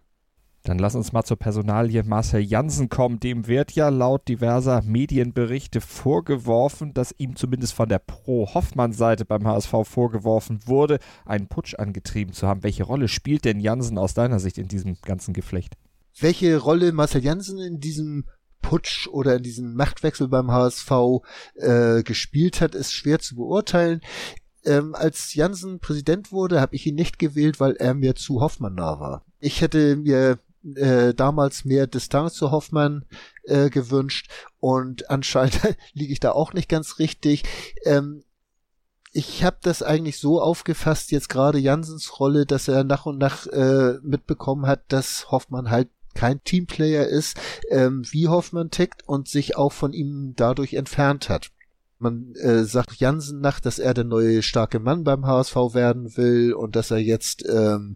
Dann 0.65 0.80
lass 0.80 0.95
uns 0.95 1.13
mal 1.13 1.23
zur 1.23 1.38
Personalie 1.38 2.01
Marcel 2.01 2.41
Janssen 2.41 2.89
kommen. 2.89 3.19
Dem 3.19 3.45
wird 3.45 3.73
ja 3.73 3.89
laut 3.89 4.28
diverser 4.28 4.82
Medienberichte 4.82 5.80
vorgeworfen, 5.80 6.91
dass 6.95 7.13
ihm 7.19 7.36
zumindest 7.36 7.73
von 7.73 7.88
der 7.88 7.99
Pro-Hoffmann-Seite 7.99 9.25
beim 9.25 9.47
HSV 9.47 9.73
vorgeworfen 9.84 10.62
wurde, 10.65 10.97
einen 11.23 11.47
Putsch 11.47 11.75
angetrieben 11.75 12.34
zu 12.34 12.47
haben. 12.47 12.63
Welche 12.63 12.84
Rolle 12.84 13.08
spielt 13.08 13.45
denn 13.45 13.60
Janssen 13.60 13.99
aus 13.99 14.15
deiner 14.15 14.39
Sicht 14.39 14.58
in 14.58 14.67
diesem 14.67 14.97
ganzen 15.04 15.36
Geflecht? 15.36 15.75
Welche 16.19 16.58
Rolle 16.58 16.91
Marcel 16.93 17.23
Janssen 17.23 17.60
in 17.60 17.80
diesem 17.80 18.25
Putsch 18.63 19.08
oder 19.08 19.36
in 19.36 19.43
diesem 19.43 19.75
Machtwechsel 19.75 20.28
beim 20.30 20.49
HSV 20.49 20.91
äh, 21.58 22.01
gespielt 22.01 22.60
hat, 22.60 22.73
ist 22.73 22.91
schwer 22.91 23.19
zu 23.19 23.36
beurteilen. 23.36 24.01
Ähm, 24.63 24.95
als 24.95 25.36
Janssen 25.36 25.80
Präsident 25.80 26.32
wurde, 26.32 26.60
habe 26.60 26.75
ich 26.75 26.88
ihn 26.88 26.95
nicht 26.95 27.19
gewählt, 27.19 27.60
weil 27.60 27.75
er 27.75 27.93
mir 27.93 28.15
zu 28.15 28.41
Hoffmann 28.41 28.73
nah 28.73 28.99
war. 28.99 29.25
Ich 29.39 29.62
hätte 29.62 29.95
mir 29.97 30.39
äh, 30.75 31.13
damals 31.13 31.65
mehr 31.65 31.88
Distanz 31.88 32.34
zu 32.34 32.51
Hoffmann 32.51 33.06
äh, 33.43 33.69
gewünscht 33.69 34.30
und 34.60 35.10
anscheinend 35.10 35.60
liege 35.93 36.13
ich 36.13 36.19
da 36.19 36.32
auch 36.32 36.54
nicht 36.54 36.69
ganz 36.69 36.99
richtig. 36.99 37.43
Ähm, 37.84 38.23
ich 39.12 39.45
habe 39.45 39.58
das 39.62 39.82
eigentlich 39.82 40.19
so 40.19 40.41
aufgefasst, 40.41 41.12
jetzt 41.12 41.30
gerade 41.30 41.58
Jansens 41.58 42.19
Rolle, 42.19 42.45
dass 42.45 42.67
er 42.67 42.84
nach 42.84 43.06
und 43.06 43.17
nach 43.17 43.47
äh, 43.47 43.93
mitbekommen 44.01 44.65
hat, 44.67 44.84
dass 44.89 45.32
Hoffmann 45.32 45.69
halt 45.69 45.88
kein 46.15 46.43
Teamplayer 46.43 47.08
ist, 47.08 47.38
ähm, 47.69 48.04
wie 48.10 48.28
Hoffmann 48.28 48.71
tickt 48.71 49.08
und 49.08 49.28
sich 49.28 49.56
auch 49.56 49.71
von 49.71 49.93
ihm 49.93 50.34
dadurch 50.36 50.73
entfernt 50.73 51.30
hat. 51.30 51.51
Man 51.97 52.34
äh, 52.36 52.65
sagt 52.65 52.95
Jansen 52.97 53.39
nach, 53.39 53.60
dass 53.60 53.80
er 53.80 53.93
der 53.93 54.04
neue 54.04 54.41
starke 54.41 54.80
Mann 54.80 55.04
beim 55.04 55.25
HSV 55.25 55.56
werden 55.73 56.17
will 56.17 56.54
und 56.54 56.75
dass 56.75 56.91
er 56.91 56.97
jetzt 56.97 57.45
ähm, 57.47 57.95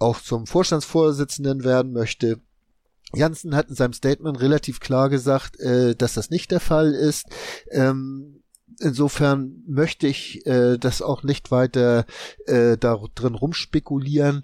auch 0.00 0.20
zum 0.20 0.46
Vorstandsvorsitzenden 0.46 1.62
werden 1.62 1.92
möchte. 1.92 2.40
Janssen 3.14 3.54
hat 3.54 3.68
in 3.68 3.74
seinem 3.74 3.92
Statement 3.92 4.40
relativ 4.40 4.80
klar 4.80 5.08
gesagt, 5.08 5.58
äh, 5.60 5.94
dass 5.94 6.14
das 6.14 6.30
nicht 6.30 6.50
der 6.50 6.60
Fall 6.60 6.92
ist. 6.92 7.26
Ähm, 7.70 8.42
insofern 8.80 9.62
möchte 9.66 10.06
ich 10.06 10.46
äh, 10.46 10.78
das 10.78 11.02
auch 11.02 11.22
nicht 11.22 11.50
weiter 11.50 12.06
äh, 12.46 12.76
da 12.76 12.98
drin 13.14 13.34
rumspekulieren. 13.34 14.42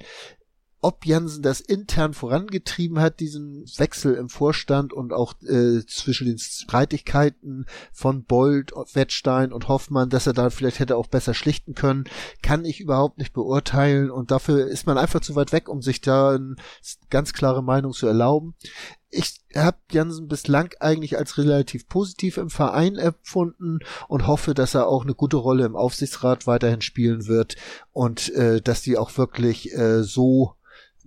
Ob 0.82 1.06
Jansen 1.06 1.42
das 1.42 1.60
intern 1.60 2.14
vorangetrieben 2.14 3.00
hat, 3.00 3.20
diesen 3.20 3.64
Wechsel 3.76 4.14
im 4.14 4.28
Vorstand 4.28 4.92
und 4.92 5.12
auch 5.12 5.34
äh, 5.42 5.84
zwischen 5.86 6.26
den 6.26 6.38
Streitigkeiten 6.38 7.66
von 7.92 8.24
Bold, 8.24 8.72
Wettstein 8.92 9.52
und 9.52 9.68
Hoffmann, 9.68 10.10
dass 10.10 10.26
er 10.26 10.32
da 10.32 10.50
vielleicht 10.50 10.78
hätte 10.78 10.96
auch 10.96 11.06
besser 11.06 11.34
schlichten 11.34 11.74
können, 11.74 12.04
kann 12.42 12.64
ich 12.64 12.80
überhaupt 12.80 13.18
nicht 13.18 13.32
beurteilen 13.32 14.10
und 14.10 14.30
dafür 14.30 14.66
ist 14.68 14.86
man 14.86 14.98
einfach 14.98 15.20
zu 15.20 15.34
weit 15.34 15.52
weg, 15.52 15.68
um 15.68 15.82
sich 15.82 16.00
da 16.02 16.34
eine 16.34 16.56
ganz 17.10 17.32
klare 17.32 17.62
Meinung 17.62 17.92
zu 17.92 18.06
erlauben. 18.06 18.54
Ich 19.08 19.44
habe 19.54 19.78
Jansen 19.90 20.28
bislang 20.28 20.74
eigentlich 20.80 21.16
als 21.16 21.38
relativ 21.38 21.88
positiv 21.88 22.36
im 22.36 22.50
Verein 22.50 22.96
empfunden 22.96 23.78
und 24.08 24.26
hoffe, 24.26 24.52
dass 24.52 24.74
er 24.74 24.88
auch 24.88 25.04
eine 25.04 25.14
gute 25.14 25.38
Rolle 25.38 25.64
im 25.64 25.74
Aufsichtsrat 25.76 26.46
weiterhin 26.46 26.82
spielen 26.82 27.26
wird 27.26 27.56
und 27.92 28.32
äh, 28.34 28.60
dass 28.60 28.82
die 28.82 28.98
auch 28.98 29.16
wirklich 29.16 29.72
äh, 29.72 30.02
so 30.02 30.54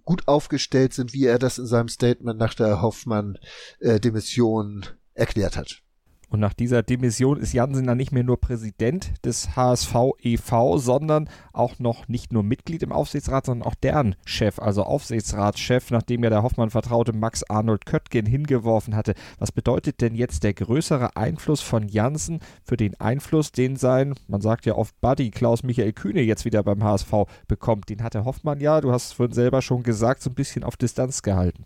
gut 0.10 0.28
aufgestellt 0.28 0.94
sind, 0.96 1.14
wie 1.14 1.28
er 1.28 1.38
das 1.38 1.60
in 1.60 1.68
seinem 1.68 1.88
Statement 1.88 2.40
nach 2.40 2.56
der 2.56 2.82
Hoffmann-Demission 2.82 4.82
äh, 4.82 4.88
erklärt 5.14 5.56
hat. 5.56 5.84
Und 6.30 6.40
nach 6.40 6.54
dieser 6.54 6.84
Demission 6.84 7.40
ist 7.40 7.54
Jansen 7.54 7.88
dann 7.88 7.98
nicht 7.98 8.12
mehr 8.12 8.24
nur 8.24 8.40
Präsident 8.40 9.14
des 9.26 9.56
HSV 9.56 9.96
e.V., 10.22 10.78
sondern 10.78 11.28
auch 11.54 11.80
noch 11.80 12.08
nicht 12.08 12.32
nur 12.32 12.44
Mitglied 12.44 12.84
im 12.84 12.92
Aufsichtsrat, 12.92 13.48
sondern 13.48 13.68
auch 13.68 13.76
deren 13.76 14.16
Chef, 14.26 14.60
also 14.60 14.84
Aufsichtsratschef, 14.84 15.90
nachdem 15.90 16.24
ja 16.24 16.30
der 16.30 16.44
Hoffmann 16.44 16.70
vertraute 16.70 17.14
Max 17.14 17.44
Arnold 17.44 17.88
Köttgen 17.88 18.28
hingeworfen 18.28 18.96
hatte. 18.96 19.16
Was 19.40 19.52
bedeutet 19.52 20.02
denn 20.02 20.14
jetzt 20.14 20.44
der 20.44 20.54
größere 20.54 21.16
Einfluss 21.16 21.62
von 21.62 21.88
Jansen 21.88 22.40
für 22.64 22.78
den 22.78 23.00
Einfluss, 23.00 23.52
den 23.52 23.76
sein, 23.76 24.14
man 24.28 24.42
sagt 24.42 24.68
ja 24.68 24.76
oft 24.76 25.00
Buddy, 25.02 25.32
Klaus-Michael 25.32 25.94
Kühne 25.94 26.22
jetzt 26.22 26.46
wieder 26.46 26.62
beim 26.62 26.84
HSV 26.84 27.12
bekommt? 27.48 27.90
Den 27.90 28.04
hatte 28.04 28.26
Hoffmann 28.26 28.60
ja, 28.60 28.82
du 28.82 28.92
hast 28.92 29.06
es 29.08 29.14
vorhin 29.14 29.34
selber 29.34 29.64
schon 29.64 29.82
gesagt, 29.82 30.22
so 30.22 30.30
ein 30.30 30.36
bisschen 30.36 30.64
auf 30.64 30.78
Distanz 30.78 31.24
gehalten. 31.24 31.66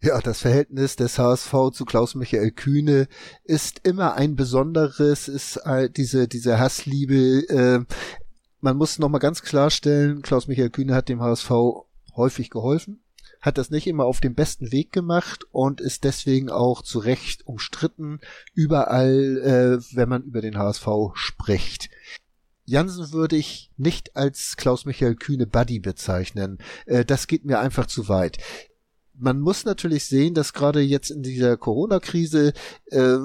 Ja, 0.00 0.20
das 0.20 0.42
Verhältnis 0.42 0.94
des 0.94 1.18
HSV 1.18 1.72
zu 1.72 1.84
Klaus-Michael 1.84 2.52
Kühne 2.52 3.08
ist 3.42 3.80
immer 3.82 4.14
ein 4.14 4.36
besonderes, 4.36 5.26
ist 5.26 5.60
diese, 5.96 6.28
diese 6.28 6.60
Hassliebe. 6.60 7.48
Äh, 7.48 7.84
man 8.60 8.76
muss 8.76 9.00
nochmal 9.00 9.20
ganz 9.20 9.42
klarstellen, 9.42 10.22
Klaus-Michael 10.22 10.70
Kühne 10.70 10.94
hat 10.94 11.08
dem 11.08 11.20
HSV 11.20 11.50
häufig 12.14 12.50
geholfen, 12.50 13.00
hat 13.40 13.58
das 13.58 13.70
nicht 13.70 13.88
immer 13.88 14.04
auf 14.04 14.20
dem 14.20 14.34
besten 14.34 14.70
Weg 14.70 14.92
gemacht 14.92 15.44
und 15.50 15.80
ist 15.80 16.04
deswegen 16.04 16.48
auch 16.48 16.82
zu 16.82 17.00
Recht 17.00 17.44
umstritten, 17.48 18.20
überall, 18.54 19.80
äh, 19.82 19.96
wenn 19.96 20.08
man 20.08 20.22
über 20.22 20.40
den 20.40 20.58
HSV 20.58 20.86
spricht. 21.14 21.90
Jansen 22.64 23.12
würde 23.12 23.36
ich 23.36 23.72
nicht 23.76 24.14
als 24.14 24.56
Klaus-Michael 24.56 25.16
Kühne 25.16 25.46
Buddy 25.46 25.80
bezeichnen. 25.80 26.58
Äh, 26.86 27.04
das 27.04 27.26
geht 27.26 27.44
mir 27.44 27.58
einfach 27.58 27.86
zu 27.86 28.08
weit 28.08 28.38
man 29.18 29.40
muss 29.40 29.64
natürlich 29.64 30.06
sehen, 30.06 30.34
dass 30.34 30.52
gerade 30.52 30.80
jetzt 30.80 31.10
in 31.10 31.22
dieser 31.22 31.56
Corona-Krise 31.56 32.52
äh, 32.86 33.16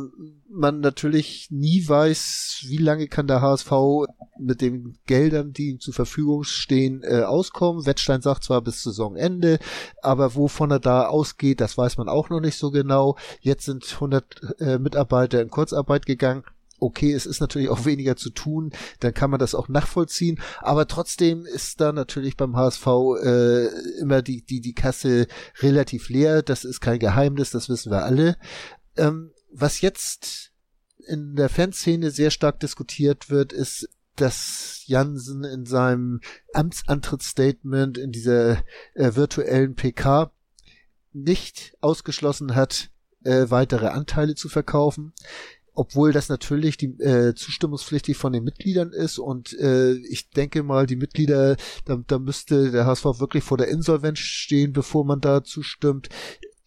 man 0.49 0.79
natürlich 0.79 1.47
nie 1.49 1.87
weiß, 1.87 2.65
wie 2.67 2.77
lange 2.77 3.07
kann 3.07 3.27
der 3.27 3.41
HSV 3.41 3.71
mit 4.39 4.61
den 4.61 4.97
Geldern, 5.05 5.53
die 5.53 5.69
ihm 5.71 5.79
zur 5.79 5.93
Verfügung 5.93 6.43
stehen, 6.43 7.01
äh, 7.03 7.23
auskommen. 7.23 7.85
Wettstein 7.85 8.21
sagt 8.21 8.43
zwar 8.43 8.61
bis 8.61 8.83
Saisonende, 8.83 9.59
aber 10.01 10.35
wovon 10.35 10.71
er 10.71 10.79
da 10.79 11.07
ausgeht, 11.07 11.61
das 11.61 11.77
weiß 11.77 11.97
man 11.97 12.09
auch 12.09 12.29
noch 12.29 12.39
nicht 12.39 12.57
so 12.57 12.71
genau. 12.71 13.17
Jetzt 13.41 13.65
sind 13.65 13.85
100 13.93 14.59
äh, 14.59 14.79
Mitarbeiter 14.79 15.41
in 15.41 15.49
Kurzarbeit 15.49 16.05
gegangen 16.05 16.43
okay, 16.83 17.13
es 17.13 17.25
ist 17.25 17.39
natürlich 17.39 17.69
auch 17.69 17.85
weniger 17.85 18.15
zu 18.15 18.29
tun, 18.29 18.71
dann 18.99 19.13
kann 19.13 19.31
man 19.31 19.39
das 19.39 19.55
auch 19.55 19.69
nachvollziehen, 19.69 20.39
aber 20.59 20.87
trotzdem 20.87 21.45
ist 21.45 21.81
da 21.81 21.91
natürlich 21.91 22.37
beim 22.37 22.55
HSV 22.55 22.87
äh, 23.23 23.65
immer 23.99 24.21
die, 24.21 24.43
die, 24.43 24.61
die 24.61 24.73
Kasse 24.73 25.27
relativ 25.61 26.09
leer, 26.09 26.41
das 26.41 26.65
ist 26.65 26.81
kein 26.81 26.99
Geheimnis, 26.99 27.51
das 27.51 27.69
wissen 27.69 27.91
wir 27.91 28.03
alle. 28.03 28.37
Ähm, 28.97 29.31
was 29.51 29.81
jetzt 29.81 30.51
in 31.07 31.35
der 31.35 31.49
Fanszene 31.49 32.11
sehr 32.11 32.31
stark 32.31 32.59
diskutiert 32.59 33.29
wird, 33.29 33.53
ist, 33.53 33.89
dass 34.15 34.83
Jansen 34.85 35.43
in 35.43 35.65
seinem 35.65 36.21
Amtsantrittsstatement 36.53 37.97
in 37.97 38.11
dieser 38.11 38.63
äh, 38.93 39.15
virtuellen 39.15 39.75
PK 39.75 40.31
nicht 41.11 41.75
ausgeschlossen 41.81 42.55
hat, 42.55 42.89
äh, 43.23 43.49
weitere 43.49 43.87
Anteile 43.87 44.35
zu 44.35 44.49
verkaufen 44.49 45.13
obwohl 45.73 46.11
das 46.11 46.29
natürlich 46.29 46.77
die 46.77 46.99
äh, 46.99 47.33
zustimmungspflichtig 47.33 48.17
von 48.17 48.33
den 48.33 48.43
Mitgliedern 48.43 48.91
ist 48.91 49.17
und 49.17 49.53
äh, 49.59 49.93
ich 49.93 50.29
denke 50.29 50.63
mal, 50.63 50.85
die 50.85 50.95
Mitglieder, 50.95 51.55
da, 51.85 51.97
da 52.05 52.19
müsste 52.19 52.71
der 52.71 52.85
HSV 52.85 53.05
wirklich 53.19 53.43
vor 53.43 53.57
der 53.57 53.69
Insolvenz 53.69 54.19
stehen, 54.19 54.73
bevor 54.73 55.05
man 55.05 55.19
da 55.19 55.43
zustimmt. 55.43 56.09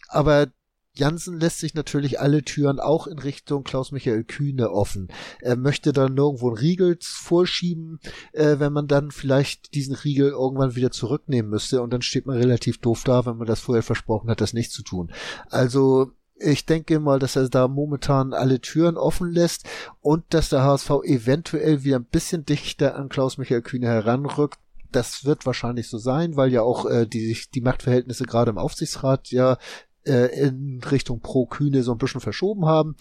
Aber 0.09 0.49
Jansen 0.97 1.39
lässt 1.39 1.59
sich 1.59 1.75
natürlich 1.75 2.21
alle 2.21 2.43
Türen 2.43 2.81
auch 2.81 3.07
in 3.07 3.19
Richtung 3.19 3.65
Klaus-Michael 3.65 4.25
Kühne 4.25 4.71
offen. 4.71 5.09
Er 5.41 5.57
möchte 5.57 5.93
dann 5.93 6.15
nirgendwo 6.15 6.49
einen 6.49 6.57
Riegel 6.57 6.99
vorschieben, 7.01 8.01
äh, 8.33 8.59
wenn 8.59 8.73
man 8.73 8.89
dann 8.89 9.11
vielleicht 9.11 9.75
diesen 9.75 9.95
Riegel 9.95 10.31
irgendwann 10.31 10.75
wieder 10.75 10.91
zurücknehmen 10.91 11.51
müsste 11.51 11.83
und 11.83 11.93
dann 11.93 12.03
steht 12.03 12.27
man 12.27 12.39
relativ 12.39 12.79
doof 12.79 13.05
da, 13.05 13.27
wenn 13.27 13.37
man 13.37 13.47
das 13.47 13.61
vorher 13.61 13.83
versprochen 13.83 14.31
hat, 14.31 14.41
das 14.41 14.55
nicht 14.55 14.73
zu 14.73 14.83
tun. 14.83 15.13
Also 15.51 16.13
ich 16.39 16.67
denke 16.67 17.01
mal, 17.01 17.19
dass 17.19 17.37
er 17.37 17.49
da 17.49 17.69
momentan 17.69 18.33
alle 18.33 18.61
Türen 18.61 18.97
offen 18.97 19.31
lässt 19.31 19.65
und 20.01 20.25
dass 20.31 20.51
der 20.51 20.63
HSV 20.63 20.91
eventuell 21.05 21.85
wieder 21.85 21.97
ein 21.97 22.05
bisschen 22.05 22.45
dichter 22.45 22.97
an 22.97 23.09
Klaus-Michael 23.09 23.63
Kühne 23.63 23.87
heranrückt. 23.87 24.59
Das 24.93 25.25
wird 25.25 25.47
wahrscheinlich 25.47 25.89
so 25.89 25.99
sein, 25.99 26.37
weil 26.37 26.53
ja 26.53 26.63
auch 26.63 26.87
äh, 26.87 27.07
die, 27.07 27.37
die 27.55 27.61
Machtverhältnisse 27.61 28.25
gerade 28.25 28.51
im 28.51 28.59
Aufsichtsrat 28.59 29.31
ja 29.31 29.59
äh, 30.07 30.27
in 30.41 30.81
Richtung 30.91 31.21
pro 31.21 31.47
Kühne 31.47 31.83
so 31.83 31.93
ein 31.93 31.99
bisschen 31.99 32.21
verschoben 32.21 32.67
haben 32.67 32.97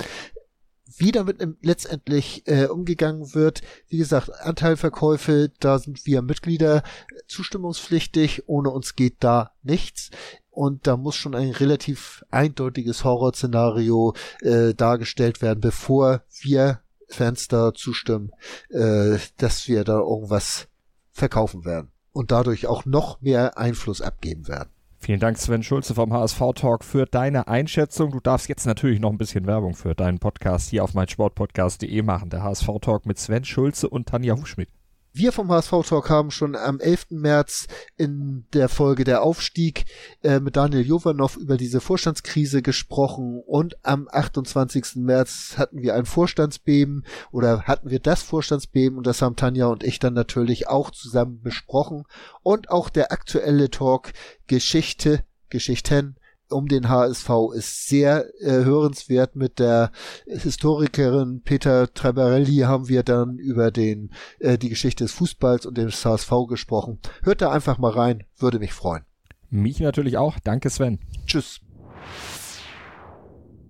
wie 0.97 1.11
damit 1.11 1.37
letztendlich 1.61 2.43
äh, 2.45 2.65
umgegangen 2.65 3.33
wird. 3.33 3.61
Wie 3.87 3.97
gesagt, 3.97 4.29
Anteilverkäufe, 4.41 5.51
da 5.59 5.79
sind 5.79 6.05
wir 6.05 6.21
Mitglieder 6.21 6.83
zustimmungspflichtig, 7.27 8.43
ohne 8.47 8.69
uns 8.69 8.95
geht 8.95 9.15
da 9.19 9.51
nichts. 9.63 10.11
Und 10.55 10.87
da 10.87 10.95
muss 10.95 11.15
schon 11.15 11.35
ein 11.35 11.49
relativ 11.49 12.23
eindeutiges 12.31 13.03
Horrorszenario 13.03 14.13
äh, 14.41 14.73
dargestellt 14.73 15.41
werden, 15.41 15.59
bevor 15.59 16.21
wir 16.41 16.79
Fans 17.09 17.49
da 17.49 17.73
zustimmen, 17.73 18.31
äh, 18.69 19.17
dass 19.37 19.67
wir 19.67 19.83
da 19.83 19.99
irgendwas 19.99 20.67
verkaufen 21.11 21.65
werden 21.65 21.91
und 22.13 22.31
dadurch 22.31 22.67
auch 22.67 22.85
noch 22.85 23.19
mehr 23.19 23.57
Einfluss 23.57 24.01
abgeben 24.01 24.47
werden. 24.47 24.69
Vielen 24.97 25.19
Dank, 25.19 25.37
Sven 25.37 25.61
Schulze 25.61 25.93
vom 25.93 26.13
HSV 26.13 26.39
Talk, 26.55 26.83
für 26.85 27.05
deine 27.05 27.47
Einschätzung. 27.47 28.11
Du 28.11 28.21
darfst 28.21 28.47
jetzt 28.47 28.65
natürlich 28.65 28.99
noch 28.99 29.11
ein 29.11 29.17
bisschen 29.17 29.45
Werbung 29.45 29.75
für 29.75 29.93
deinen 29.93 30.19
Podcast 30.19 30.69
hier 30.69 30.83
auf 30.83 30.93
meinsportpodcast.de 30.93 32.01
machen. 32.01 32.29
Der 32.29 32.43
HSV 32.43 32.67
Talk 32.81 33.05
mit 33.05 33.19
Sven 33.19 33.43
Schulze 33.43 33.89
und 33.89 34.07
Tanja 34.07 34.35
Hufschmidt. 34.35 34.69
Wir 35.17 35.31
vom 35.31 35.49
HSV 35.49 35.71
Talk 35.87 36.09
haben 36.09 36.29
schon 36.29 36.57
am 36.57 36.81
11. 36.81 37.11
März 37.11 37.67
in 37.95 38.47
der 38.51 38.67
Folge 38.67 39.05
der 39.05 39.23
Aufstieg 39.23 39.85
äh, 40.23 40.41
mit 40.41 40.57
Daniel 40.57 40.85
Jovanov 40.85 41.37
über 41.37 41.55
diese 41.55 41.79
Vorstandskrise 41.79 42.61
gesprochen 42.61 43.41
und 43.47 43.77
am 43.85 44.09
28. 44.11 44.97
März 44.97 45.53
hatten 45.55 45.81
wir 45.81 45.95
ein 45.95 46.05
Vorstandsbeben 46.05 47.05
oder 47.31 47.61
hatten 47.61 47.91
wir 47.91 47.99
das 47.99 48.23
Vorstandsbeben 48.23 48.97
und 48.97 49.07
das 49.07 49.21
haben 49.21 49.37
Tanja 49.37 49.67
und 49.67 49.85
ich 49.85 49.99
dann 49.99 50.15
natürlich 50.15 50.67
auch 50.67 50.91
zusammen 50.91 51.39
besprochen 51.41 52.03
und 52.43 52.69
auch 52.69 52.89
der 52.89 53.13
aktuelle 53.13 53.69
Talk 53.69 54.11
Geschichte, 54.47 55.23
Geschichten 55.47 56.17
um 56.49 56.67
den 56.67 56.89
HSV 56.89 57.29
ist 57.55 57.87
sehr 57.87 58.25
äh, 58.41 58.63
hörenswert. 58.63 59.35
Mit 59.35 59.59
der 59.59 59.91
Historikerin 60.25 61.41
Peter 61.43 61.93
Trabarelli 61.93 62.59
haben 62.59 62.87
wir 62.87 63.03
dann 63.03 63.37
über 63.37 63.71
den 63.71 64.11
äh, 64.39 64.57
die 64.57 64.69
Geschichte 64.69 65.03
des 65.03 65.13
Fußballs 65.13 65.65
und 65.65 65.77
des 65.77 66.05
HSV 66.05 66.31
gesprochen. 66.47 66.99
Hört 67.23 67.41
da 67.41 67.51
einfach 67.51 67.77
mal 67.77 67.91
rein, 67.91 68.23
würde 68.37 68.59
mich 68.59 68.73
freuen. 68.73 69.03
Mich 69.49 69.79
natürlich 69.79 70.17
auch. 70.17 70.39
Danke, 70.43 70.69
Sven. 70.69 70.99
Tschüss. 71.25 71.61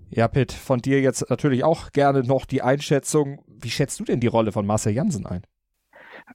Ja, 0.10 0.28
Pitt, 0.28 0.54
von 0.54 0.80
dir 0.80 1.02
jetzt 1.02 1.30
natürlich 1.30 1.64
auch 1.64 1.92
gerne 1.92 2.24
noch 2.24 2.46
die 2.46 2.62
Einschätzung. 2.62 3.44
Wie 3.48 3.70
schätzt 3.70 4.00
du 4.00 4.04
denn 4.06 4.20
die 4.20 4.28
Rolle 4.28 4.52
von 4.52 4.66
Marcel 4.66 4.94
Jansen 4.94 5.26
ein? 5.26 5.44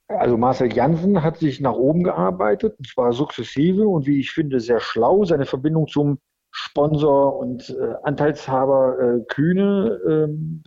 Also 0.07 0.37
Marcel 0.37 0.73
Jansen 0.73 1.23
hat 1.23 1.37
sich 1.37 1.59
nach 1.59 1.73
oben 1.73 2.03
gearbeitet, 2.03 2.75
und 2.77 2.87
zwar 2.87 3.13
sukzessive 3.13 3.87
und 3.87 4.05
wie 4.05 4.19
ich 4.19 4.31
finde 4.31 4.59
sehr 4.59 4.79
schlau. 4.79 5.25
Seine 5.25 5.45
Verbindung 5.45 5.87
zum 5.87 6.19
Sponsor 6.51 7.37
und 7.37 7.69
äh, 7.69 7.93
Anteilshaber 8.03 8.99
äh, 8.99 9.25
Kühne 9.27 9.99
ähm, 10.07 10.63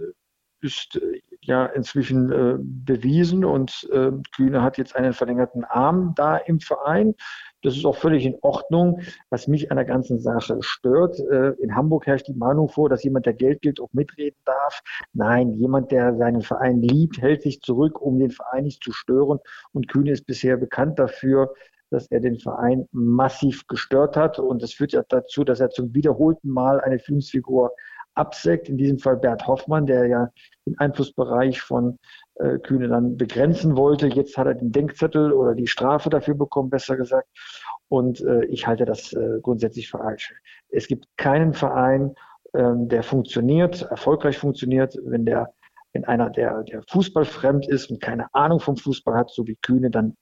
ist 0.61 0.97
äh, 0.97 1.21
ja 1.43 1.67
inzwischen 1.67 2.33
äh, 2.33 2.57
bewiesen 2.59 3.45
und 3.45 3.87
äh, 3.93 4.11
Kühne 4.35 4.63
hat 4.63 4.79
jetzt 4.79 4.97
einen 4.97 5.13
verlängerten 5.13 5.65
Arm 5.65 6.15
da 6.17 6.39
im 6.39 6.59
Verein. 6.59 7.15
Das 7.63 7.77
ist 7.77 7.85
auch 7.85 7.97
völlig 7.97 8.25
in 8.25 8.37
Ordnung. 8.41 9.01
Was 9.31 9.47
mich 9.47 9.71
an 9.71 9.77
der 9.77 9.85
ganzen 9.85 10.21
Sache 10.21 10.59
stört, 10.61 11.19
äh, 11.31 11.51
in 11.63 11.75
Hamburg 11.75 12.07
herrscht 12.07 12.29
die 12.29 12.35
Meinung 12.35 12.69
vor, 12.69 12.89
dass 12.89 13.05
jemand, 13.05 13.27
der 13.27 13.35
Geld 13.35 13.63
gilt, 13.63 13.81
auch 13.81 13.93
mitreden 13.93 14.41
darf. 14.45 14.81
Nein, 15.13 15.53
jemand, 15.53 15.93
der 15.93 16.17
seinen 16.17 16.43
Verein 16.43 16.81
liebt, 16.81 17.21
hält 17.21 17.43
sich 17.43 17.61
zurück, 17.61 18.01
um 18.01 18.19
den 18.19 18.31
Verein 18.31 18.65
nicht 18.65 18.83
zu 18.83 18.93
stören. 18.93 19.39
Und 19.73 19.89
Kühne 19.89 20.13
ist 20.13 20.27
bisher 20.27 20.57
bekannt 20.57 20.99
dafür, 20.99 21.55
dass 21.95 22.11
er 22.11 22.21
den 22.21 22.39
Verein 22.39 22.87
massiv 22.93 23.67
gestört 23.69 24.17
hat. 24.17 24.39
Und 24.39 24.63
das 24.63 24.73
führt 24.73 24.93
ja 24.93 25.03
dazu, 25.09 25.45
dass 25.45 25.61
er 25.61 25.71
zum 25.71 25.95
wiederholten 25.95 26.51
Mal 26.51 26.81
eine 26.81 26.99
Führungsfigur 26.99 27.73
absägt. 28.15 28.69
In 28.69 28.77
diesem 28.77 28.99
Fall 28.99 29.17
Bert 29.17 29.47
Hoffmann, 29.47 29.87
der 29.87 30.07
ja 30.07 30.31
den 30.67 30.79
Einflussbereich 30.79 31.61
von 31.61 31.99
äh, 32.35 32.59
Kühne 32.59 32.89
dann 32.89 33.17
begrenzen 33.17 33.77
wollte. 33.77 34.09
Jetzt 34.09 34.37
hat 34.37 34.47
er 34.47 34.55
den 34.55 34.73
Denkzettel 34.73 35.33
oder 35.33 35.55
die 35.55 35.67
Strafe 35.67 36.11
dafür 36.11 36.35
bekommen, 36.35 36.71
besser 36.71 36.97
gesagt. 36.97 37.29
Und 37.89 38.21
äh, 38.23 38.45
ich 38.47 38.67
halte 38.67 38.85
das 38.85 39.13
äh, 39.13 39.39
grundsätzlich 39.41 39.89
für 39.89 39.99
falsch. 39.99 40.35
Es 40.71 40.89
gibt 40.89 41.07
keinen 41.17 41.55
Verein, 41.55 42.15
ähm, 42.55 42.89
der 42.89 43.03
funktioniert, 43.03 43.83
erfolgreich 43.83 44.39
funktioniert, 44.39 44.97
wenn 45.05 45.25
der 45.25 45.53
wenn 45.95 46.05
einer, 46.05 46.29
der, 46.29 46.65
der 46.65 46.83
fußballfremd 46.91 47.69
ist 47.69 47.89
und 47.91 48.01
keine 48.01 48.27
Ahnung 48.35 48.59
vom 48.59 48.77
Fußball 48.77 49.15
hat, 49.15 49.31
so 49.31 49.47
wie 49.47 49.57
Kühne, 49.63 49.91
dann 49.91 50.17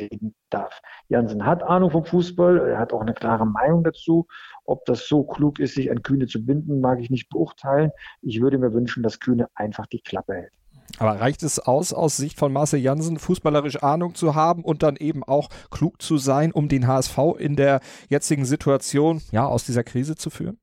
mitreden 0.00 0.34
darf. 0.50 0.80
Jansen 1.08 1.44
hat 1.44 1.62
Ahnung 1.62 1.90
vom 1.90 2.04
Fußball, 2.04 2.68
er 2.68 2.78
hat 2.78 2.92
auch 2.92 3.00
eine 3.00 3.14
klare 3.14 3.46
Meinung 3.46 3.84
dazu. 3.84 4.26
Ob 4.64 4.84
das 4.84 5.06
so 5.08 5.24
klug 5.24 5.58
ist, 5.58 5.74
sich 5.74 5.90
an 5.90 6.02
Kühne 6.02 6.26
zu 6.26 6.44
binden, 6.44 6.80
mag 6.80 7.00
ich 7.00 7.10
nicht 7.10 7.28
beurteilen. 7.28 7.90
Ich 8.22 8.40
würde 8.40 8.58
mir 8.58 8.72
wünschen, 8.72 9.02
dass 9.02 9.20
Kühne 9.20 9.48
einfach 9.54 9.86
die 9.86 10.00
Klappe 10.00 10.34
hält. 10.34 10.52
Aber 10.98 11.20
reicht 11.20 11.44
es 11.44 11.60
aus, 11.60 11.92
aus 11.92 12.16
Sicht 12.16 12.38
von 12.38 12.52
Marcel 12.52 12.80
Jansen, 12.80 13.18
fußballerisch 13.18 13.82
Ahnung 13.82 14.16
zu 14.16 14.34
haben 14.34 14.64
und 14.64 14.82
dann 14.82 14.96
eben 14.96 15.22
auch 15.22 15.48
klug 15.70 16.02
zu 16.02 16.18
sein, 16.18 16.50
um 16.50 16.68
den 16.68 16.88
HSV 16.88 17.16
in 17.38 17.54
der 17.54 17.80
jetzigen 18.08 18.44
Situation 18.44 19.22
ja 19.30 19.46
aus 19.46 19.64
dieser 19.64 19.84
Krise 19.84 20.16
zu 20.16 20.30
führen? 20.30 20.58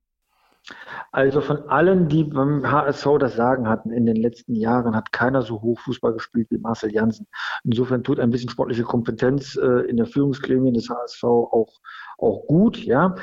Also 1.10 1.40
von 1.40 1.68
allen, 1.68 2.08
die 2.08 2.24
beim 2.24 2.70
HSV 2.70 3.06
das 3.18 3.36
Sagen 3.36 3.68
hatten 3.68 3.90
in 3.90 4.04
den 4.04 4.16
letzten 4.16 4.54
Jahren, 4.54 4.94
hat 4.94 5.12
keiner 5.12 5.42
so 5.42 5.62
hoch 5.62 5.80
Fußball 5.80 6.12
gespielt 6.12 6.48
wie 6.50 6.58
Marcel 6.58 6.92
Janssen. 6.92 7.26
Insofern 7.64 8.04
tut 8.04 8.20
ein 8.20 8.30
bisschen 8.30 8.50
sportliche 8.50 8.82
Kompetenz 8.82 9.56
äh, 9.56 9.88
in 9.88 9.96
der 9.96 10.06
Führungsgremien 10.06 10.74
des 10.74 10.90
HSV 10.90 11.24
auch, 11.24 11.80
auch 12.18 12.46
gut, 12.46 12.76
ja. 12.78 13.14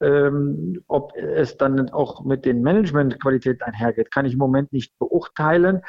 Ähm, 0.00 0.82
ob 0.86 1.16
es 1.16 1.56
dann 1.56 1.90
auch 1.90 2.24
mit 2.24 2.44
den 2.44 2.62
Managementqualitäten 2.62 3.62
einhergeht, 3.62 4.10
kann 4.10 4.26
ich 4.26 4.34
im 4.34 4.38
Moment 4.38 4.72
nicht 4.72 4.96
beurteilen. 4.98 5.82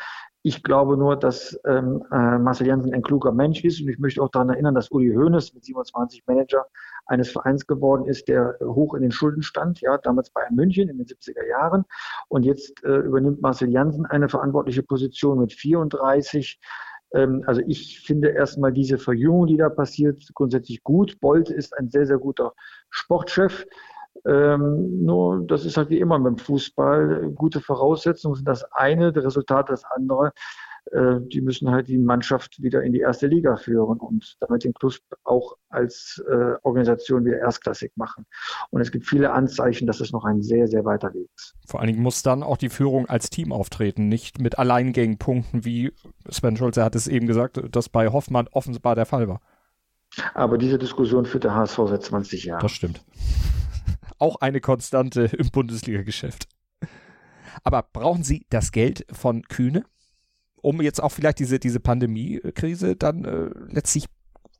Ich 0.47 0.61
glaube 0.61 0.95
nur, 0.95 1.15
dass 1.15 1.59
ähm, 1.65 2.05
äh, 2.11 2.37
Marcel 2.37 2.67
Janssen 2.67 2.93
ein 2.93 3.01
kluger 3.01 3.31
Mensch 3.31 3.63
ist 3.63 3.81
und 3.81 3.89
ich 3.89 3.97
möchte 3.97 4.21
auch 4.21 4.29
daran 4.29 4.49
erinnern, 4.49 4.75
dass 4.75 4.91
Uli 4.91 5.11
Hoeneß 5.11 5.55
mit 5.55 5.65
27 5.65 6.21
Manager 6.27 6.67
eines 7.07 7.31
Vereins 7.31 7.65
geworden 7.65 8.05
ist, 8.05 8.27
der 8.27 8.55
hoch 8.61 8.93
in 8.93 9.01
den 9.01 9.09
Schulden 9.09 9.41
stand, 9.41 9.81
ja, 9.81 9.97
damals 9.97 10.29
bei 10.29 10.43
München 10.51 10.87
in 10.87 10.99
den 10.99 11.07
70er 11.07 11.49
Jahren. 11.49 11.85
Und 12.27 12.43
jetzt 12.43 12.83
äh, 12.83 12.97
übernimmt 12.97 13.41
Marcel 13.41 13.71
Janssen 13.71 14.05
eine 14.05 14.29
verantwortliche 14.29 14.83
Position 14.83 15.39
mit 15.39 15.51
34. 15.51 16.59
Ähm, 17.15 17.43
also 17.47 17.63
ich 17.65 18.01
finde 18.01 18.29
erstmal 18.29 18.71
diese 18.71 18.99
Verjüngung, 18.99 19.47
die 19.47 19.57
da 19.57 19.69
passiert, 19.69 20.29
grundsätzlich 20.35 20.83
gut. 20.83 21.19
Bolt 21.21 21.49
ist 21.49 21.75
ein 21.75 21.89
sehr, 21.89 22.05
sehr 22.05 22.19
guter 22.19 22.53
Sportchef. 22.91 23.65
Ähm, 24.25 25.03
nur, 25.03 25.45
das 25.45 25.65
ist 25.65 25.77
halt 25.77 25.89
wie 25.89 25.99
immer 25.99 26.19
beim 26.19 26.37
Fußball. 26.37 27.31
Gute 27.35 27.61
Voraussetzungen 27.61 28.35
sind 28.35 28.47
das 28.47 28.63
eine, 28.71 29.11
das 29.11 29.25
Resultat 29.25 29.69
das 29.69 29.83
andere. 29.83 30.31
Äh, 30.91 31.19
die 31.21 31.41
müssen 31.41 31.71
halt 31.71 31.87
die 31.87 31.97
Mannschaft 31.97 32.61
wieder 32.61 32.83
in 32.83 32.93
die 32.93 32.99
erste 32.99 33.27
Liga 33.27 33.55
führen 33.55 33.97
und 33.99 34.37
damit 34.39 34.63
den 34.63 34.73
Club 34.73 34.93
auch 35.23 35.55
als 35.69 36.23
äh, 36.29 36.53
Organisation 36.63 37.25
wieder 37.25 37.39
erstklassig 37.39 37.91
machen. 37.95 38.25
Und 38.69 38.81
es 38.81 38.91
gibt 38.91 39.05
viele 39.05 39.31
Anzeichen, 39.31 39.87
dass 39.87 39.99
es 39.99 40.11
noch 40.11 40.25
ein 40.25 40.41
sehr, 40.41 40.67
sehr 40.67 40.85
weiter 40.85 41.13
Weg 41.13 41.27
ist. 41.35 41.55
Vor 41.65 41.79
allen 41.79 41.87
Dingen 41.87 42.03
muss 42.03 42.21
dann 42.21 42.43
auch 42.43 42.57
die 42.57 42.69
Führung 42.69 43.07
als 43.07 43.29
Team 43.29 43.51
auftreten, 43.51 44.07
nicht 44.07 44.39
mit 44.39 44.59
Alleingängenpunkten, 44.59 45.65
wie 45.65 45.91
Sven 46.29 46.55
Schulze 46.55 46.83
hat 46.83 46.95
es 46.95 47.07
eben 47.07 47.25
gesagt, 47.25 47.61
das 47.71 47.89
bei 47.89 48.09
Hoffmann 48.09 48.47
offenbar 48.51 48.95
der 48.95 49.05
Fall 49.05 49.27
war. 49.27 49.41
Aber 50.33 50.57
diese 50.57 50.77
Diskussion 50.77 51.25
führt 51.25 51.43
der 51.43 51.55
HSV 51.55 51.79
seit 51.87 52.03
20 52.03 52.45
Jahren. 52.45 52.61
Das 52.61 52.71
stimmt. 52.71 53.03
Auch 54.17 54.37
eine 54.37 54.61
Konstante 54.61 55.23
im 55.37 55.49
Bundesliga-Geschäft. 55.49 56.47
Aber 57.63 57.83
brauchen 57.83 58.23
Sie 58.23 58.45
das 58.49 58.71
Geld 58.71 59.05
von 59.11 59.43
Kühne? 59.43 59.85
um 60.65 60.81
jetzt 60.81 61.01
auch 61.01 61.11
vielleicht 61.11 61.37
diese, 61.37 61.59
diese 61.59 61.79
Pandemie-Krise 61.79 62.95
dann 62.95 63.23
äh, 63.23 63.49
letztlich 63.71 64.07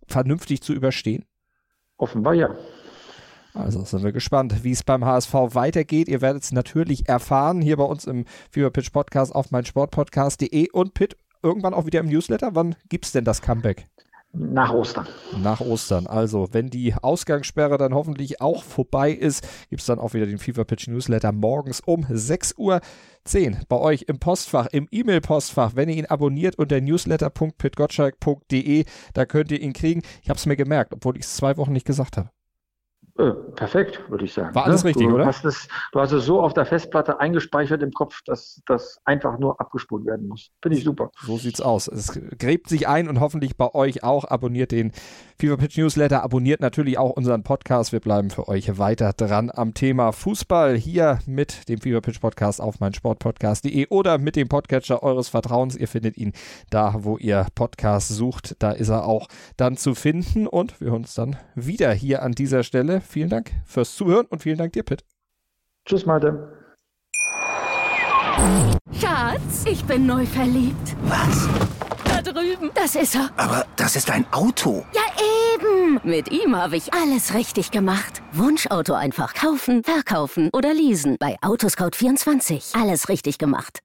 vernünftig 0.07 0.61
zu 0.61 0.73
überstehen? 0.73 1.25
Offenbar 1.97 2.35
ja. 2.35 2.55
Also 3.55 3.83
sind 3.83 4.03
wir 4.03 4.11
gespannt, 4.11 4.63
wie 4.63 4.71
es 4.71 4.83
beim 4.83 5.03
HSV 5.03 5.33
weitergeht. 5.33 6.07
Ihr 6.07 6.21
werdet 6.21 6.43
es 6.43 6.51
natürlich 6.51 7.09
erfahren 7.09 7.59
hier 7.59 7.77
bei 7.77 7.85
uns 7.85 8.05
im 8.05 8.25
Fever 8.51 8.69
Pitch 8.69 8.91
Podcast 8.91 9.33
auf 9.33 9.49
meinsportpodcast.de 9.49 10.69
und 10.71 10.93
Pitt 10.93 11.17
irgendwann 11.41 11.73
auch 11.73 11.87
wieder 11.87 12.01
im 12.01 12.07
Newsletter. 12.07 12.53
Wann 12.53 12.75
gibt 12.87 13.05
es 13.05 13.11
denn 13.11 13.25
das 13.25 13.41
Comeback? 13.41 13.87
Nach 14.37 14.73
Ostern. 14.73 15.07
Nach 15.41 15.61
Ostern. 15.61 16.07
Also, 16.07 16.49
wenn 16.51 16.69
die 16.69 16.93
Ausgangssperre 16.93 17.77
dann 17.77 17.93
hoffentlich 17.93 18.41
auch 18.41 18.63
vorbei 18.63 19.11
ist, 19.11 19.47
gibt 19.69 19.79
es 19.81 19.87
dann 19.87 19.99
auch 19.99 20.13
wieder 20.13 20.25
den 20.25 20.39
FIFA 20.39 20.65
Pitch 20.65 20.89
Newsletter 20.89 21.31
morgens 21.31 21.79
um 21.79 22.01
6.10 22.01 22.57
Uhr 22.57 22.81
bei 23.69 23.77
euch 23.77 24.01
im 24.03 24.19
Postfach, 24.19 24.67
im 24.71 24.87
E-Mail-Postfach. 24.91 25.71
Wenn 25.75 25.89
ihr 25.89 25.95
ihn 25.95 26.05
abonniert 26.07 26.57
unter 26.57 26.81
newsletter.pitgottschalk.de, 26.81 28.85
da 29.13 29.25
könnt 29.25 29.51
ihr 29.51 29.61
ihn 29.61 29.73
kriegen. 29.73 30.01
Ich 30.21 30.29
habe 30.29 30.37
es 30.37 30.45
mir 30.45 30.57
gemerkt, 30.57 30.93
obwohl 30.93 31.17
ich 31.17 31.23
es 31.23 31.35
zwei 31.35 31.57
Wochen 31.57 31.71
nicht 31.71 31.87
gesagt 31.87 32.17
habe. 32.17 32.29
Äh, 33.17 33.31
perfekt, 33.55 34.01
würde 34.09 34.25
ich 34.25 34.33
sagen. 34.33 34.53
War 34.53 34.65
alles 34.65 34.83
ne? 34.83 34.89
richtig, 34.89 35.07
du 35.07 35.15
oder? 35.15 35.25
Hast 35.25 35.45
es, 35.45 35.69
du 35.93 36.01
hast 36.01 36.11
es 36.11 36.25
so 36.25 36.41
auf 36.41 36.53
der 36.53 36.65
Festplatte 36.65 37.17
eingespeichert 37.17 37.81
im 37.81 37.91
Kopf, 37.91 38.21
dass 38.25 38.61
das 38.65 38.99
einfach 39.05 39.39
nur 39.39 39.61
abgespult 39.61 40.05
werden 40.05 40.27
muss. 40.27 40.51
Finde 40.61 40.77
ich 40.77 40.83
super. 40.83 41.11
So 41.21 41.37
sieht's 41.37 41.61
aus. 41.61 41.87
Es 41.87 42.19
gräbt 42.37 42.67
sich 42.67 42.89
ein 42.89 43.07
und 43.07 43.21
hoffentlich 43.21 43.55
bei 43.55 43.73
euch 43.73 44.03
auch. 44.03 44.25
Abonniert 44.25 44.73
den 44.73 44.91
Fever 45.39 45.55
Pitch 45.55 45.77
Newsletter, 45.77 46.23
abonniert 46.23 46.59
natürlich 46.59 46.97
auch 46.97 47.11
unseren 47.11 47.43
Podcast. 47.43 47.93
Wir 47.93 48.01
bleiben 48.01 48.31
für 48.31 48.49
euch 48.49 48.77
weiter 48.77 49.13
dran 49.13 49.49
am 49.53 49.73
Thema 49.73 50.11
Fußball 50.11 50.75
hier 50.75 51.19
mit 51.25 51.69
dem 51.69 51.79
Fever 51.79 52.01
Pitch 52.01 52.19
Podcast 52.19 52.59
auf 52.59 52.81
meinsportpodcast.de 52.81 53.87
oder 53.87 54.17
mit 54.17 54.35
dem 54.35 54.49
Podcatcher 54.49 55.03
eures 55.03 55.29
Vertrauens. 55.29 55.77
Ihr 55.77 55.87
findet 55.87 56.17
ihn 56.17 56.33
da, 56.69 56.93
wo 56.97 57.17
ihr 57.17 57.47
Podcast 57.55 58.09
sucht. 58.09 58.57
Da 58.59 58.71
ist 58.71 58.89
er 58.89 59.05
auch 59.05 59.29
dann 59.55 59.77
zu 59.77 59.95
finden 59.95 60.47
und 60.47 60.81
wir 60.81 60.87
hören 60.87 61.03
uns 61.03 61.13
dann 61.13 61.37
wieder 61.55 61.93
hier 61.93 62.21
an 62.21 62.33
dieser 62.33 62.63
Stelle 62.63 63.04
vielen 63.05 63.29
Dank 63.29 63.51
fürs 63.65 63.95
Zuhören 63.95 64.25
und 64.27 64.41
vielen 64.41 64.57
Dank 64.57 64.73
dir, 64.73 64.83
Pitt. 64.83 65.03
Tschüss, 65.85 66.05
Malte. 66.05 66.51
Schatz, 68.99 69.65
ich 69.65 69.83
bin 69.85 70.05
neu 70.05 70.25
verliebt. 70.25 70.95
Was? 71.03 71.47
Da 72.05 72.21
drüben. 72.21 72.71
Das 72.73 72.95
ist 72.95 73.15
er. 73.15 73.29
Aber 73.37 73.65
das 73.75 73.95
ist 73.95 74.09
ein 74.09 74.25
Auto. 74.31 74.85
Ja, 74.93 75.01
eben. 75.53 75.99
Mit 76.03 76.31
ihm 76.31 76.55
habe 76.55 76.75
ich 76.75 76.93
alles 76.93 77.33
richtig 77.33 77.71
gemacht. 77.71 78.21
Wunschauto 78.33 78.93
einfach 78.93 79.33
kaufen, 79.33 79.83
verkaufen 79.83 80.49
oder 80.53 80.73
leasen. 80.73 81.17
Bei 81.19 81.37
Autoscout24. 81.41 82.79
Alles 82.79 83.09
richtig 83.09 83.37
gemacht. 83.37 83.79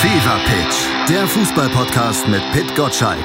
Fever 0.00 0.40
Pitch, 0.46 1.08
der 1.08 1.26
Fußballpodcast 1.26 2.28
mit 2.28 2.42
Pit 2.52 2.74
Gottschalk. 2.74 3.24